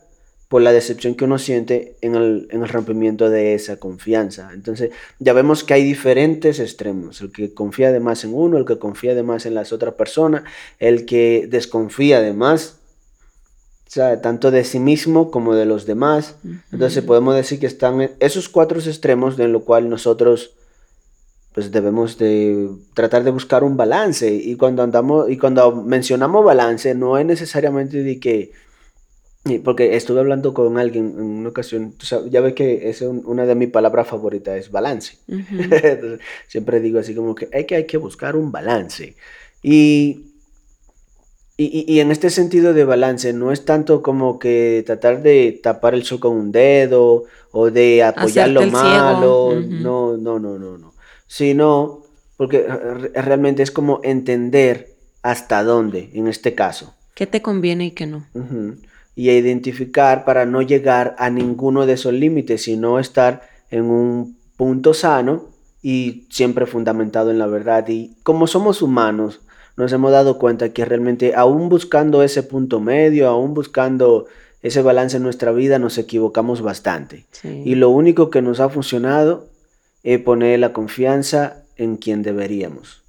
por 0.48 0.62
la 0.62 0.72
decepción 0.72 1.16
que 1.16 1.26
uno 1.26 1.40
siente 1.40 1.96
en 2.02 2.16
el, 2.16 2.48
en 2.52 2.62
el, 2.62 2.70
rompimiento 2.70 3.30
de 3.30 3.56
esa 3.56 3.78
confianza. 3.78 4.52
Entonces, 4.54 4.92
ya 5.20 5.34
vemos 5.34 5.64
que 5.64 5.74
hay 5.74 5.84
diferentes 5.84 6.60
extremos, 6.60 7.22
el 7.22 7.32
que 7.32 7.54
confía 7.54 7.92
de 7.92 8.00
más 8.00 8.24
en 8.24 8.34
uno, 8.34 8.58
el 8.58 8.66
que 8.66 8.78
confía 8.78 9.16
de 9.16 9.24
más 9.24 9.46
en 9.46 9.56
las 9.56 9.74
otras 9.74 9.96
personas, 9.96 10.44
el 10.80 11.06
que 11.06 11.48
desconfía 11.50 12.22
de 12.22 12.34
más, 12.34 12.78
o 13.88 13.92
sea, 13.92 14.22
tanto 14.22 14.52
de 14.52 14.64
sí 14.64 14.80
mismo 14.80 15.32
como 15.32 15.56
de 15.56 15.66
los 15.66 15.86
demás. 15.86 16.36
Entonces, 16.72 17.04
podemos 17.04 17.36
decir 17.36 17.60
que 17.60 17.68
están 17.68 18.12
esos 18.20 18.50
cuatro 18.50 18.80
extremos 18.80 19.40
en 19.40 19.52
lo 19.52 19.62
cual 19.64 19.90
nosotros 19.90 20.56
pues 21.56 21.72
debemos 21.72 22.18
de 22.18 22.70
tratar 22.94 23.24
de 23.24 23.32
buscar 23.32 23.64
un 23.64 23.78
balance. 23.78 24.30
Y 24.30 24.58
cuando 24.58 24.84
andamos, 24.84 25.30
y 25.30 25.38
cuando 25.38 25.74
mencionamos 25.74 26.44
balance, 26.44 26.94
no 26.96 27.18
es 27.18 27.26
necesariamente 27.26 28.04
de 28.04 28.20
que, 28.20 28.52
porque 29.64 29.96
estuve 29.96 30.20
hablando 30.20 30.54
con 30.54 30.78
alguien 30.78 31.16
en 31.18 31.24
una 31.24 31.50
ocasión, 31.50 31.94
ya 32.30 32.42
ves 32.42 32.54
que 32.54 32.90
es 32.90 33.02
una 33.02 33.46
de 33.46 33.56
mis 33.56 33.70
palabras 33.70 34.08
favoritas, 34.08 34.58
es 34.58 34.72
balance. 34.72 35.18
siempre 36.48 36.80
digo 36.80 37.00
así 37.00 37.14
como 37.14 37.36
que 37.36 37.50
hay, 37.54 37.66
que 37.66 37.76
hay 37.76 37.86
que 37.86 37.98
buscar 37.98 38.36
un 38.36 38.52
balance. 38.52 39.16
Y, 39.62 40.26
y, 41.58 41.86
y, 41.88 42.00
en 42.00 42.12
este 42.12 42.30
sentido 42.30 42.74
de 42.74 42.84
balance, 42.86 43.34
no 43.34 43.52
es 43.52 43.66
tanto 43.66 44.02
como 44.02 44.40
que 44.40 44.84
tratar 44.86 45.22
de 45.22 45.60
tapar 45.64 45.94
el 45.94 46.04
sol 46.04 46.20
con 46.20 46.36
un 46.36 46.52
dedo 46.52 47.24
o 47.52 47.72
de 47.72 48.04
apoyar 48.04 48.50
lo 48.50 48.66
malo. 48.68 49.62
No, 49.62 50.18
no, 50.18 50.40
no, 50.40 50.58
no, 50.60 50.78
no 50.78 50.96
sino 51.28 52.02
porque 52.38 52.66
realmente 53.14 53.64
es 53.64 53.72
como 53.72 54.00
entender 54.04 54.96
hasta 55.22 55.64
dónde, 55.64 56.12
en 56.14 56.28
este 56.28 56.54
caso. 56.54 56.94
¿Qué 57.14 57.28
te 57.28 57.42
conviene 57.42 57.88
y 57.88 57.92
qué 57.92 58.06
no? 58.06 58.26
Y 59.16 59.30
identificar 59.30 60.26
para 60.26 60.46
no 60.46 60.62
llegar 60.62 61.16
a 61.18 61.30
ninguno 61.30 61.86
de 61.86 61.94
esos 61.94 62.14
límites, 62.14 62.64
sino 62.64 63.00
estar 63.00 63.44
en 63.70 63.86
un 63.86 64.38
punto 64.58 64.94
sano 64.94 65.50
y 65.82 66.28
siempre 66.30 66.66
fundamentado 66.66 67.32
en 67.32 67.40
la 67.40 67.48
verdad. 67.48 67.88
Y 67.88 68.16
como 68.24 68.48
somos 68.48 68.82
humanos, 68.82 69.42
nos 69.78 69.92
hemos 69.94 70.12
dado 70.12 70.38
cuenta 70.38 70.74
que 70.74 70.86
realmente 70.86 71.34
aún 71.36 71.70
buscando 71.70 72.24
ese 72.24 72.44
punto 72.44 72.80
medio, 72.80 73.28
aún 73.28 73.54
buscando 73.54 74.26
ese 74.62 74.82
balance 74.82 75.18
en 75.18 75.24
nuestra 75.24 75.52
vida, 75.52 75.80
nos 75.80 75.98
equivocamos 75.98 76.62
bastante. 76.62 77.26
Y 77.44 77.76
lo 77.76 77.90
único 77.90 78.30
que 78.30 78.42
nos 78.42 78.60
ha 78.60 78.70
funcionado 78.70 79.48
es 80.04 80.20
poner 80.20 80.60
la 80.60 80.74
confianza 80.74 81.64
en 81.78 81.98
quien 81.98 82.24
deberíamos. 82.24 83.04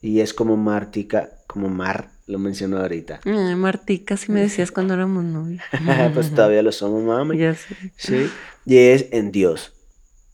Y 0.00 0.20
es 0.20 0.32
como 0.32 0.56
Martica, 0.56 1.30
como 1.46 1.68
Mar 1.68 2.15
lo 2.26 2.38
mencionó 2.38 2.78
ahorita. 2.78 3.20
Ay, 3.24 3.54
Martica, 3.54 4.16
si 4.16 4.32
me 4.32 4.40
decías 4.40 4.72
cuando 4.72 4.94
éramos 4.94 5.24
novios. 5.24 5.62
pues 6.14 6.34
todavía 6.34 6.62
lo 6.62 6.72
somos, 6.72 7.02
mami. 7.02 7.38
Ya 7.38 7.54
sé. 7.54 7.76
Sí. 7.96 8.30
Y 8.64 8.78
es 8.78 9.06
en 9.12 9.30
Dios. 9.30 9.72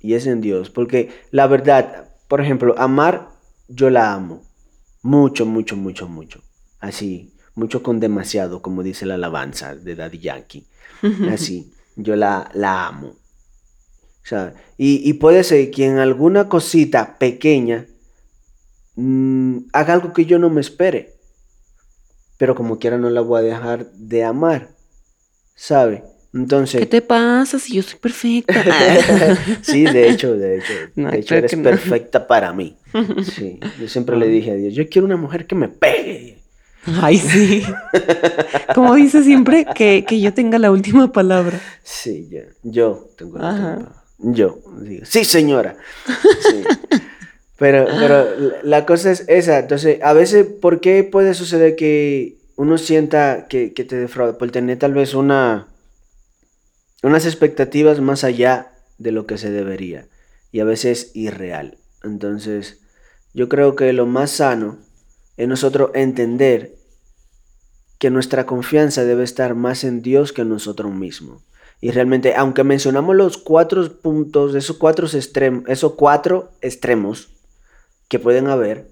Y 0.01 0.15
es 0.15 0.27
en 0.27 0.41
Dios. 0.41 0.71
Porque 0.71 1.11
la 1.31 1.47
verdad, 1.47 2.09
por 2.29 2.41
ejemplo, 2.41 2.75
amar, 2.79 3.29
yo 3.69 3.91
la 3.91 4.15
amo. 4.15 4.43
Mucho, 5.03 5.45
mucho, 5.45 5.77
mucho, 5.77 6.09
mucho. 6.09 6.43
Así. 6.81 7.35
Mucho 7.55 7.83
con 7.83 8.01
demasiado, 8.01 8.63
como 8.63 8.83
dice 8.83 9.05
la 9.05 9.15
alabanza 9.15 9.77
de 9.77 9.95
Daddy 9.95 10.19
Yankee. 10.19 10.67
Así. 11.31 11.75
Yo 11.97 12.17
la, 12.17 12.51
la 12.55 12.87
amo. 12.87 13.09
O 13.09 14.27
sea, 14.27 14.55
y, 14.79 15.13
puede 15.15 15.43
ser 15.43 15.71
que 15.71 15.85
en 15.85 15.99
alguna 15.99 16.49
cosita 16.49 17.19
pequeña 17.19 17.87
mm, 18.95 19.59
haga 19.73 19.95
algo 19.95 20.13
que 20.13 20.25
yo 20.25 20.39
no 20.39 20.49
me 20.49 20.61
espere. 20.61 21.17
Pero 22.43 22.57
como 22.57 22.81
quiera 22.81 22.99
no 22.99 23.09
la 23.09 23.21
voy 23.21 23.39
a 23.39 23.43
dejar 23.43 23.93
de 23.93 24.25
amar. 24.25 24.71
¿Sabe? 25.55 26.03
Entonces. 26.35 26.81
¿Qué 26.81 26.87
te 26.87 27.01
pasa 27.01 27.57
si 27.61 27.75
yo 27.75 27.85
soy 27.85 28.01
perfecta? 28.01 28.53
sí, 29.63 29.85
de 29.85 30.11
hecho, 30.11 30.37
de 30.37 30.57
hecho. 30.57 30.73
de 30.97 31.19
hecho, 31.21 31.37
eres 31.37 31.55
perfecta 31.55 32.27
para 32.27 32.53
mí. 32.53 32.77
Sí. 33.23 33.61
Yo 33.81 33.87
siempre 33.87 34.17
le 34.17 34.27
dije 34.27 34.51
a 34.51 34.55
Dios, 34.55 34.75
yo 34.75 34.89
quiero 34.89 35.07
una 35.07 35.17
mujer 35.17 35.47
que 35.47 35.55
me 35.55 35.69
pegue. 35.69 36.43
Ay, 37.01 37.17
sí. 37.19 37.63
Como 38.75 38.97
dice 38.97 39.23
siempre, 39.23 39.65
que, 39.73 40.05
yo 40.21 40.35
tenga 40.35 40.59
la 40.59 40.73
última 40.73 41.13
palabra. 41.13 41.61
Sí, 41.85 42.29
yo, 42.29 42.41
yo 42.65 43.09
tengo 43.17 43.39
la 43.39 43.51
última 43.51 43.75
palabra. 43.77 44.03
Yo 44.19 44.59
digo, 44.81 45.05
sí, 45.07 45.25
señora. 45.25 45.77
Pero, 47.63 47.87
pero 47.87 48.27
la 48.65 48.85
cosa 48.85 49.13
es 49.13 49.25
esa. 49.29 49.61
Entonces, 49.61 50.01
a 50.03 50.13
veces, 50.13 50.45
¿por 50.45 50.81
qué 50.81 51.05
puede 51.05 51.33
suceder 51.33 51.77
que 51.77 52.39
uno 52.57 52.77
sienta 52.77 53.47
que, 53.47 53.71
te 53.71 53.95
defrauda? 53.95 54.37
Por 54.37 54.51
tener 54.51 54.81
tal 54.81 54.95
vez 54.95 55.15
una, 55.15 55.69
unas 57.05 57.25
expectativas 57.25 58.01
más 58.01 58.25
allá 58.25 58.73
de 58.99 59.13
lo 59.13 59.27
que 59.27 59.39
se 59.39 59.53
debería. 59.53 60.09
Y 60.51 60.59
a 60.59 60.65
veces 60.65 61.13
irreal. 61.15 61.79
Entonces, 62.03 62.81
yo 63.33 63.49
creo 63.49 63.77
que 63.77 63.93
lo 63.93 64.07
más 64.07 64.33
sano 64.33 64.79
es 65.37 65.47
nosotros 65.47 65.93
entender 65.95 66.75
que 68.01 68.11
nuestra 68.11 68.45
confianza 68.45 69.05
debe 69.05 69.23
estar 69.23 69.55
más 69.55 69.85
en 69.85 70.03
Dios 70.03 70.33
que 70.33 70.43
en 70.43 70.49
nosotros 70.49 70.93
mismos. 70.93 71.45
Y 71.81 71.93
realmente, 71.93 72.35
aunque 72.35 72.65
mencionamos 72.65 73.15
los 73.15 73.39
cuatro 73.39 73.89
puntos, 74.01 74.57
esos 74.57 74.79
cuatro, 74.79 75.07
extremos, 75.07 75.63
esos 75.69 75.93
cuatro 75.93 76.51
extremos 76.61 77.32
que 78.13 78.19
pueden 78.19 78.47
haber, 78.47 78.89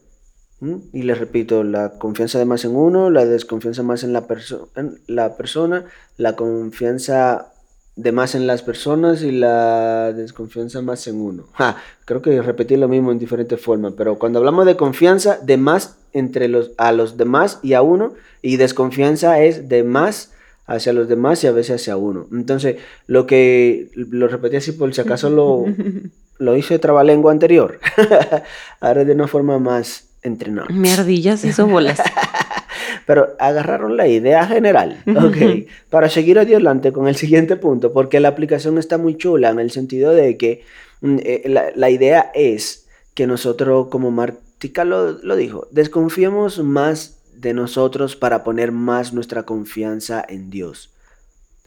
y 0.94 1.02
les 1.02 1.18
repito, 1.18 1.62
la 1.62 1.98
confianza 1.98 2.38
de 2.38 2.46
más 2.46 2.64
en 2.64 2.74
uno, 2.74 3.11
la 3.11 3.26
desconfianza 3.26 3.83
más 3.83 4.02
en 4.02 4.14
la, 4.14 4.26
en 4.76 4.98
la 5.09 5.37
persona, 5.37 5.85
la 6.16 6.37
confianza 6.37 7.52
de 7.96 8.12
más 8.12 8.35
en 8.35 8.46
las 8.46 8.62
personas 8.62 9.22
y 9.22 9.30
la 9.30 10.14
desconfianza 10.14 10.80
más 10.80 11.06
en 11.06 11.20
uno. 11.20 11.44
creo 12.06 12.22
que 12.22 12.40
repetí 12.40 12.78
lo 12.78 12.88
mismo 12.88 13.12
en 13.12 13.18
diferentes 13.18 13.61
formas, 13.61 13.92
pero 13.94 14.18
cuando 14.18 14.38
hablamos 14.38 14.64
de 14.64 14.78
confianza, 14.78 15.37
de 15.42 15.59
más 15.59 15.98
entre 16.14 16.48
los, 16.48 16.70
a 16.78 16.90
los 16.92 17.18
demás 17.18 17.59
y 17.62 17.74
a 17.74 17.83
uno, 17.83 18.14
y 18.40 18.56
desconfianza 18.56 19.42
es 19.42 19.68
de 19.68 19.83
más 19.83 20.33
hacia 20.64 20.94
los 20.94 21.11
demás 21.11 21.44
y 21.44 21.46
a 21.46 21.52
veces 21.52 21.83
hacia 21.83 21.98
uno. 21.98 22.26
Entonces, 22.33 22.76
lo 23.06 23.26
que 23.26 23.90
lo 23.94 24.28
repetí 24.28 24.56
así 24.56 24.72
por 24.72 24.94
si 24.94 25.02
acaso 25.02 25.28
lo, 25.28 25.66
lo 26.40 26.57
hice 26.57 26.79
trabalengua 26.79 27.31
anterior. 27.31 27.79
Ahora 28.81 29.05
de 29.05 29.12
una 29.12 29.29
forma 29.29 29.59
más 29.59 30.09
entrenada. 30.22 30.68
Hizo 31.48 31.66
bolas. 31.66 32.00
Pero 33.07 33.37
agarraron 33.38 33.96
la 33.96 34.09
idea 34.09 34.46
general, 34.46 35.03
ok, 35.07 35.68
para 35.90 36.09
seguir 36.09 36.38
adelante 36.38 36.92
con 36.92 37.09
el 37.09 37.16
siguiente 37.16 37.57
punto, 37.57 37.92
porque 37.92 38.20
la 38.20 38.29
aplicación 38.29 38.79
está 38.79 38.98
muy 38.98 39.16
chula 39.16 39.50
en 39.50 39.59
el 39.59 39.70
sentido 39.70 40.12
de 40.12 40.37
que 40.37 40.62
mm, 41.00 41.16
eh, 41.22 41.42
la, 41.46 41.72
la, 41.74 41.90
idea 41.90 42.31
es 42.35 42.87
que 43.14 43.26
nosotros, 43.26 43.88
como 43.88 44.11
Martica 44.11 44.85
lo, 44.85 45.12
lo 45.12 45.35
dijo, 45.37 45.66
desconfiemos 45.72 46.62
más 46.62 47.20
de 47.35 47.53
nosotros 47.53 48.16
para 48.16 48.44
poner 48.44 48.70
más 48.70 49.12
nuestra 49.12 49.42
confianza 49.42 50.24
en 50.29 50.50
Dios. 50.50 50.90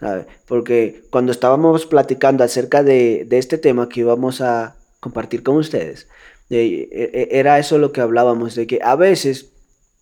¿Sabe? 0.03 0.25
Porque 0.45 1.03
cuando 1.09 1.31
estábamos 1.31 1.85
platicando 1.85 2.43
acerca 2.43 2.83
de, 2.83 3.27
este 3.31 3.57
tema 3.57 3.89
que 3.89 4.01
íbamos 4.01 4.41
a 4.41 4.75
compartir 4.99 5.43
con 5.43 5.57
ustedes, 5.57 6.07
e, 6.49 6.89
e, 6.91 7.29
era 7.31 7.57
eso 7.59 7.77
lo 7.77 7.91
que 7.91 8.01
hablábamos, 8.01 8.55
de 8.55 8.67
que 8.67 8.79
a 8.83 8.95
veces 8.95 9.51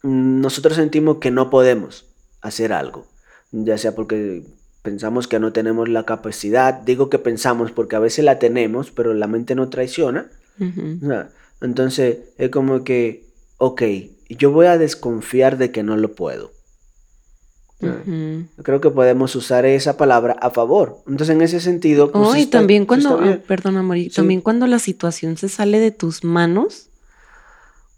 mm, 0.04 0.42
nosotros 0.42 0.76
sentimos 0.76 1.18
que 1.18 1.32
no 1.32 1.50
podemos 1.50 2.08
hacer 2.42 2.74
algo, 2.74 3.06
ya 3.52 3.78
sea 3.78 3.96
porque 3.96 4.44
pensamos 4.82 5.28
que 5.28 5.40
no 5.40 5.54
tenemos 5.54 5.90
la 5.90 6.06
capacidad, 6.06 6.74
digo 6.74 7.10
que 7.10 7.20
pensamos 7.20 7.72
porque 7.72 7.96
a 7.96 8.00
veces 8.00 8.26
la 8.26 8.40
tenemos, 8.40 8.92
pero 8.92 9.14
la 9.14 9.28
mente 9.28 9.56
no 9.56 9.70
traiciona. 9.70 10.30
Entonces 11.62 12.18
es 12.38 12.50
como 12.50 12.84
que, 12.84 13.26
ok, 13.58 13.82
yo 14.30 14.52
voy 14.52 14.68
a 14.68 14.78
desconfiar 14.78 15.58
de 15.58 15.72
que 15.72 15.84
no 15.84 15.98
lo 15.98 16.14
puedo. 16.16 16.52
Creo 18.64 18.82
que 18.82 18.90
podemos 18.90 19.36
usar 19.36 19.66
esa 19.66 19.98
palabra 19.98 20.38
a 20.42 20.50
favor. 20.52 21.00
Entonces, 21.08 21.36
en 21.36 21.42
ese 21.42 21.60
sentido. 21.60 22.12
Pues, 22.12 22.38
y 22.38 22.46
también 22.46 22.86
cuando, 22.86 23.20
perdona, 23.48 23.84
también 24.14 24.42
cuando 24.42 24.68
la 24.68 24.80
situación 24.80 25.38
se 25.38 25.50
sale 25.50 25.80
de 25.80 25.92
tus 25.92 26.24
manos, 26.24 26.90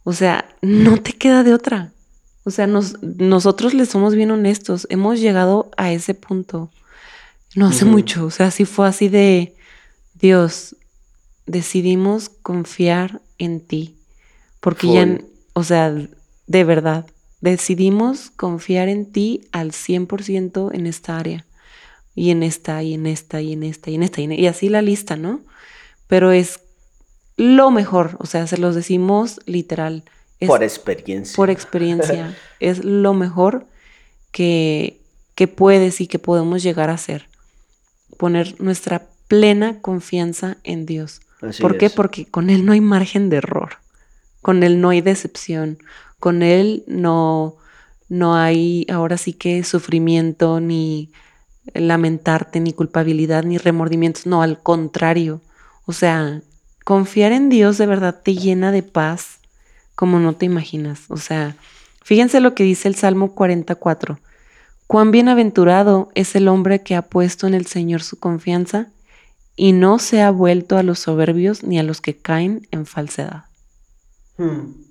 o 0.04 0.14
sea, 0.14 0.46
no 0.62 0.98
te 1.02 1.14
queda 1.14 1.44
de 1.44 1.54
otra. 1.54 1.92
O 2.46 2.52
sea, 2.52 2.68
nosotros 2.68 3.74
le 3.74 3.86
somos 3.86 4.16
bien 4.16 4.32
honestos. 4.32 4.86
Hemos 4.90 5.20
llegado 5.20 5.72
a 5.78 5.92
ese 5.92 6.14
punto. 6.14 6.72
No 7.56 7.68
hace 7.68 7.86
mucho. 7.86 8.26
O 8.26 8.32
sea, 8.32 8.52
sí 8.52 8.66
fue 8.66 8.88
así 8.88 9.08
de 9.08 9.56
Dios, 10.14 10.76
decidimos 11.46 12.30
confiar 12.30 13.22
en 13.38 13.62
ti. 13.62 13.96
Porque 14.60 14.92
ya, 14.92 15.20
o 15.54 15.64
sea, 15.64 15.94
de 16.48 16.64
verdad, 16.64 17.06
decidimos 17.44 18.32
confiar 18.32 18.88
en 18.88 19.12
ti 19.12 19.42
al 19.52 19.72
100% 19.72 20.74
en 20.74 20.88
esta 20.88 21.18
área. 21.18 21.46
Y 22.16 22.30
en 22.30 22.42
esta, 22.42 22.82
y 22.84 22.94
en 22.94 23.06
esta, 23.06 23.42
y 23.42 23.52
en 23.52 23.64
esta, 23.64 23.92
y 23.92 23.96
en 23.96 24.04
esta, 24.04 24.22
y, 24.22 24.48
así 24.48 24.70
la 24.70 24.82
lista, 24.82 25.18
¿no? 25.18 25.42
Pero 26.08 26.32
es 26.32 26.62
lo 27.36 27.70
mejor, 27.70 28.16
o 28.20 28.28
sea, 28.28 28.48
se 28.48 28.58
los 28.58 28.76
decimos 28.76 29.42
literal. 29.46 30.06
por 30.48 30.64
experiencia. 30.64 31.36
Por 31.36 31.50
experiencia. 31.50 32.34
es 32.62 32.86
lo 32.86 33.14
mejor 33.14 33.66
que, 34.32 35.02
que 35.36 35.50
puedes 35.50 36.00
y 36.00 36.08
que 36.08 36.20
podemos 36.20 36.64
llegar 36.64 36.90
a 36.90 36.94
hacer. 36.94 37.28
Poner 38.18 38.56
nuestra 38.62 39.08
plena 39.28 39.82
confianza 39.82 40.58
en 40.64 40.86
Dios. 40.86 41.20
¿Por 41.60 41.78
qué? 41.78 41.90
Porque 41.90 42.26
con 42.26 42.50
Él 42.50 42.66
no 42.66 42.72
hay 42.72 42.80
margen 42.80 43.30
de 43.30 43.38
error. 43.38 43.80
Con 44.42 44.64
Él 44.64 44.80
no 44.80 44.90
hay 44.92 45.02
decepción 45.02 45.80
con 46.24 46.42
Él 46.42 46.86
no, 46.88 47.58
no 48.08 48.36
hay 48.36 48.88
ahora 48.90 49.18
sí 49.18 49.34
que 49.34 49.62
sufrimiento, 49.66 50.62
ni 50.62 51.12
lamentarte, 51.74 52.62
ni 52.62 52.72
culpabilidad, 52.72 53.44
ni 53.44 53.58
remordimientos. 53.58 54.26
No, 54.26 54.42
al 54.42 54.64
contrario. 54.64 55.42
O 55.86 55.92
sea, 55.92 56.42
confiar 56.86 57.34
en 57.34 57.50
Dios 57.50 57.78
de 57.78 57.88
verdad 57.88 58.22
te 58.24 58.36
llena 58.36 58.72
de 58.72 58.84
paz 58.84 59.40
como 59.96 60.18
no 60.18 60.34
te 60.34 60.46
imaginas. 60.46 61.02
O 61.10 61.18
sea, 61.18 61.58
fíjense 62.02 62.40
lo 62.40 62.56
que 62.56 62.64
dice 62.64 62.88
el 62.88 62.96
Salmo 62.96 63.36
44. 63.36 64.18
Cuán 64.88 65.12
bienaventurado 65.12 66.10
es 66.16 66.38
el 66.38 66.48
hombre 66.48 66.84
que 66.84 66.96
ha 66.96 67.02
puesto 67.02 67.48
en 67.48 67.54
el 67.54 67.66
Señor 67.66 68.02
su 68.02 68.18
confianza 68.18 68.88
y 69.58 69.74
no 69.74 70.00
se 70.00 70.22
ha 70.22 70.32
vuelto 70.32 70.78
a 70.78 70.84
los 70.84 71.00
soberbios 71.00 71.66
ni 71.66 71.80
a 71.80 71.84
los 71.84 72.00
que 72.00 72.16
caen 72.16 72.66
en 72.72 72.86
falsedad. 72.86 73.44
Hmm. 74.38 74.84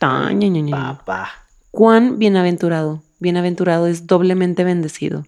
Ta, 0.00 0.32
ña, 0.32 0.48
ña, 0.48 0.62
ña. 0.62 0.96
Papá. 0.96 1.28
Cuán 1.70 2.18
bienaventurado, 2.18 3.02
bienaventurado 3.18 3.86
es 3.86 4.06
doblemente 4.06 4.64
bendecido. 4.64 5.26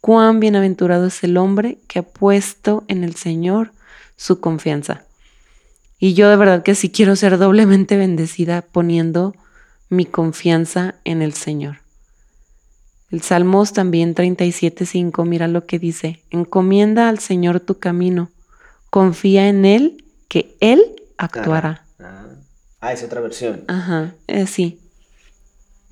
Cuán 0.00 0.40
bienaventurado 0.40 1.08
es 1.08 1.22
el 1.24 1.36
hombre 1.36 1.78
que 1.88 1.98
ha 1.98 2.02
puesto 2.02 2.84
en 2.88 3.04
el 3.04 3.16
Señor 3.16 3.72
su 4.16 4.40
confianza. 4.40 5.04
Y 5.98 6.14
yo 6.14 6.30
de 6.30 6.36
verdad 6.36 6.62
que 6.62 6.74
sí 6.74 6.88
quiero 6.88 7.16
ser 7.16 7.36
doblemente 7.36 7.98
bendecida 7.98 8.62
poniendo 8.62 9.34
mi 9.90 10.06
confianza 10.06 10.94
en 11.04 11.20
el 11.20 11.34
Señor. 11.34 11.80
El 13.10 13.20
Salmos 13.20 13.74
también 13.74 14.14
37.5, 14.14 15.26
mira 15.26 15.48
lo 15.48 15.66
que 15.66 15.78
dice, 15.78 16.22
encomienda 16.30 17.10
al 17.10 17.18
Señor 17.18 17.60
tu 17.60 17.78
camino, 17.78 18.30
confía 18.88 19.48
en 19.48 19.66
Él, 19.66 20.02
que 20.28 20.56
Él 20.60 20.80
actuará. 21.18 21.87
Ah, 22.80 22.92
es 22.92 23.02
otra 23.02 23.20
versión. 23.20 23.64
Ajá, 23.68 24.14
eh, 24.26 24.46
sí. 24.46 24.78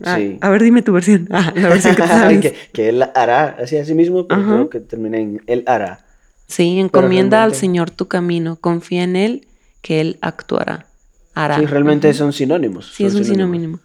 Ah, 0.05 0.17
Sí. 0.17 0.39
A 0.41 0.51
ver, 0.51 0.63
dime 0.63 0.83
tu 0.83 0.93
versión. 0.93 1.27
Ah, 1.33 1.53
la 1.57 1.69
versión 1.69 1.95
que 1.97 2.03
tú 2.03 2.09
sabes. 2.23 2.41
que, 2.41 2.55
que 2.73 2.89
él 2.91 3.03
hará, 3.15 3.57
así 3.61 3.77
así 3.77 3.95
mismo, 3.95 4.27
pero 4.29 4.43
creo 4.45 4.71
que 4.71 4.81
termina 4.81 5.19
en 5.19 5.43
él 5.47 5.65
hará. 5.67 6.05
Sí, 6.49 6.79
encomienda 6.79 7.43
al 7.43 7.55
Señor 7.55 7.91
tu 7.91 8.07
camino, 8.07 8.55
confía 8.57 9.03
en 9.03 9.17
Él, 9.17 9.49
que 9.83 10.01
Él 10.01 10.17
actuará, 10.21 10.87
hará. 11.35 11.59
Sí, 11.59 11.67
realmente 11.67 12.15
son 12.15 12.33
sinónimos. 12.33 12.93
Sí, 12.95 13.05
es 13.05 13.15
un 13.17 13.25
sinónimo. 13.25 13.81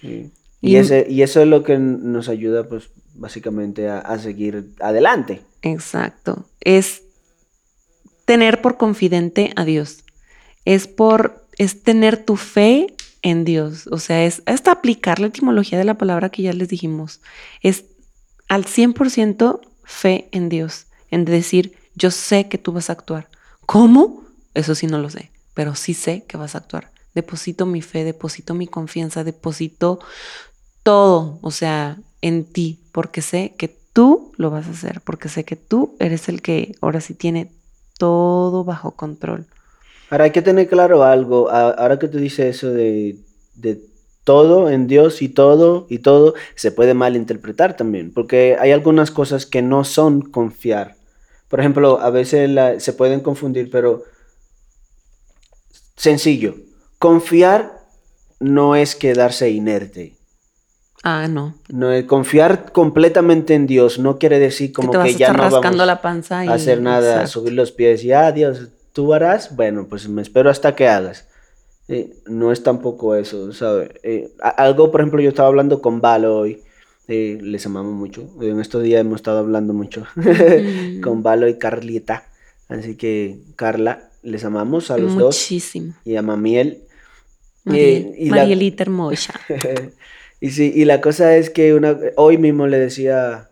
Sí. 0.00 0.30
Y, 0.62 0.72
Y- 0.72 0.76
ese, 0.76 1.06
y 1.10 1.20
eso 1.20 1.42
es 1.42 1.46
lo 1.48 1.62
que 1.62 1.78
nos 1.78 2.30
ayuda, 2.30 2.66
pues, 2.66 2.88
básicamente 3.16 3.88
a, 3.90 3.98
a 3.98 4.18
seguir 4.18 4.70
adelante. 4.80 5.42
Exacto. 5.60 6.46
Es 6.62 7.02
tener 8.24 8.62
por 8.62 8.78
confidente 8.78 9.52
a 9.56 9.66
Dios. 9.66 10.04
Es 10.64 10.86
por, 10.88 11.44
es 11.60 11.82
tener 11.82 12.24
tu 12.24 12.36
fe 12.36 12.86
en 13.20 13.44
Dios. 13.44 13.86
O 13.88 13.98
sea, 13.98 14.24
es 14.24 14.42
hasta 14.46 14.72
aplicar 14.72 15.20
la 15.20 15.26
etimología 15.26 15.76
de 15.76 15.84
la 15.84 15.98
palabra 15.98 16.30
que 16.30 16.40
ya 16.40 16.54
les 16.54 16.68
dijimos. 16.68 17.20
Es 17.60 17.84
al 18.48 18.64
100% 18.64 19.60
fe 19.84 20.30
en 20.32 20.48
Dios. 20.48 20.86
En 21.10 21.26
decir, 21.26 21.76
yo 21.94 22.10
sé 22.10 22.48
que 22.48 22.56
tú 22.56 22.72
vas 22.72 22.88
a 22.88 22.94
actuar. 22.94 23.28
¿Cómo? 23.66 24.24
Eso 24.54 24.74
sí 24.74 24.86
no 24.86 24.96
lo 24.96 25.10
sé, 25.10 25.32
pero 25.52 25.74
sí 25.74 25.92
sé 25.92 26.24
que 26.26 26.38
vas 26.38 26.54
a 26.54 26.58
actuar. 26.58 26.92
Deposito 27.14 27.66
mi 27.66 27.82
fe, 27.82 28.04
deposito 28.04 28.54
mi 28.54 28.66
confianza, 28.66 29.22
deposito 29.22 30.00
todo, 30.82 31.40
o 31.42 31.50
sea, 31.50 31.98
en 32.22 32.46
ti, 32.46 32.80
porque 32.90 33.20
sé 33.20 33.54
que 33.58 33.68
tú 33.92 34.32
lo 34.38 34.48
vas 34.48 34.66
a 34.66 34.70
hacer, 34.70 35.02
porque 35.02 35.28
sé 35.28 35.44
que 35.44 35.56
tú 35.56 35.94
eres 36.00 36.30
el 36.30 36.40
que 36.40 36.74
ahora 36.80 37.02
sí 37.02 37.12
tiene 37.12 37.52
todo 37.98 38.64
bajo 38.64 38.92
control. 38.92 39.46
Ahora 40.10 40.24
hay 40.24 40.30
que 40.32 40.42
tener 40.42 40.68
claro 40.68 41.04
algo. 41.04 41.48
Ahora 41.50 41.98
que 41.98 42.08
tú 42.08 42.18
dices 42.18 42.56
eso 42.56 42.70
de, 42.70 43.16
de 43.54 43.80
todo 44.24 44.68
en 44.70 44.86
Dios 44.86 45.22
y 45.22 45.28
todo 45.28 45.86
y 45.88 46.00
todo, 46.00 46.34
se 46.56 46.72
puede 46.72 46.94
malinterpretar 46.94 47.76
también, 47.76 48.12
porque 48.12 48.56
hay 48.60 48.72
algunas 48.72 49.10
cosas 49.10 49.46
que 49.46 49.62
no 49.62 49.84
son 49.84 50.20
confiar. 50.22 50.96
Por 51.48 51.60
ejemplo, 51.60 52.00
a 52.00 52.10
veces 52.10 52.48
la- 52.50 52.78
se 52.80 52.92
pueden 52.92 53.20
confundir, 53.20 53.70
pero 53.70 54.04
sencillo. 55.96 56.54
Confiar 56.98 57.80
no 58.38 58.76
es 58.76 58.94
quedarse 58.94 59.50
inerte. 59.50 60.16
Ah, 61.02 61.28
no. 61.28 61.54
No, 61.68 61.90
es- 61.92 62.04
confiar 62.04 62.72
completamente 62.72 63.54
en 63.54 63.66
Dios 63.66 63.98
no 63.98 64.18
quiere 64.18 64.38
decir 64.38 64.72
como 64.72 64.92
que 64.92 65.12
te 65.12 65.14
ya 65.14 65.32
no 65.32 65.38
rascando 65.44 65.78
vamos 65.78 65.86
la 65.86 66.02
panza 66.02 66.44
y 66.44 66.48
a 66.48 66.52
hacer 66.54 66.80
nada, 66.82 67.10
Exacto. 67.22 67.30
subir 67.40 67.54
los 67.54 67.72
pies 67.72 68.04
y 68.04 68.12
ah, 68.12 68.30
Dios, 68.32 68.68
tú 68.92 69.12
harás, 69.14 69.54
bueno, 69.56 69.86
pues 69.88 70.08
me 70.08 70.22
espero 70.22 70.50
hasta 70.50 70.74
que 70.74 70.88
hagas. 70.88 71.26
Eh, 71.88 72.14
no 72.26 72.52
es 72.52 72.62
tampoco 72.62 73.14
eso, 73.16 73.52
¿sabes? 73.52 73.90
Eh, 74.02 74.30
algo, 74.56 74.90
por 74.92 75.00
ejemplo, 75.00 75.20
yo 75.20 75.28
estaba 75.30 75.48
hablando 75.48 75.82
con 75.82 76.00
Valo 76.00 76.38
hoy, 76.38 76.62
eh, 77.08 77.38
les 77.42 77.66
amamos 77.66 77.92
mucho, 77.94 78.28
en 78.40 78.60
estos 78.60 78.82
días 78.84 79.00
hemos 79.00 79.16
estado 79.16 79.38
hablando 79.40 79.72
mucho 79.74 80.06
Mm. 80.16 81.00
con 81.00 81.22
Valo 81.24 81.48
y 81.48 81.58
Carlieta, 81.58 82.24
así 82.68 82.94
que 82.94 83.40
Carla, 83.56 84.10
les 84.22 84.44
amamos 84.44 84.90
a 84.92 84.98
los 84.98 85.16
dos 85.16 85.34
Muchísimo. 85.36 85.94
y 86.04 86.14
a 86.16 86.22
Mamiel. 86.22 86.84
Mariel- 87.64 88.06
Eh, 88.06 88.14
y 88.18 88.30
la- 88.30 88.36
Marielita 88.36 88.84
hermosa. 88.84 89.34
y 90.40 90.50
sí, 90.50 90.72
y 90.74 90.84
la 90.84 91.00
cosa 91.00 91.36
es 91.36 91.50
que 91.50 91.74
una, 91.74 91.98
hoy 92.16 92.38
mismo 92.38 92.66
le 92.68 92.78
decía, 92.78 93.49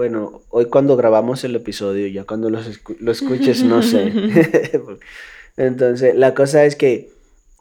bueno, 0.00 0.40
hoy 0.48 0.64
cuando 0.64 0.96
grabamos 0.96 1.44
el 1.44 1.54
episodio, 1.56 2.06
ya 2.06 2.24
cuando 2.24 2.48
los 2.48 2.66
escu- 2.66 2.96
lo 3.00 3.12
escuches, 3.12 3.62
no 3.64 3.82
sé. 3.82 4.14
Entonces, 5.58 6.14
la 6.14 6.34
cosa 6.34 6.64
es 6.64 6.74
que 6.74 7.10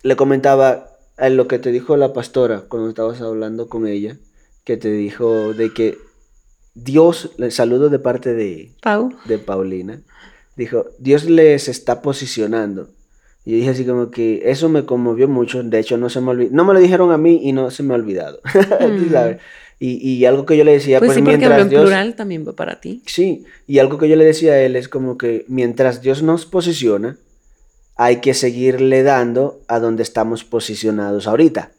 le 0.04 0.16
comentaba 0.16 0.88
a 1.18 1.28
lo 1.28 1.50
que 1.50 1.60
te 1.60 1.70
dijo 1.74 1.98
la 1.98 2.14
pastora 2.14 2.62
cuando 2.70 2.88
estabas 2.88 3.20
hablando 3.20 3.68
con 3.68 3.86
ella, 3.88 4.16
que 4.64 4.78
te 4.78 4.90
dijo 4.90 5.54
de 5.54 5.74
que 5.74 5.98
Dios, 6.76 7.32
le 7.38 7.52
saludo 7.52 7.90
de 7.90 8.00
parte 8.00 8.34
de, 8.34 8.72
Pau. 8.82 9.12
de 9.26 9.38
Paulina, 9.38 10.02
dijo, 10.56 10.86
Dios 10.98 11.26
les 11.26 11.68
está 11.68 12.02
posicionando. 12.02 12.88
Y 13.44 13.52
yo 13.52 13.58
dije 13.58 13.70
así 13.72 13.86
como 13.86 14.12
que 14.12 14.44
eso 14.46 14.70
me 14.70 14.86
conmovió 14.86 15.28
mucho, 15.28 15.62
de 15.62 15.78
hecho 15.80 15.98
no 15.98 16.08
se 16.10 16.22
me 16.22 16.30
olvidó, 16.32 16.52
no 16.54 16.64
me 16.64 16.74
lo 16.74 16.80
dijeron 16.80 17.12
a 17.12 17.18
mí 17.18 17.42
y 17.44 17.52
no 17.52 17.70
se 17.70 17.84
me 17.84 17.94
ha 17.94 17.98
olvidado, 17.98 18.40
Tú 18.98 19.06
Mm. 19.08 19.12
sabes. 19.12 19.42
Y, 19.80 19.96
y 20.10 20.26
algo 20.26 20.46
que 20.46 20.58
yo 20.58 20.66
le 20.66 20.74
decía, 20.74 21.00
Pues, 21.00 21.10
pues, 21.10 21.16
sí, 21.16 21.22
porque 21.22 21.36
habló 21.46 21.48
mientras 21.48 21.62
en 21.62 21.70
Dios... 21.70 21.82
plural 21.84 22.16
también 22.16 22.46
va 22.46 22.54
para 22.54 22.82
ti. 22.82 23.02
Sí, 23.06 23.46
y 23.66 23.80
algo 23.80 23.98
que 23.98 24.10
yo 24.10 24.18
le 24.18 24.26
decía 24.26 24.54
a 24.54 24.62
él 24.62 24.76
es 24.76 24.90
como 24.90 25.18
que 25.18 25.46
mientras 25.48 26.02
Dios 26.02 26.22
nos 26.22 26.46
posiciona, 26.46 27.18
hay 27.96 28.18
que 28.18 28.34
seguirle 28.34 29.04
dando 29.04 29.62
a 29.68 29.80
donde 29.80 30.04
estamos 30.04 30.44
posicionados 30.44 31.28
ahorita. 31.28 31.72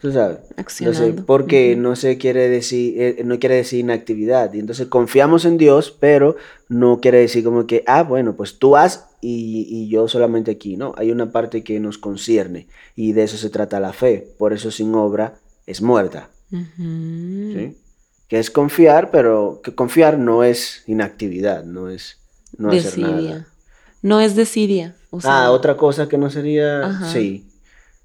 Tú 0.00 0.10
sabes. 0.10 0.38
Entonces, 0.56 0.58
Accionando. 0.58 1.26
porque 1.26 1.76
no 1.76 1.94
se 1.94 2.18
quiere 2.18 2.48
decir, 2.48 3.00
eh, 3.00 3.22
no 3.24 3.38
quiere 3.38 3.54
decir 3.54 3.78
inactividad. 3.78 4.52
Y 4.52 4.58
entonces 4.58 4.88
confiamos 4.88 5.44
en 5.44 5.58
Dios, 5.58 5.96
pero 6.00 6.34
no 6.68 7.00
quiere 7.00 7.20
decir 7.20 7.44
como 7.44 7.68
que, 7.68 7.84
ah, 7.86 8.02
bueno, 8.02 8.34
pues 8.34 8.58
tú 8.58 8.76
haz 8.76 9.06
y, 9.20 9.66
y 9.70 9.88
yo 9.88 10.08
solamente 10.08 10.50
aquí. 10.50 10.76
No, 10.76 10.92
hay 10.96 11.12
una 11.12 11.30
parte 11.30 11.62
que 11.62 11.78
nos 11.78 11.98
concierne 11.98 12.66
y 12.96 13.12
de 13.12 13.22
eso 13.22 13.36
se 13.36 13.48
trata 13.48 13.78
la 13.78 13.92
fe. 13.92 14.26
Por 14.38 14.52
eso 14.52 14.72
sin 14.72 14.92
obra 14.94 15.38
es 15.66 15.82
muerta. 15.82 16.30
Que 18.28 18.38
es 18.38 18.50
confiar, 18.50 19.10
pero 19.10 19.60
que 19.62 19.74
confiar 19.74 20.18
no 20.18 20.44
es 20.44 20.84
inactividad, 20.86 21.64
no 21.64 21.88
es 21.88 22.18
no 22.56 22.70
hacer 22.70 22.98
nada. 22.98 23.46
No 24.02 24.20
es 24.20 24.34
desidia. 24.34 24.96
O 25.10 25.20
sea, 25.20 25.44
ah, 25.44 25.50
otra 25.52 25.76
cosa 25.76 26.08
que 26.08 26.18
no 26.18 26.30
sería, 26.30 26.86
Ajá. 26.86 27.12
sí. 27.12 27.46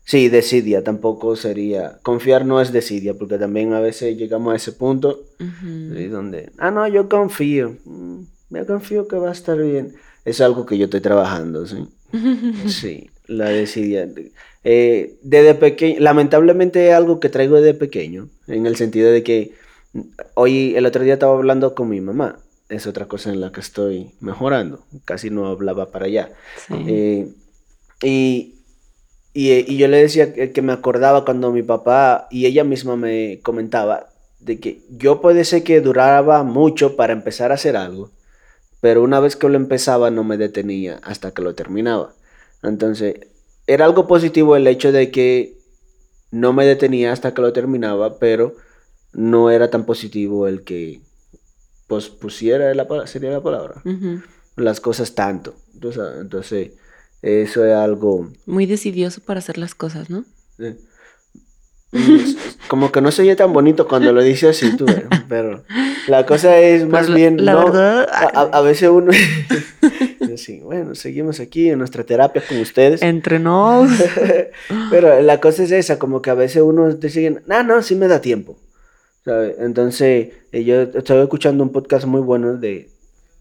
Sí, 0.08 0.30
desidia 0.30 0.86
tampoco 0.86 1.36
sería. 1.36 2.00
Confiar 2.02 2.46
no 2.46 2.62
es 2.62 2.72
desidia, 2.72 3.14
porque 3.16 3.38
también 3.38 3.74
a 3.74 3.82
veces 3.82 4.16
llegamos 4.18 4.54
a 4.54 4.56
ese 4.56 4.72
punto. 4.72 5.26
¿sí? 5.38 6.08
donde, 6.08 6.52
ah, 6.60 6.72
no, 6.72 6.88
yo 6.88 7.10
confío, 7.10 7.76
mm, 7.84 8.22
yo 8.52 8.66
confío 8.66 9.08
que 9.10 9.18
va 9.18 9.30
a 9.30 9.34
estar 9.34 9.58
bien. 9.58 9.96
Es 10.24 10.40
algo 10.40 10.66
que 10.66 10.78
yo 10.78 10.86
estoy 10.86 11.02
trabajando, 11.02 11.66
¿sí? 11.66 11.88
Sí, 12.68 13.10
la 13.28 13.50
desidia. 13.50 14.08
Eh, 14.64 15.18
desde 15.24 15.56
pequeño, 15.56 16.00
lamentablemente 16.00 16.88
es 16.88 16.94
algo 16.94 17.20
que 17.20 17.28
traigo 17.28 17.58
desde 17.58 17.74
pequeño, 17.74 18.30
en 18.48 18.66
el 18.66 18.76
sentido 18.76 19.12
de 19.12 19.24
que 19.24 19.54
hoy, 20.34 20.76
el 20.76 20.86
otro 20.86 21.04
día 21.04 21.14
estaba 21.14 21.34
hablando 21.34 21.76
con 21.76 21.90
mi 21.90 22.02
mamá, 22.02 22.40
es 22.70 22.88
otra 22.88 23.08
cosa 23.08 23.32
en 23.32 23.42
la 23.42 23.52
que 23.52 23.60
estoy 23.60 24.12
mejorando, 24.20 24.84
casi 25.06 25.30
no 25.30 25.48
hablaba 25.48 25.92
para 25.92 26.06
allá. 26.06 26.32
Sí. 26.68 26.74
Eh, 26.88 27.28
y, 28.04 28.56
y, 29.34 29.74
y 29.74 29.78
yo 29.78 29.88
le 29.88 29.98
decía 29.98 30.34
que, 30.34 30.52
que 30.52 30.62
me 30.62 30.74
acordaba 30.74 31.26
cuando 31.26 31.52
mi 31.52 31.64
papá 31.64 32.28
y 32.30 32.46
ella 32.46 32.64
misma 32.64 32.96
me 32.96 33.40
comentaba 33.42 34.10
de 34.40 34.60
que 34.60 34.82
yo 34.90 35.22
puede 35.22 35.46
ser 35.46 35.64
que 35.64 35.82
duraba 35.82 36.44
mucho 36.44 36.96
para 36.96 37.14
empezar 37.14 37.52
a 37.52 37.56
hacer 37.56 37.76
algo, 37.76 38.12
pero 38.82 39.04
una 39.04 39.20
vez 39.20 39.36
que 39.36 39.50
lo 39.50 39.56
empezaba 39.56 40.12
no 40.12 40.24
me 40.24 40.38
detenía 40.38 41.00
hasta 41.04 41.32
que 41.32 41.42
lo 41.42 41.56
terminaba. 41.56 42.14
Entonces, 42.64 43.16
era 43.66 43.86
algo 43.86 44.08
positivo 44.08 44.56
el 44.56 44.68
hecho 44.68 44.92
de 44.92 45.12
que 45.12 45.57
no 46.32 46.54
me 46.54 46.66
detenía 46.66 47.12
hasta 47.14 47.34
que 47.34 47.42
lo 47.42 47.54
terminaba, 47.54 48.18
pero 48.20 48.56
no 49.14 49.50
era 49.50 49.70
tan 49.70 49.86
positivo 49.86 50.48
el 50.48 50.64
que 50.64 51.02
pospusiera 51.88 52.74
la, 52.74 53.08
sería 53.08 53.32
la 53.32 53.42
palabra 53.42 53.82
las 54.58 54.80
cosas 54.82 55.16
tanto. 55.16 55.56
sabes, 55.94 56.20
Entonces, 56.22 56.72
eso 57.22 57.66
es 57.66 57.74
algo... 57.74 58.30
Muy 58.46 58.66
decidioso 58.66 59.22
para 59.22 59.40
hacer 59.40 59.58
las 59.58 59.76
cosas, 59.76 60.10
¿no? 60.10 60.26
eh, 60.60 60.76
como 62.68 62.92
que 62.92 63.02
no 63.02 63.12
se 63.12 63.22
oye 63.22 63.36
tan 63.36 63.54
bonito 63.54 63.88
cuando 63.88 64.12
lo 64.12 64.22
dice 64.22 64.50
así, 64.50 64.76
tú, 64.76 64.86
pero 65.30 65.64
la 66.08 66.26
cosa 66.26 66.58
es 66.60 66.88
más 66.88 67.10
bien... 67.10 67.44
la 67.46 67.54
no, 67.54 67.66
verdad- 67.66 68.08
a, 68.12 68.42
a- 68.42 68.58
a 68.58 68.62
veces 68.62 68.90
uno... 68.90 69.12
sí, 70.38 70.60
bueno, 70.60 70.96
seguimos 70.96 71.40
aquí 71.40 71.70
en 71.70 71.80
nuestra 71.80 72.04
terapia 72.04 72.44
con 72.48 72.58
ustedes. 72.60 73.02
Entre 73.02 73.40
nos. 73.40 73.90
Pero 74.90 75.22
la 75.22 75.40
cosa 75.40 75.64
es 75.64 75.72
esa, 75.72 76.00
como 76.00 76.22
que 76.22 76.30
a 76.30 76.36
veces 76.36 76.62
uno 76.62 76.94
dice, 76.94 77.42
no, 77.46 77.64
no, 77.64 77.82
sí 77.82 77.96
me 77.96 78.08
da 78.08 78.22
tiempo. 78.22 78.58
Entonces, 79.60 80.30
eh, 80.52 80.64
yo 80.64 80.84
estaba 80.84 81.22
escuchando 81.22 81.64
un 81.64 81.72
podcast 81.72 82.06
muy 82.06 82.22
bueno 82.22 82.56
de, 82.56 82.90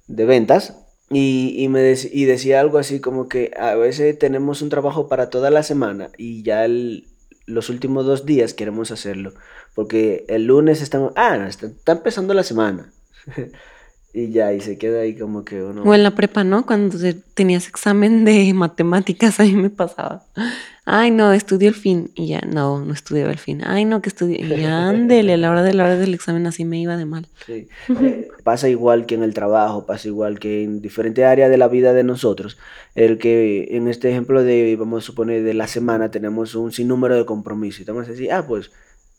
de 0.08 0.24
ventas 0.24 0.74
y, 1.10 1.54
y 1.58 1.68
me 1.68 1.94
y 2.12 2.24
decía 2.24 2.60
algo 2.60 2.78
así 2.78 2.98
como 2.98 3.28
que 3.28 3.52
a 3.56 3.76
veces 3.76 4.18
tenemos 4.18 4.62
un 4.62 4.68
trabajo 4.68 5.08
para 5.08 5.30
toda 5.30 5.50
la 5.50 5.62
semana 5.62 6.10
y 6.18 6.42
ya 6.42 6.64
el, 6.64 7.06
los 7.46 7.70
últimos 7.70 8.04
dos 8.04 8.26
días 8.26 8.54
queremos 8.54 8.90
hacerlo. 8.90 9.32
Porque 9.74 10.24
el 10.28 10.46
lunes 10.46 10.82
estamos, 10.82 11.12
ah, 11.16 11.46
está, 11.48 11.66
está 11.66 11.92
empezando 11.92 12.34
la 12.34 12.42
semana. 12.42 12.92
y 14.16 14.30
ya, 14.30 14.50
y 14.54 14.62
se 14.62 14.78
queda 14.78 15.02
ahí 15.02 15.14
como 15.14 15.44
que 15.44 15.62
uno... 15.62 15.82
O 15.82 15.94
en 15.94 16.02
la 16.02 16.14
prepa, 16.14 16.42
¿no? 16.42 16.64
Cuando 16.64 16.96
tenías 17.34 17.68
examen 17.68 18.24
de 18.24 18.54
matemáticas, 18.54 19.38
a 19.40 19.42
mí 19.42 19.52
me 19.52 19.68
pasaba. 19.68 20.24
Ay, 20.86 21.10
no, 21.10 21.34
estudió 21.34 21.68
el 21.68 21.74
fin. 21.74 22.12
Y 22.14 22.28
ya, 22.28 22.40
no, 22.40 22.82
no 22.82 22.94
estudiaba 22.94 23.30
el 23.30 23.36
fin. 23.36 23.60
Ay, 23.62 23.84
no, 23.84 24.00
que 24.00 24.08
estudié. 24.08 24.40
Y 24.40 24.64
ándele, 24.64 25.34
a 25.34 25.36
la 25.36 25.50
hora 25.50 25.62
de 25.62 25.74
la 25.74 25.84
hora 25.84 25.96
del 25.96 26.14
examen 26.14 26.46
así 26.46 26.64
me 26.64 26.80
iba 26.80 26.96
de 26.96 27.04
mal. 27.04 27.28
Sí. 27.44 27.68
Eh, 27.90 28.28
pasa 28.42 28.70
igual 28.70 29.04
que 29.04 29.16
en 29.16 29.22
el 29.22 29.34
trabajo, 29.34 29.84
pasa 29.84 30.08
igual 30.08 30.38
que 30.38 30.62
en 30.62 30.80
diferentes 30.80 31.22
áreas 31.22 31.50
de 31.50 31.58
la 31.58 31.68
vida 31.68 31.92
de 31.92 32.02
nosotros. 32.02 32.56
El 32.94 33.18
que 33.18 33.68
en 33.72 33.86
este 33.86 34.10
ejemplo 34.10 34.42
de, 34.42 34.76
vamos 34.76 35.04
a 35.04 35.06
suponer, 35.06 35.42
de 35.42 35.52
la 35.52 35.66
semana 35.66 36.10
tenemos 36.10 36.54
un 36.54 36.72
sinnúmero 36.72 37.16
de 37.16 37.26
compromisos. 37.26 37.80
Y 37.80 37.82
estamos 37.82 38.08
así, 38.08 38.30
ah, 38.30 38.46
pues 38.48 38.70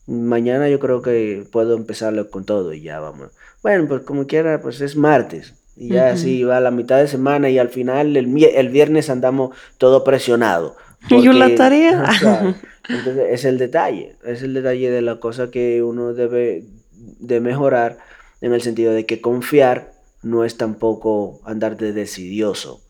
mañana 0.08 0.68
yo 0.68 0.80
creo 0.80 1.02
que 1.02 1.46
puedo 1.52 1.76
empezarlo 1.76 2.30
con 2.30 2.44
todo 2.44 2.72
y 2.72 2.82
ya 2.82 2.98
vamos. 2.98 3.30
Bueno, 3.68 3.86
pues 3.86 4.00
como 4.00 4.26
quiera, 4.26 4.62
pues 4.62 4.80
es 4.80 4.96
martes. 4.96 5.52
Y 5.76 5.90
ya 5.90 6.08
así 6.08 6.42
va 6.42 6.56
a 6.56 6.60
la 6.60 6.70
mitad 6.70 6.96
de 6.96 7.06
semana 7.06 7.50
y 7.50 7.58
al 7.58 7.68
final 7.68 8.16
el, 8.16 8.42
el 8.42 8.68
viernes 8.70 9.10
andamos 9.10 9.54
todo 9.76 10.04
presionado. 10.04 10.74
y 11.10 11.20
yo 11.20 11.34
la 11.34 11.54
tarea. 11.54 12.10
entonces 12.88 13.26
es 13.28 13.44
el 13.44 13.58
detalle, 13.58 14.16
es 14.24 14.42
el 14.42 14.54
detalle 14.54 14.90
de 14.90 15.02
la 15.02 15.20
cosa 15.20 15.50
que 15.50 15.82
uno 15.82 16.14
debe 16.14 16.64
de 16.94 17.40
mejorar 17.40 17.98
en 18.40 18.54
el 18.54 18.62
sentido 18.62 18.94
de 18.94 19.04
que 19.04 19.20
confiar 19.20 19.92
no 20.22 20.46
es 20.46 20.56
tampoco 20.56 21.42
andar 21.44 21.76
de 21.76 21.92
decidioso. 21.92 22.80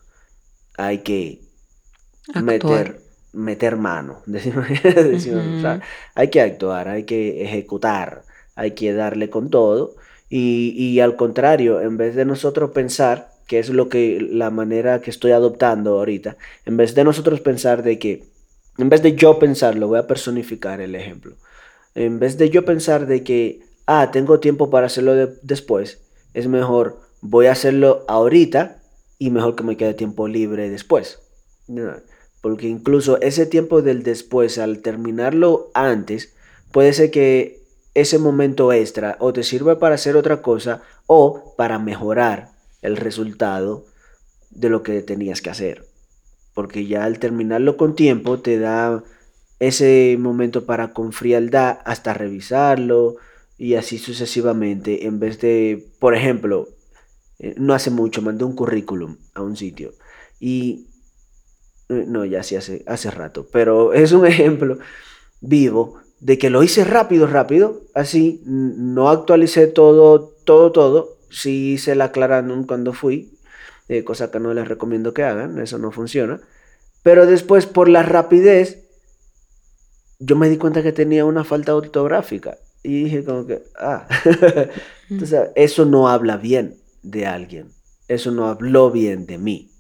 Hay 0.77 0.99
que 0.99 1.41
meter 2.41 3.01
meter 3.33 3.75
mano. 3.75 4.23
Decimos, 4.27 4.69
hay 6.15 6.31
que 6.31 6.41
actuar, 6.41 6.87
hay 6.87 7.03
que 7.03 7.43
ejecutar, 7.43 8.23
hay 8.55 8.77
que 8.77 8.93
darle 8.93 9.29
con 9.29 9.51
todo. 9.51 9.97
Y, 10.31 11.01
al 11.01 11.17
contrario, 11.17 11.81
en 11.81 11.97
vez 11.97 12.15
de 12.15 12.25
nosotros 12.25 12.71
pensar, 12.71 13.31
que 13.47 13.59
es 13.59 13.71
lo 13.71 13.89
que 13.89 14.21
la 14.21 14.51
manera 14.51 15.01
que 15.01 15.11
estoy 15.11 15.33
adoptando 15.33 15.99
ahorita, 15.99 16.37
en 16.67 16.77
vez 16.77 16.95
de 16.95 17.05
nosotros 17.05 17.41
pensar 17.41 17.83
de 17.83 17.99
que, 17.99 18.25
en 18.77 18.91
vez 18.91 19.03
de 19.03 19.15
yo 19.15 19.39
pensar, 19.39 19.75
lo 19.77 19.89
voy 19.89 19.99
a 19.99 20.07
personificar 20.07 20.81
el 20.81 20.95
ejemplo, 20.95 21.37
en 21.95 22.19
vez 22.19 22.37
de 22.37 22.51
yo 22.51 22.65
pensar 22.65 23.07
de 23.07 23.25
que, 23.25 23.61
ah, 23.87 24.11
tengo 24.13 24.39
tiempo 24.39 24.69
para 24.69 24.87
hacerlo 24.87 25.15
después, 25.43 26.03
es 26.35 26.47
mejor, 26.47 27.01
voy 27.23 27.47
a 27.47 27.53
hacerlo 27.53 28.05
ahorita 28.07 28.83
y 29.19 29.31
mejor 29.31 29.57
que 29.57 29.65
me 29.65 29.77
quede 29.77 29.95
tiempo 29.95 30.29
libre 30.29 30.69
después. 30.69 31.21
Porque 32.41 32.69
incluso 32.69 33.21
ese 33.21 33.47
tiempo 33.47 33.83
del 33.83 34.03
después, 34.03 34.59
al 34.59 34.81
terminarlo 34.81 35.71
antes, 35.75 36.35
puede 36.71 36.93
ser 36.93 37.11
que 37.11 37.58
ese 38.01 38.19
momento 38.19 38.73
extra 38.73 39.17
o 39.21 39.33
te 39.33 39.43
sirva 39.43 39.79
para 39.79 39.95
hacer 39.95 40.17
otra 40.17 40.43
cosa 40.43 40.83
o 41.07 41.55
para 41.57 41.79
mejorar 41.79 42.51
el 42.83 42.97
resultado 42.97 43.85
de 44.51 44.69
lo 44.69 44.83
que 44.83 45.03
tenías 45.03 45.43
que 45.43 45.51
hacer. 45.51 45.85
Porque 46.55 46.87
ya 46.87 47.05
al 47.05 47.19
terminarlo 47.19 47.77
con 47.77 47.95
tiempo 47.95 48.41
te 48.41 48.59
da 48.59 49.03
ese 49.59 50.17
momento 50.19 50.67
para 50.67 50.93
con 50.93 51.13
frialdad 51.13 51.79
hasta 51.85 52.15
revisarlo 52.15 53.17
y 53.57 53.75
así 53.75 53.99
sucesivamente. 53.99 55.07
En 55.07 55.19
vez 55.19 55.41
de, 55.41 55.89
por 55.99 56.15
ejemplo, 56.15 56.69
eh, 57.39 57.55
no 57.57 57.75
hace 57.75 57.91
mucho 57.91 58.23
mandé 58.23 58.45
un 58.45 58.55
currículum 58.55 59.17
a 59.35 59.43
un 59.43 59.57
sitio 59.57 59.93
y 60.41 60.89
eh, 61.89 62.05
no, 62.07 62.25
ya 62.25 62.43
sí 62.43 62.57
hace, 62.57 62.83
hace 62.87 63.11
rato, 63.11 63.47
pero 63.53 63.93
es 63.93 64.13
un 64.13 64.27
ejemplo 64.27 64.79
vivo 65.41 66.01
de 66.21 66.39
que 66.39 66.51
lo 66.51 66.63
hice 66.63 66.85
rápido, 66.85 67.27
rápido, 67.27 67.83
así, 67.95 68.43
no 68.45 69.09
actualicé 69.09 69.67
todo, 69.67 70.35
todo, 70.45 70.73
todo, 70.73 71.17
sí 71.31 71.75
hice 71.75 71.95
la 71.95 72.07
aclaración 72.07 72.65
cuando 72.65 72.93
fui, 72.93 73.33
eh, 73.89 74.05
cosa 74.05 74.31
que 74.31 74.41
no 74.41 74.53
les 74.55 74.67
recomiendo 74.67 75.15
que 75.15 75.25
hagan, 75.25 75.59
eso 75.59 75.79
no 75.79 75.93
funciona, 75.93 76.41
pero 77.03 77.27
después 77.27 77.67
por 77.67 77.89
la 77.89 78.03
rapidez, 78.03 78.85
yo 80.19 80.37
me 80.37 80.49
di 80.49 80.57
cuenta 80.57 80.83
que 80.83 80.93
tenía 80.93 81.25
una 81.25 81.45
falta 81.45 81.75
ortográfica 81.75 82.59
y 82.83 83.05
dije 83.05 83.25
como 83.25 83.47
que, 83.47 83.63
ah, 83.77 84.09
entonces 85.11 85.51
eso 85.55 85.85
no 85.85 86.09
habla 86.09 86.37
bien 86.37 86.77
de 87.03 87.27
alguien, 87.27 87.71
eso 88.09 88.31
no 88.33 88.49
habló 88.49 88.91
bien 88.91 89.27
de 89.27 89.39
mí. 89.39 89.71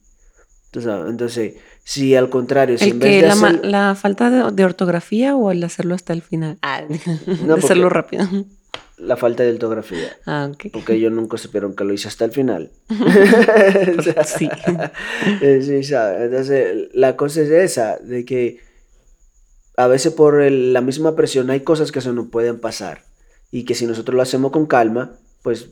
Entonces, 0.72 1.56
si 1.88 2.14
al 2.14 2.28
contrario, 2.28 2.76
si 2.76 2.90
en 2.90 2.98
vez 2.98 3.22
de 3.22 3.28
la, 3.28 3.60
la, 3.62 3.94
falta 3.94 4.50
de, 4.50 4.64
ortografía 4.66 5.34
o 5.34 5.50
el 5.50 5.64
hacerlo 5.64 5.94
hasta 5.94 6.12
el 6.12 6.20
final? 6.20 6.58
Ah, 6.60 6.82
de 6.86 7.54
hacerlo 7.54 7.88
rápido. 7.88 8.28
La 8.98 9.16
falta 9.16 9.42
de 9.42 9.52
ortografía. 9.52 10.14
Ah, 10.26 10.50
ok. 10.52 10.66
Porque 10.70 11.00
yo 11.00 11.08
nunca 11.08 11.38
supieron 11.38 11.74
que 11.74 11.84
lo 11.84 11.94
hice 11.94 12.08
hasta 12.08 12.26
el 12.26 12.32
final. 12.32 12.70
sí. 14.26 14.50
Eh, 15.40 15.62
sí, 15.64 15.82
¿sabes? 15.82 16.24
Entonces, 16.24 16.88
la 16.92 17.16
cosa 17.16 17.40
es 17.40 17.48
esa, 17.48 17.96
de 17.96 18.26
que 18.26 18.60
a 19.78 19.86
veces 19.86 20.12
por 20.12 20.42
la 20.42 20.82
misma 20.82 21.16
presión 21.16 21.48
hay 21.48 21.60
cosas 21.60 21.90
que 21.90 22.02
se 22.02 22.12
nos 22.12 22.28
pueden 22.28 22.60
pasar 22.60 23.04
y 23.50 23.64
que 23.64 23.74
si 23.74 23.86
nosotros 23.86 24.14
lo 24.14 24.20
hacemos 24.20 24.52
con 24.52 24.66
calma, 24.66 25.12
pues 25.42 25.70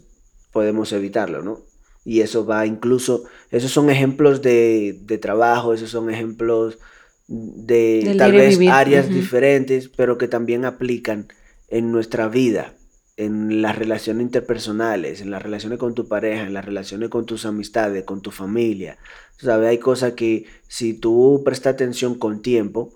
podemos 0.51 0.95
evitarlo, 0.95 1.43
¿no? 1.43 1.61
Y 2.07 2.21
eso 2.21 2.47
va 2.47 2.67
incluso, 2.67 3.25
esos 3.51 3.73
son 3.73 3.91
ejemplos 3.91 4.41
de, 4.41 5.19
trabajo, 5.21 5.75
esos 5.75 5.91
son 5.91 6.09
ejemplos 6.09 6.79
de 7.27 8.15
tal 8.17 8.31
vez 8.31 8.61
áreas 8.71 9.09
diferentes, 9.09 9.89
pero 9.89 10.17
que 10.17 10.29
también 10.29 10.65
aplican 10.65 11.27
en 11.67 11.91
nuestra 11.91 12.29
vida, 12.29 12.75
en 13.17 13.61
las 13.61 13.77
relaciones 13.77 14.23
interpersonales, 14.23 15.21
en 15.21 15.33
las 15.33 15.43
relaciones 15.43 15.81
con 15.81 15.95
tu 15.95 16.07
pareja, 16.07 16.45
en 16.45 16.55
las 16.55 16.65
relaciones 16.65 17.09
con 17.09 17.27
tus 17.27 17.45
amistades, 17.45 18.05
con 18.05 18.23
tu 18.23 18.31
familia. 18.31 18.99
¿Sabes? 19.37 19.69
Hay 19.69 19.79
cosas 19.79 20.13
que 20.13 20.47
si 20.69 20.95
tú 20.95 21.43
prestas 21.45 21.75
atención 21.75 22.15
con 22.15 22.41
tiempo, 22.41 22.95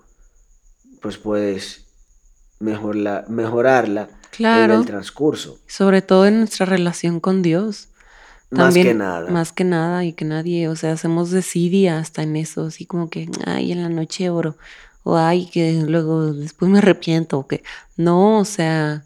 pues 1.01 1.17
puedes 1.17 1.85
mejorarla, 2.59 3.25
mejorarla 3.27 4.07
en 4.39 4.71
el 4.71 4.85
transcurso. 4.85 5.59
Sobre 5.67 6.01
todo 6.01 6.27
en 6.27 6.39
nuestra 6.39 6.65
relación 6.65 7.19
con 7.19 7.41
Dios 7.41 7.89
más 8.51 8.73
que 8.73 8.93
nada. 8.93 9.31
Más 9.31 9.53
que 9.53 9.63
nada 9.63 10.05
y 10.05 10.13
que 10.13 10.25
nadie, 10.25 10.67
o 10.67 10.75
sea, 10.75 10.93
hacemos 10.93 11.31
desidia 11.31 11.97
hasta 11.97 12.23
en 12.23 12.35
eso, 12.35 12.65
así 12.65 12.85
como 12.85 13.09
que, 13.09 13.29
ay, 13.45 13.71
en 13.71 13.81
la 13.81 13.89
noche 13.89 14.29
oro, 14.29 14.57
o 15.03 15.17
ay, 15.17 15.49
que 15.51 15.83
luego 15.87 16.33
después 16.33 16.69
me 16.69 16.79
arrepiento, 16.79 17.39
o 17.39 17.47
que 17.47 17.63
no, 17.97 18.39
o 18.39 18.45
sea, 18.45 19.03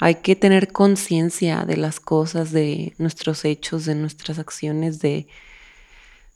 hay 0.00 0.16
que 0.16 0.36
tener 0.36 0.72
conciencia 0.72 1.64
de 1.64 1.76
las 1.76 1.98
cosas, 1.98 2.52
de 2.52 2.94
nuestros 2.98 3.44
hechos, 3.44 3.84
de 3.84 3.96
nuestras 3.96 4.38
acciones, 4.38 5.00
de, 5.00 5.26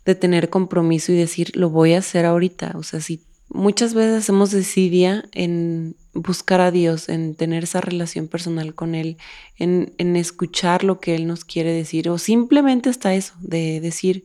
de 0.05 0.15
tener 0.17 0.51
compromiso 0.51 1.13
y 1.13 1.17
decir, 1.17 1.53
lo 1.55 1.71
voy 1.71 1.95
a 1.95 1.99
hacer 1.99 2.27
ahorita, 2.27 2.73
o 2.75 2.83
sea, 2.83 3.01
si 3.01 3.23
muchas 3.53 3.95
veces 3.95 4.23
hacemos 4.23 4.51
desidia 4.51 5.25
en 5.33 5.97
buscar 6.15 6.61
a 6.61 6.71
Dios, 6.71 7.09
en 7.09 7.35
tener 7.35 7.65
esa 7.65 7.81
relación 7.81 8.29
personal 8.29 8.75
con 8.75 8.95
Él, 8.95 9.17
en, 9.59 10.17
escuchar 10.17 10.85
lo 10.85 11.01
que 11.01 11.15
Él 11.15 11.27
nos 11.27 11.45
quiere 11.45 11.73
decir, 11.73 12.09
o 12.09 12.19
simplemente 12.19 12.91
está 12.91 13.15
eso, 13.15 13.35
de 13.41 13.81
decir, 13.81 14.25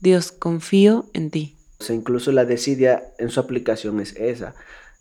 Dios, 0.00 0.32
confío 0.32 1.06
en 1.12 1.30
ti. 1.30 1.56
O 1.78 1.84
sea, 1.84 1.94
incluso 1.94 2.32
la 2.32 2.44
desidia 2.44 3.04
en 3.18 3.30
su 3.30 3.40
aplicación 3.40 4.00
es 4.00 4.14
esa. 4.16 4.54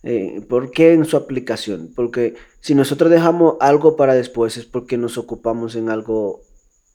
Eh, 0.04 0.42
¿Por 0.48 0.72
qué 0.72 0.94
en 0.94 1.06
su 1.06 1.18
aplicación? 1.18 1.92
Porque 1.96 2.36
si 2.60 2.76
nosotros 2.76 3.10
dejamos 3.10 3.56
algo 3.60 3.96
para 3.96 4.14
después 4.14 4.58
es 4.58 4.66
porque 4.66 4.98
nos 4.98 5.18
ocupamos 5.18 5.76
en 5.76 5.90
algo 5.90 6.42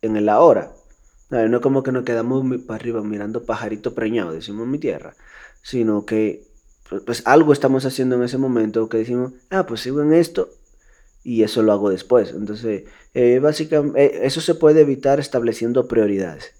en 0.03 0.17
el 0.17 0.29
ahora. 0.29 0.73
No 1.31 1.57
es 1.57 1.63
como 1.63 1.85
que 1.85 1.93
nos 1.93 2.05
quedamos 2.05 2.45
para 2.67 2.75
arriba 2.75 3.03
mirando 3.03 3.45
pajarito 3.45 3.95
preñado, 3.95 4.33
decimos 4.33 4.67
mi 4.67 4.79
tierra, 4.79 5.15
sino 5.63 6.05
que 6.05 6.50
pues, 7.07 7.23
algo 7.27 7.53
estamos 7.53 7.85
haciendo 7.85 8.17
en 8.17 8.25
ese 8.25 8.39
momento 8.39 8.89
que 8.89 8.99
decimos, 8.99 9.33
ah, 9.51 9.67
pues 9.67 9.81
sigo 9.81 10.03
en 10.03 10.13
esto 10.13 10.51
y 11.23 11.43
eso 11.43 11.63
lo 11.63 11.73
hago 11.73 11.91
después. 11.91 12.31
Entonces, 12.31 12.85
eh, 13.15 13.39
básicamente, 13.41 14.05
eh, 14.05 14.21
eso 14.25 14.41
se 14.41 14.55
puede 14.55 14.81
evitar 14.81 15.21
estableciendo 15.21 15.89
prioridades. 15.89 16.53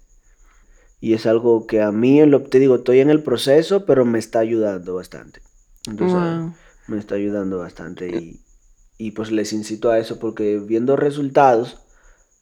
Y 0.99 1.13
es 1.13 1.25
algo 1.25 1.65
que 1.65 1.81
a 1.81 1.91
mí, 1.91 2.23
lo, 2.25 2.43
te 2.43 2.59
digo, 2.59 2.75
estoy 2.75 2.99
en 2.99 3.09
el 3.09 3.23
proceso, 3.23 3.85
pero 3.85 4.05
me 4.05 4.19
está 4.19 4.39
ayudando 4.39 4.95
bastante. 4.95 5.41
Entonces, 5.87 6.53
me 6.87 6.99
está 6.99 7.15
ayudando 7.15 7.57
bastante 7.57 8.09
y, 8.09 8.39
y, 8.99 9.11
pues 9.11 9.31
les 9.31 9.51
incito 9.51 9.89
a 9.89 9.97
eso 9.97 10.19
porque 10.19 10.59
viendo 10.59 10.95
resultados, 10.95 11.79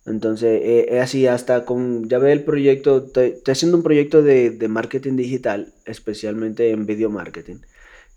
Entonces, 0.05 0.61
eh, 0.63 0.87
es 0.89 1.01
así, 1.01 1.27
hasta 1.27 1.65
con, 1.65 2.09
ya 2.09 2.19
ve 2.19 2.33
el 2.33 2.43
proyecto, 2.43 3.05
estoy, 3.05 3.35
haciendo 3.47 3.77
un 3.77 3.83
proyecto 3.83 4.21
de, 4.23 4.49
de, 4.49 4.67
marketing 4.67 5.15
digital, 5.15 5.73
especialmente 5.85 6.71
en 6.71 6.85
video 6.85 7.09
marketing. 7.09 7.57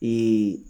Y, 0.04 0.64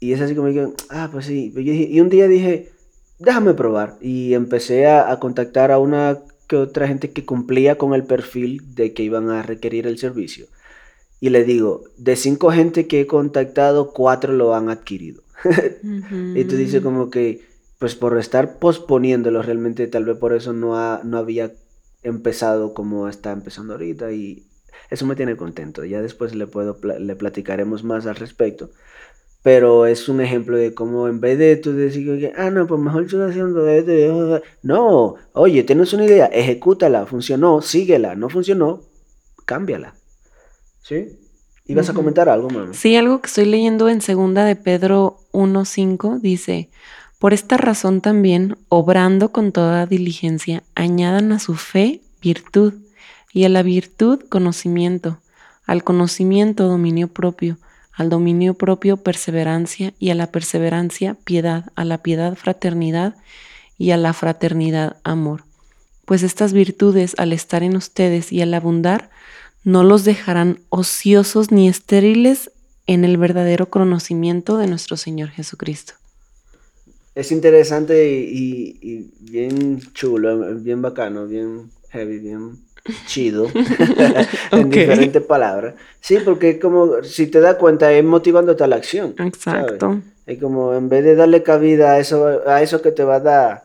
y 0.00 0.14
es 0.14 0.20
así 0.22 0.34
como 0.34 0.48
que, 0.48 0.66
ah, 0.88 1.10
pues 1.12 1.26
sí. 1.26 1.52
Y 1.54 2.00
un 2.00 2.08
día 2.08 2.26
dije, 2.26 2.72
déjame 3.18 3.52
probar. 3.52 3.98
Y 4.00 4.32
empecé 4.32 4.86
a, 4.86 5.12
a 5.12 5.20
contactar 5.20 5.70
a 5.70 5.78
una 5.78 6.20
que 6.46 6.56
otra 6.56 6.88
gente 6.88 7.10
que 7.10 7.26
cumplía 7.26 7.76
con 7.76 7.92
el 7.92 8.04
perfil 8.04 8.74
de 8.74 8.94
que 8.94 9.02
iban 9.02 9.28
a 9.28 9.42
requerir 9.42 9.86
el 9.86 9.98
servicio. 9.98 10.46
Y 11.20 11.28
le 11.28 11.44
digo, 11.44 11.84
de 11.98 12.16
cinco 12.16 12.50
gente 12.50 12.86
que 12.86 13.02
he 13.02 13.06
contactado, 13.06 13.92
cuatro 13.92 14.32
lo 14.32 14.54
han 14.54 14.70
adquirido. 14.70 15.22
Y 16.34 16.44
tú 16.44 16.56
dices 16.56 16.80
como 16.80 17.10
que, 17.10 17.42
pues 17.78 17.94
por 17.94 18.18
estar 18.18 18.58
posponiéndolo, 18.58 19.42
realmente 19.42 19.86
tal 19.86 20.06
vez 20.06 20.16
por 20.16 20.32
eso 20.32 20.54
no, 20.54 20.78
ha, 20.78 21.02
no 21.04 21.18
había 21.18 21.52
empezado 22.02 22.72
como 22.72 23.06
está 23.06 23.32
empezando 23.32 23.74
ahorita 23.74 24.12
y 24.12 24.47
eso 24.90 25.06
me 25.06 25.16
tiene 25.16 25.36
contento. 25.36 25.84
Ya 25.84 26.02
después 26.02 26.34
le, 26.34 26.46
puedo, 26.46 26.78
le 26.98 27.16
platicaremos 27.16 27.84
más 27.84 28.06
al 28.06 28.16
respecto. 28.16 28.70
Pero 29.42 29.86
es 29.86 30.08
un 30.08 30.20
ejemplo 30.20 30.56
de 30.56 30.74
cómo 30.74 31.08
en 31.08 31.20
vez 31.20 31.38
de 31.38 31.56
tú 31.56 31.72
decir 31.72 32.32
ah, 32.36 32.50
no, 32.50 32.66
pues 32.66 32.80
mejor 32.80 33.04
estoy 33.04 33.30
haciendo 33.30 33.68
esto. 33.68 34.42
No, 34.62 35.14
oye, 35.32 35.62
tienes 35.62 35.92
una 35.92 36.04
idea, 36.04 36.26
ejecútala, 36.26 37.06
funcionó, 37.06 37.62
síguela, 37.62 38.14
no 38.16 38.28
funcionó, 38.28 38.82
cámbiala. 39.46 39.94
¿Sí? 40.82 41.18
¿Ibas 41.66 41.90
a 41.90 41.94
comentar 41.94 42.28
algo, 42.28 42.48
mamá? 42.48 42.72
Sí, 42.72 42.96
algo 42.96 43.20
que 43.20 43.26
estoy 43.26 43.44
leyendo 43.44 43.88
en 43.90 44.00
segunda 44.00 44.44
de 44.44 44.56
Pedro 44.56 45.18
1.5 45.32 46.18
dice, 46.20 46.70
por 47.18 47.34
esta 47.34 47.58
razón 47.58 48.00
también, 48.00 48.56
obrando 48.68 49.30
con 49.30 49.52
toda 49.52 49.86
diligencia, 49.86 50.62
añadan 50.74 51.30
a 51.30 51.38
su 51.38 51.54
fe 51.54 52.00
virtud, 52.22 52.72
y 53.32 53.44
a 53.44 53.48
la 53.48 53.62
virtud 53.62 54.20
conocimiento, 54.28 55.20
al 55.66 55.84
conocimiento 55.84 56.68
dominio 56.68 57.08
propio, 57.08 57.58
al 57.92 58.08
dominio 58.08 58.54
propio 58.54 58.96
perseverancia, 58.96 59.92
y 59.98 60.10
a 60.10 60.14
la 60.14 60.30
perseverancia 60.30 61.14
piedad, 61.24 61.72
a 61.74 61.84
la 61.84 61.98
piedad 61.98 62.34
fraternidad, 62.36 63.16
y 63.78 63.92
a 63.92 63.96
la 63.96 64.12
fraternidad 64.12 64.96
amor. 65.04 65.44
Pues 66.04 66.22
estas 66.22 66.52
virtudes, 66.52 67.14
al 67.18 67.32
estar 67.32 67.62
en 67.62 67.76
ustedes 67.76 68.32
y 68.32 68.40
al 68.42 68.54
abundar, 68.54 69.10
no 69.64 69.84
los 69.84 70.04
dejarán 70.04 70.60
ociosos 70.70 71.50
ni 71.52 71.68
estériles 71.68 72.50
en 72.86 73.04
el 73.04 73.18
verdadero 73.18 73.68
conocimiento 73.68 74.56
de 74.56 74.66
nuestro 74.66 74.96
Señor 74.96 75.28
Jesucristo. 75.28 75.94
Es 77.14 77.32
interesante 77.32 78.10
y, 78.10 79.10
bien 79.20 79.80
chulo, 79.92 80.54
bien 80.56 80.80
bacano, 80.80 81.26
bien 81.26 81.70
heavy, 81.90 82.18
bien 82.18 82.56
chido, 83.06 83.46
en 84.52 84.70
diferentes 84.70 85.22
palabras. 85.22 85.74
Sí, 86.00 86.18
porque 86.24 86.58
como, 86.58 87.02
si 87.02 87.26
te 87.26 87.40
das 87.40 87.56
cuenta, 87.56 87.92
es 87.92 88.04
motivándote 88.04 88.64
a 88.64 88.66
la 88.66 88.76
acción. 88.76 89.14
Exacto. 89.18 90.00
Es 90.26 90.38
como, 90.38 90.74
en 90.74 90.88
vez 90.88 91.04
de 91.04 91.16
darle 91.16 91.42
cabida 91.42 91.92
a 91.92 91.98
eso, 91.98 92.40
a 92.46 92.62
eso 92.62 92.82
que 92.82 92.92
te 92.92 93.04
va 93.04 93.16
a 93.16 93.20
dar, 93.20 93.64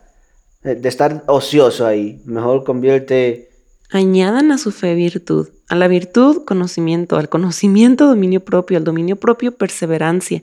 de 0.62 0.88
estar 0.88 1.22
ocioso 1.26 1.86
ahí, 1.86 2.22
mejor 2.24 2.64
convierte 2.64 3.50
Añadan 3.94 4.50
a 4.50 4.58
su 4.58 4.72
fe 4.72 4.96
virtud, 4.96 5.50
a 5.68 5.76
la 5.76 5.86
virtud 5.86 6.44
conocimiento, 6.44 7.16
al 7.16 7.28
conocimiento 7.28 8.08
dominio 8.08 8.40
propio, 8.40 8.76
al 8.76 8.82
dominio 8.82 9.14
propio 9.14 9.52
perseverancia. 9.52 10.42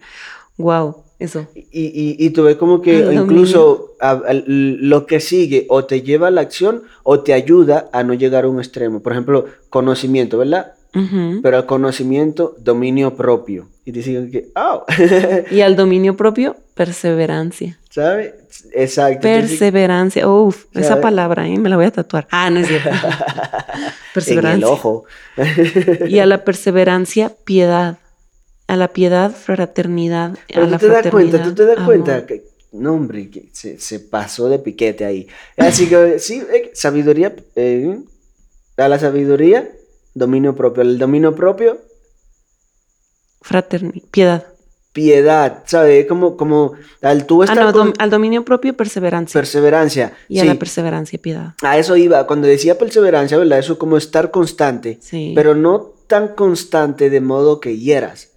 Wow, 0.57 1.03
eso. 1.21 1.47
Y, 1.53 1.85
y, 1.85 2.15
y 2.17 2.29
tú 2.31 2.43
ves 2.43 2.55
como 2.55 2.81
que 2.81 2.99
incluso 3.13 3.95
lo 4.47 5.05
que 5.05 5.19
sigue 5.19 5.65
o 5.69 5.85
te 5.85 6.01
lleva 6.01 6.27
a 6.27 6.31
la 6.31 6.41
acción 6.41 6.83
o 7.03 7.21
te 7.21 7.33
ayuda 7.33 7.89
a 7.93 8.03
no 8.03 8.13
llegar 8.13 8.45
a 8.45 8.49
un 8.49 8.59
extremo. 8.59 9.01
Por 9.01 9.11
ejemplo, 9.11 9.45
conocimiento, 9.69 10.37
¿verdad? 10.37 10.73
Pero 10.93 11.55
al 11.55 11.65
conocimiento, 11.65 12.55
dominio 12.59 13.15
propio. 13.15 13.69
Y 13.85 13.93
te 13.93 13.99
dicen 13.99 14.29
que, 14.29 14.49
oh. 14.55 14.85
y 15.49 15.61
al 15.61 15.75
dominio 15.77 16.17
propio, 16.17 16.57
perseverancia. 16.73 17.79
¿Sabes? 17.89 18.33
Exacto. 18.73 19.21
Perseverancia. 19.21 20.27
Uf, 20.27 20.65
esa 20.73 20.99
palabra, 20.99 21.47
¿eh? 21.47 21.57
me 21.57 21.69
la 21.69 21.77
voy 21.77 21.85
a 21.85 21.91
tatuar. 21.91 22.27
Ah, 22.29 22.49
no 22.49 22.59
es 22.59 22.67
cierto. 22.67 22.89
perseverancia. 24.13 24.51
En 24.53 24.57
el 24.57 24.63
ojo. 24.65 25.05
y 26.07 26.19
a 26.19 26.25
la 26.25 26.43
perseverancia, 26.43 27.31
piedad. 27.45 27.97
A 28.71 28.77
la 28.77 28.87
piedad, 28.87 29.31
fraternidad. 29.31 30.37
a 30.55 30.59
la 30.61 30.77
tú 30.77 30.85
te 30.85 30.87
das 30.87 31.07
cuenta, 31.07 31.43
tú 31.43 31.53
te 31.53 31.65
das 31.65 31.85
cuenta 31.85 32.25
que, 32.25 32.45
no, 32.71 32.93
hombre, 32.93 33.29
que 33.29 33.49
se, 33.51 33.99
pasó 33.99 34.47
de 34.47 34.59
piquete 34.59 35.03
ahí. 35.03 35.27
Así 35.57 35.89
que, 35.89 36.19
sí, 36.19 36.41
eh, 36.53 36.71
sabiduría, 36.73 37.35
eh, 37.57 37.99
a 38.77 38.87
la 38.87 38.97
sabiduría, 38.97 39.69
dominio 40.13 40.55
propio. 40.55 40.83
El 40.83 40.97
dominio 40.97 41.35
propio. 41.35 41.81
Fraternidad, 43.41 44.07
piedad 44.09 44.45
piedad, 44.93 45.63
¿sabes? 45.65 46.05
Como, 46.05 46.37
como 46.37 46.73
al 47.01 47.25
tú 47.25 47.43
estar 47.43 47.59
ah, 47.59 47.71
no, 47.73 47.93
al 47.97 48.09
dominio 48.09 48.45
propio 48.45 48.75
perseverancia. 48.75 49.39
Perseverancia. 49.39 50.13
Y 50.29 50.39
a 50.39 50.45
la 50.45 50.55
perseverancia 50.55 51.19
piedad. 51.21 51.55
A 51.61 51.77
eso 51.77 51.95
iba, 51.97 52.25
cuando 52.25 52.47
decía 52.47 52.77
perseverancia, 52.77 53.37
¿verdad? 53.37 53.59
Eso 53.59 53.77
como 53.77 53.97
estar 53.97 54.31
constante, 54.31 54.97
sí. 55.01 55.33
pero 55.35 55.55
no 55.55 55.93
tan 56.07 56.29
constante 56.29 57.09
de 57.09 57.21
modo 57.21 57.59
que 57.59 57.77
hieras. 57.77 58.30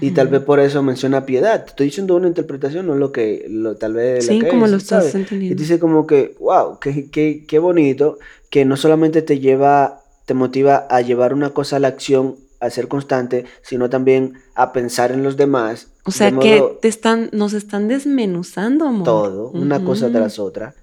Y 0.00 0.12
tal 0.12 0.28
vez 0.28 0.40
por 0.42 0.60
eso 0.60 0.82
menciona 0.82 1.26
piedad. 1.26 1.64
estoy 1.66 1.86
diciendo 1.86 2.14
una 2.16 2.28
interpretación, 2.28 2.86
no 2.86 2.94
lo 2.94 3.12
que 3.12 3.46
lo, 3.50 3.76
tal 3.76 3.94
vez... 3.94 4.26
Sí, 4.26 4.40
como 4.48 4.66
lo 4.66 4.76
estás 4.76 5.14
entendiendo. 5.14 5.54
Y 5.54 5.58
dice 5.58 5.78
como 5.78 6.06
que, 6.06 6.36
wow, 6.40 6.78
qué, 6.78 7.10
qué, 7.10 7.44
qué 7.46 7.58
bonito, 7.58 8.18
que 8.50 8.64
no 8.64 8.76
solamente 8.76 9.20
te 9.20 9.40
lleva, 9.40 10.02
te 10.26 10.34
motiva 10.34 10.86
a 10.88 11.00
llevar 11.00 11.34
una 11.34 11.50
cosa 11.50 11.76
a 11.76 11.80
la 11.80 11.88
acción 11.88 12.36
a 12.60 12.70
ser 12.70 12.88
constante, 12.88 13.44
sino 13.62 13.90
también 13.90 14.34
a 14.54 14.72
pensar 14.72 15.12
en 15.12 15.22
los 15.22 15.36
demás. 15.36 15.88
O 16.04 16.10
sea 16.10 16.32
que 16.32 16.62
te 16.80 16.88
están, 16.88 17.28
nos 17.32 17.52
están 17.52 17.88
desmenuzando, 17.88 18.86
amor. 18.86 19.04
Todo, 19.04 19.50
una 19.50 19.84
cosa 19.84 20.10
tras 20.10 20.38
otra. 20.38 20.74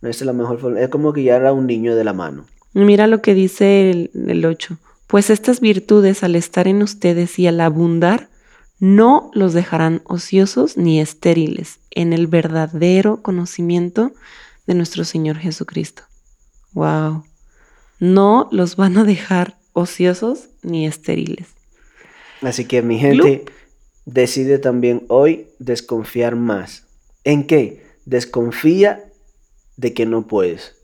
No 0.00 0.08
es 0.08 0.20
la 0.22 0.32
mejor 0.32 0.58
forma. 0.58 0.80
Es 0.80 0.88
como 0.88 1.12
guiar 1.12 1.46
a 1.46 1.52
un 1.52 1.66
niño 1.66 1.96
de 1.96 2.04
la 2.04 2.12
mano. 2.12 2.46
Mira 2.72 3.06
lo 3.06 3.20
que 3.20 3.34
dice 3.34 3.90
el, 3.90 4.10
el 4.14 4.44
8. 4.44 4.78
Pues 5.06 5.30
estas 5.30 5.60
virtudes 5.60 6.22
al 6.22 6.36
estar 6.36 6.68
en 6.68 6.82
ustedes 6.82 7.38
y 7.38 7.46
al 7.46 7.60
abundar, 7.60 8.28
no 8.80 9.30
los 9.34 9.54
dejarán 9.54 10.02
ociosos 10.04 10.76
ni 10.76 11.00
estériles 11.00 11.80
en 11.90 12.12
el 12.12 12.26
verdadero 12.26 13.22
conocimiento 13.22 14.12
de 14.66 14.74
nuestro 14.74 15.04
Señor 15.04 15.38
Jesucristo. 15.38 16.02
Wow. 16.72 17.24
No 17.98 18.48
los 18.52 18.76
van 18.76 18.96
a 18.98 19.04
dejar 19.04 19.58
ociosos 19.72 20.48
ni 20.62 20.86
estériles. 20.86 21.48
Así 22.42 22.66
que 22.66 22.82
mi 22.82 22.98
gente 22.98 23.46
decide 24.04 24.58
también 24.58 25.04
hoy 25.08 25.48
desconfiar 25.58 26.36
más. 26.36 26.84
¿En 27.24 27.46
qué? 27.46 27.82
Desconfía 28.04 29.10
de 29.76 29.92
que 29.92 30.06
no 30.06 30.26
puedes, 30.26 30.76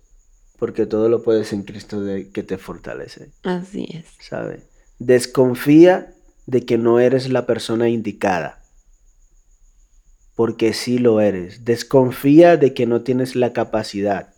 porque 0.59 0.87
todo 0.87 1.09
lo 1.09 1.23
puedes 1.23 1.53
en 1.53 1.63
Cristo 1.63 2.03
de, 2.03 2.31
que 2.31 2.43
te 2.43 2.59
fortalece. 2.59 3.31
Así 3.45 3.87
es. 3.91 4.07
¿Sabe? 4.21 4.63
Desconfía 4.99 6.14
de 6.47 6.65
que 6.65 6.79
no 6.79 7.01
eres 7.01 7.31
la 7.31 7.47
persona 7.47 7.89
indicada, 7.89 8.63
porque 10.35 10.73
sí 10.73 10.99
lo 10.99 11.21
eres. 11.21 11.65
Desconfía 11.65 12.57
de 12.57 12.75
que 12.75 12.87
no 12.87 13.03
tienes 13.03 13.37
la 13.37 13.53
capacidad. 13.53 14.35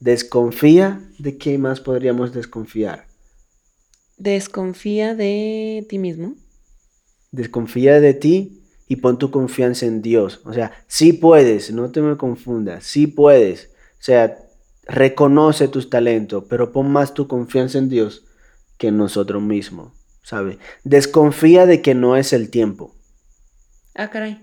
Desconfía 0.00 1.00
de 1.18 1.38
qué 1.38 1.58
más 1.58 1.80
podríamos 1.80 2.32
desconfiar 2.32 3.06
Desconfía 4.16 5.14
de 5.14 5.84
ti 5.88 5.98
mismo. 5.98 6.36
Desconfía 7.32 8.00
de 8.00 8.14
ti 8.14 8.62
y 8.88 8.96
pon 8.96 9.18
tu 9.18 9.30
confianza 9.30 9.84
en 9.84 10.00
Dios. 10.00 10.40
O 10.44 10.54
sea, 10.54 10.72
sí 10.86 11.12
puedes, 11.12 11.70
no 11.70 11.90
te 11.90 12.00
me 12.00 12.16
confundas, 12.16 12.84
sí 12.84 13.06
puedes. 13.06 13.70
O 13.98 14.02
sea, 14.02 14.38
reconoce 14.84 15.68
tus 15.68 15.90
talentos, 15.90 16.44
pero 16.48 16.72
pon 16.72 16.90
más 16.90 17.12
tu 17.12 17.28
confianza 17.28 17.76
en 17.78 17.90
Dios 17.90 18.24
que 18.78 18.88
en 18.88 18.96
nosotros 18.96 19.42
mismos, 19.42 19.92
¿sabe? 20.26 20.58
Desconfía 20.82 21.66
de 21.66 21.82
que 21.82 21.94
no 21.94 22.16
es 22.16 22.32
el 22.32 22.50
tiempo. 22.50 22.92
Ah, 23.94 24.10
caray. 24.10 24.40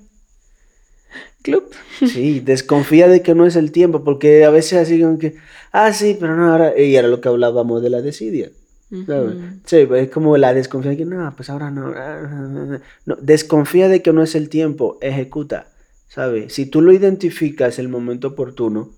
Club. 1.41 1.69
Sí, 2.07 2.39
desconfía 2.39 3.07
de 3.07 3.21
que 3.21 3.35
no 3.35 3.45
es 3.45 3.55
el 3.55 3.71
tiempo, 3.71 4.03
porque 4.03 4.45
a 4.45 4.49
veces 4.49 4.79
así 4.79 4.99
como 5.01 5.19
que, 5.19 5.35
ah, 5.71 5.93
sí, 5.93 6.17
pero 6.19 6.35
no, 6.35 6.51
ahora, 6.51 6.77
y 6.77 6.95
era 6.95 7.07
lo 7.07 7.21
que 7.21 7.29
hablábamos 7.29 7.81
de 7.83 7.89
la 7.89 8.01
desidia. 8.01 8.49
Sí, 9.65 9.87
es 9.95 10.09
como 10.09 10.37
la 10.37 10.53
desconfianza 10.53 10.97
que 10.97 11.05
no, 11.05 11.33
pues 11.35 11.49
ahora 11.49 11.69
no, 11.71 11.93
no. 13.05 13.15
Desconfía 13.15 13.87
de 13.89 14.01
que 14.01 14.13
no 14.13 14.23
es 14.23 14.35
el 14.35 14.49
tiempo, 14.49 14.97
ejecuta, 15.01 15.67
¿sabes? 16.07 16.53
Si 16.53 16.65
tú 16.65 16.81
lo 16.81 16.91
identificas 16.91 17.79
el 17.79 17.89
momento 17.89 18.29
oportuno, 18.29 18.91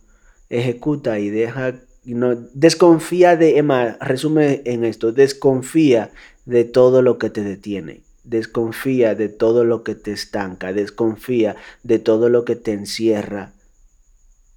ejecuta 0.50 1.20
y 1.20 1.30
deja, 1.30 1.76
no, 2.06 2.36
desconfía 2.54 3.36
de, 3.36 3.58
Emma, 3.58 3.98
resume 4.02 4.62
en 4.66 4.84
esto, 4.84 5.12
desconfía 5.12 6.12
de 6.46 6.64
todo 6.64 7.02
lo 7.02 7.18
que 7.18 7.30
te 7.30 7.44
detiene. 7.44 8.02
Desconfía 8.24 9.14
de 9.14 9.30
todo 9.30 9.64
lo 9.64 9.84
que 9.84 9.96
te 9.96 10.12
estanca, 10.12 10.74
desconfía 10.74 11.56
de 11.84 12.00
todo 12.00 12.30
lo 12.30 12.46
que 12.46 12.56
te 12.56 12.74
encierra. 12.74 13.52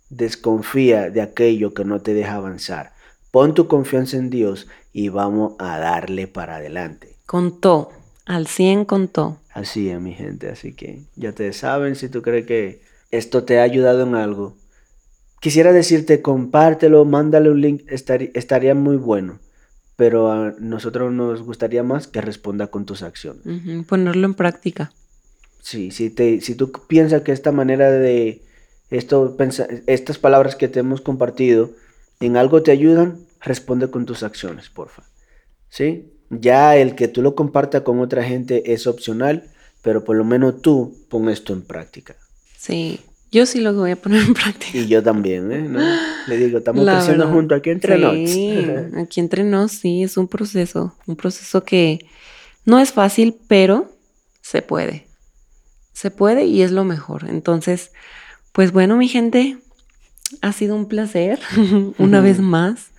Desconfía 0.09 1.11
de 1.11 1.21
aquello 1.21 1.75
que 1.75 1.85
no 1.85 2.01
te 2.01 2.15
deja 2.15 2.37
avanzar. 2.37 2.93
Pon 3.31 3.55
tu 3.55 3.69
confianza 3.69 4.17
en 4.17 4.31
Dios 4.31 4.69
y 4.93 5.11
vamos 5.11 5.55
a 5.59 5.79
darle 5.79 6.29
para 6.29 6.57
adelante. 6.57 7.17
Contó, 7.27 7.91
al 8.25 8.47
100 8.47 8.87
contó. 8.87 9.39
Así 9.53 9.91
es, 9.91 10.01
mi 10.01 10.15
gente. 10.15 10.49
Así 10.49 10.73
que 10.73 11.03
ya 11.15 11.33
te 11.33 11.53
saben, 11.53 11.95
si 11.95 12.09
tú 12.09 12.23
crees 12.23 12.47
que 12.47 12.81
esto 13.11 13.45
te 13.45 13.59
ha 13.59 13.65
ayudado 13.65 14.05
en 14.05 14.15
algo, 14.15 14.57
quisiera 15.41 15.73
decirte, 15.73 16.23
compártelo, 16.23 17.05
mándale 17.05 17.51
un 17.51 17.61
link, 17.61 17.83
estaría 17.89 18.75
muy 18.75 18.97
bueno. 18.97 19.39
Pero 19.99 20.31
a 20.31 20.55
nosotros 20.61 21.13
nos 21.13 21.43
gustaría 21.43 21.83
más 21.83 22.07
que 22.07 22.21
responda 22.21 22.69
con 22.69 22.87
tus 22.87 23.03
acciones. 23.03 23.43
Ponerlo 23.87 24.27
en 24.27 24.35
práctica. 24.35 24.93
Sí, 25.61 25.91
si, 25.91 26.09
te, 26.09 26.41
si 26.41 26.55
tú 26.55 26.71
piensas 26.87 27.23
que 27.23 27.33
esta 27.33 27.51
manera 27.51 27.91
de 27.91 28.41
esto, 28.91 29.37
estas 29.87 30.19
palabras 30.19 30.55
que 30.55 30.69
te 30.69 30.79
hemos 30.79 31.01
compartido 31.01 31.73
en 32.21 32.37
algo 32.37 32.63
te 32.63 32.71
ayudan, 32.71 33.19
responde 33.41 33.91
con 33.91 34.07
tus 34.07 34.23
acciones, 34.23 34.71
porfa. 34.71 35.03
¿Sí? 35.69 36.13
Ya 36.31 36.77
el 36.77 36.95
que 36.95 37.09
tú 37.09 37.21
lo 37.21 37.35
compartas 37.35 37.83
con 37.83 37.99
otra 37.99 38.23
gente 38.23 38.73
es 38.73 38.87
opcional, 38.87 39.51
pero 39.83 40.05
por 40.05 40.17
lo 40.17 40.25
menos 40.25 40.63
tú 40.63 40.97
pon 41.09 41.29
esto 41.29 41.53
en 41.53 41.63
práctica. 41.63 42.15
Sí, 42.57 43.01
yo 43.31 43.47
sí 43.47 43.61
lo 43.61 43.75
voy 43.75 43.91
a 43.91 43.97
poner 43.97 44.23
en 44.23 44.35
práctica. 44.35 44.77
Y 44.79 44.87
yo 44.87 45.03
también, 45.03 45.53
¿eh? 45.53 45.69
Le 46.27 46.37
digo, 46.37 46.59
estamos 46.59 46.85
creciendo 46.85 47.29
juntos 47.29 47.59
aquí 47.59 47.71
entre 47.71 48.27
sí, 48.27 48.67
aquí 48.97 49.21
entre 49.21 49.45
nos, 49.45 49.73
sí, 49.73 50.03
es 50.03 50.17
un 50.17 50.29
proceso, 50.29 50.95
un 51.07 51.17
proceso 51.17 51.63
que 51.65 52.07
no 52.65 52.79
es 52.79 52.93
fácil, 52.93 53.37
pero 53.49 53.91
se 54.41 54.63
puede. 54.63 55.07
Se 55.93 56.11
puede 56.11 56.45
y 56.45 56.63
es 56.63 56.71
lo 56.71 56.85
mejor. 56.85 57.29
Entonces, 57.29 57.93
pues 58.53 58.73
bueno, 58.73 58.97
mi 58.97 59.09
gente, 59.09 59.59
ha 60.43 60.53
sido 60.53 60.77
un 60.77 60.87
placer 60.87 61.39
una 61.99 62.21
vez 62.21 62.41
más. 62.41 62.91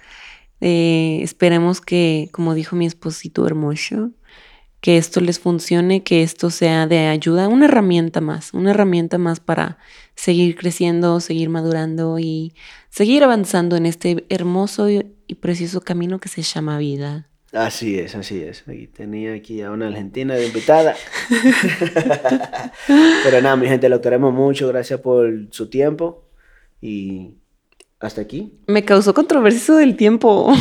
Eh, 0.62 1.20
esperemos 1.22 1.82
que, 1.82 2.30
como 2.32 2.54
dijo 2.54 2.76
mi 2.76 2.86
esposito 2.86 3.46
hermoso, 3.46 4.12
que 4.82 4.98
esto 4.98 5.20
les 5.22 5.40
funcione, 5.40 6.04
que 6.04 6.24
esto 6.24 6.50
sea 6.50 6.88
de 6.88 7.08
ayuda, 7.08 7.48
una 7.48 7.66
herramienta 7.66 8.22
más, 8.22 8.54
una 8.54 8.72
herramienta 8.72 9.18
más 9.18 9.40
para 9.40 9.78
seguir 10.16 10.56
creciendo, 10.56 11.20
seguir 11.20 11.50
madurando 11.50 12.20
y 12.20 12.54
seguir 12.90 13.24
avanzando 13.24 13.76
en 13.76 13.86
este 13.86 14.26
hermoso 14.30 14.90
y 14.90 15.36
precioso 15.36 15.82
camino 15.82 16.20
que 16.20 16.30
se 16.30 16.42
llama 16.42 16.78
vida. 16.78 17.30
Así 17.52 17.98
es, 17.98 18.14
así 18.14 18.44
es. 18.44 18.64
tenía 18.94 19.34
aquí 19.34 19.62
a 19.62 19.72
una 19.72 19.88
argentina 19.88 20.36
de 20.36 20.46
invitada. 20.46 20.96
Pero 23.24 23.42
nada, 23.42 23.56
mi 23.56 23.68
gente, 23.68 23.90
lo 23.90 24.02
queremos 24.02 24.34
mucho. 24.34 24.68
Gracias 24.68 25.00
por 25.00 25.48
su 25.50 25.68
tiempo. 25.70 26.26
Y 26.80 27.39
hasta 28.00 28.22
aquí. 28.22 28.54
Me 28.68 28.86
causó 28.86 29.14
controversia 29.14 29.60
eso 29.60 29.76
del 29.76 29.96
tiempo. 29.96 30.54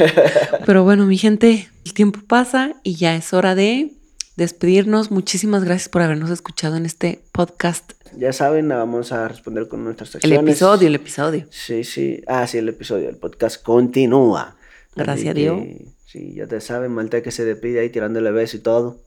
Pero 0.66 0.84
bueno, 0.84 1.06
mi 1.06 1.18
gente, 1.18 1.68
el 1.84 1.94
tiempo 1.94 2.20
pasa 2.26 2.76
y 2.82 2.94
ya 2.94 3.16
es 3.16 3.32
hora 3.32 3.54
de 3.54 3.92
despedirnos. 4.36 5.10
Muchísimas 5.10 5.64
gracias 5.64 5.88
por 5.88 6.02
habernos 6.02 6.30
escuchado 6.30 6.76
en 6.76 6.86
este 6.86 7.22
podcast. 7.32 7.92
Ya 8.16 8.32
saben, 8.32 8.68
vamos 8.68 9.12
a 9.12 9.26
responder 9.28 9.68
con 9.68 9.84
nuestras 9.84 10.10
secciones. 10.10 10.38
El 10.38 10.48
episodio, 10.48 10.88
el 10.88 10.94
episodio. 10.94 11.46
Sí, 11.50 11.84
sí. 11.84 12.22
Ah, 12.26 12.46
sí, 12.46 12.58
el 12.58 12.68
episodio. 12.68 13.08
El 13.08 13.16
podcast 13.16 13.62
continúa. 13.62 14.56
Gracias 14.94 15.30
a 15.30 15.34
Dios. 15.34 15.60
Sí, 16.06 16.34
ya 16.34 16.46
te 16.46 16.60
saben, 16.60 16.92
Malta 16.92 17.20
que 17.20 17.30
se 17.30 17.44
despide 17.44 17.80
ahí 17.80 17.90
tirándole 17.90 18.30
beso 18.30 18.56
y 18.56 18.60
todo. 18.60 19.02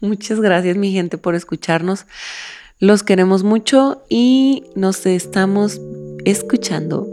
Muchas 0.00 0.40
gracias, 0.40 0.76
mi 0.76 0.92
gente, 0.92 1.18
por 1.18 1.34
escucharnos. 1.34 2.06
Los 2.80 3.02
queremos 3.02 3.42
mucho 3.42 4.04
y 4.08 4.64
nos 4.74 5.04
estamos 5.06 5.80
escuchando. 6.30 7.06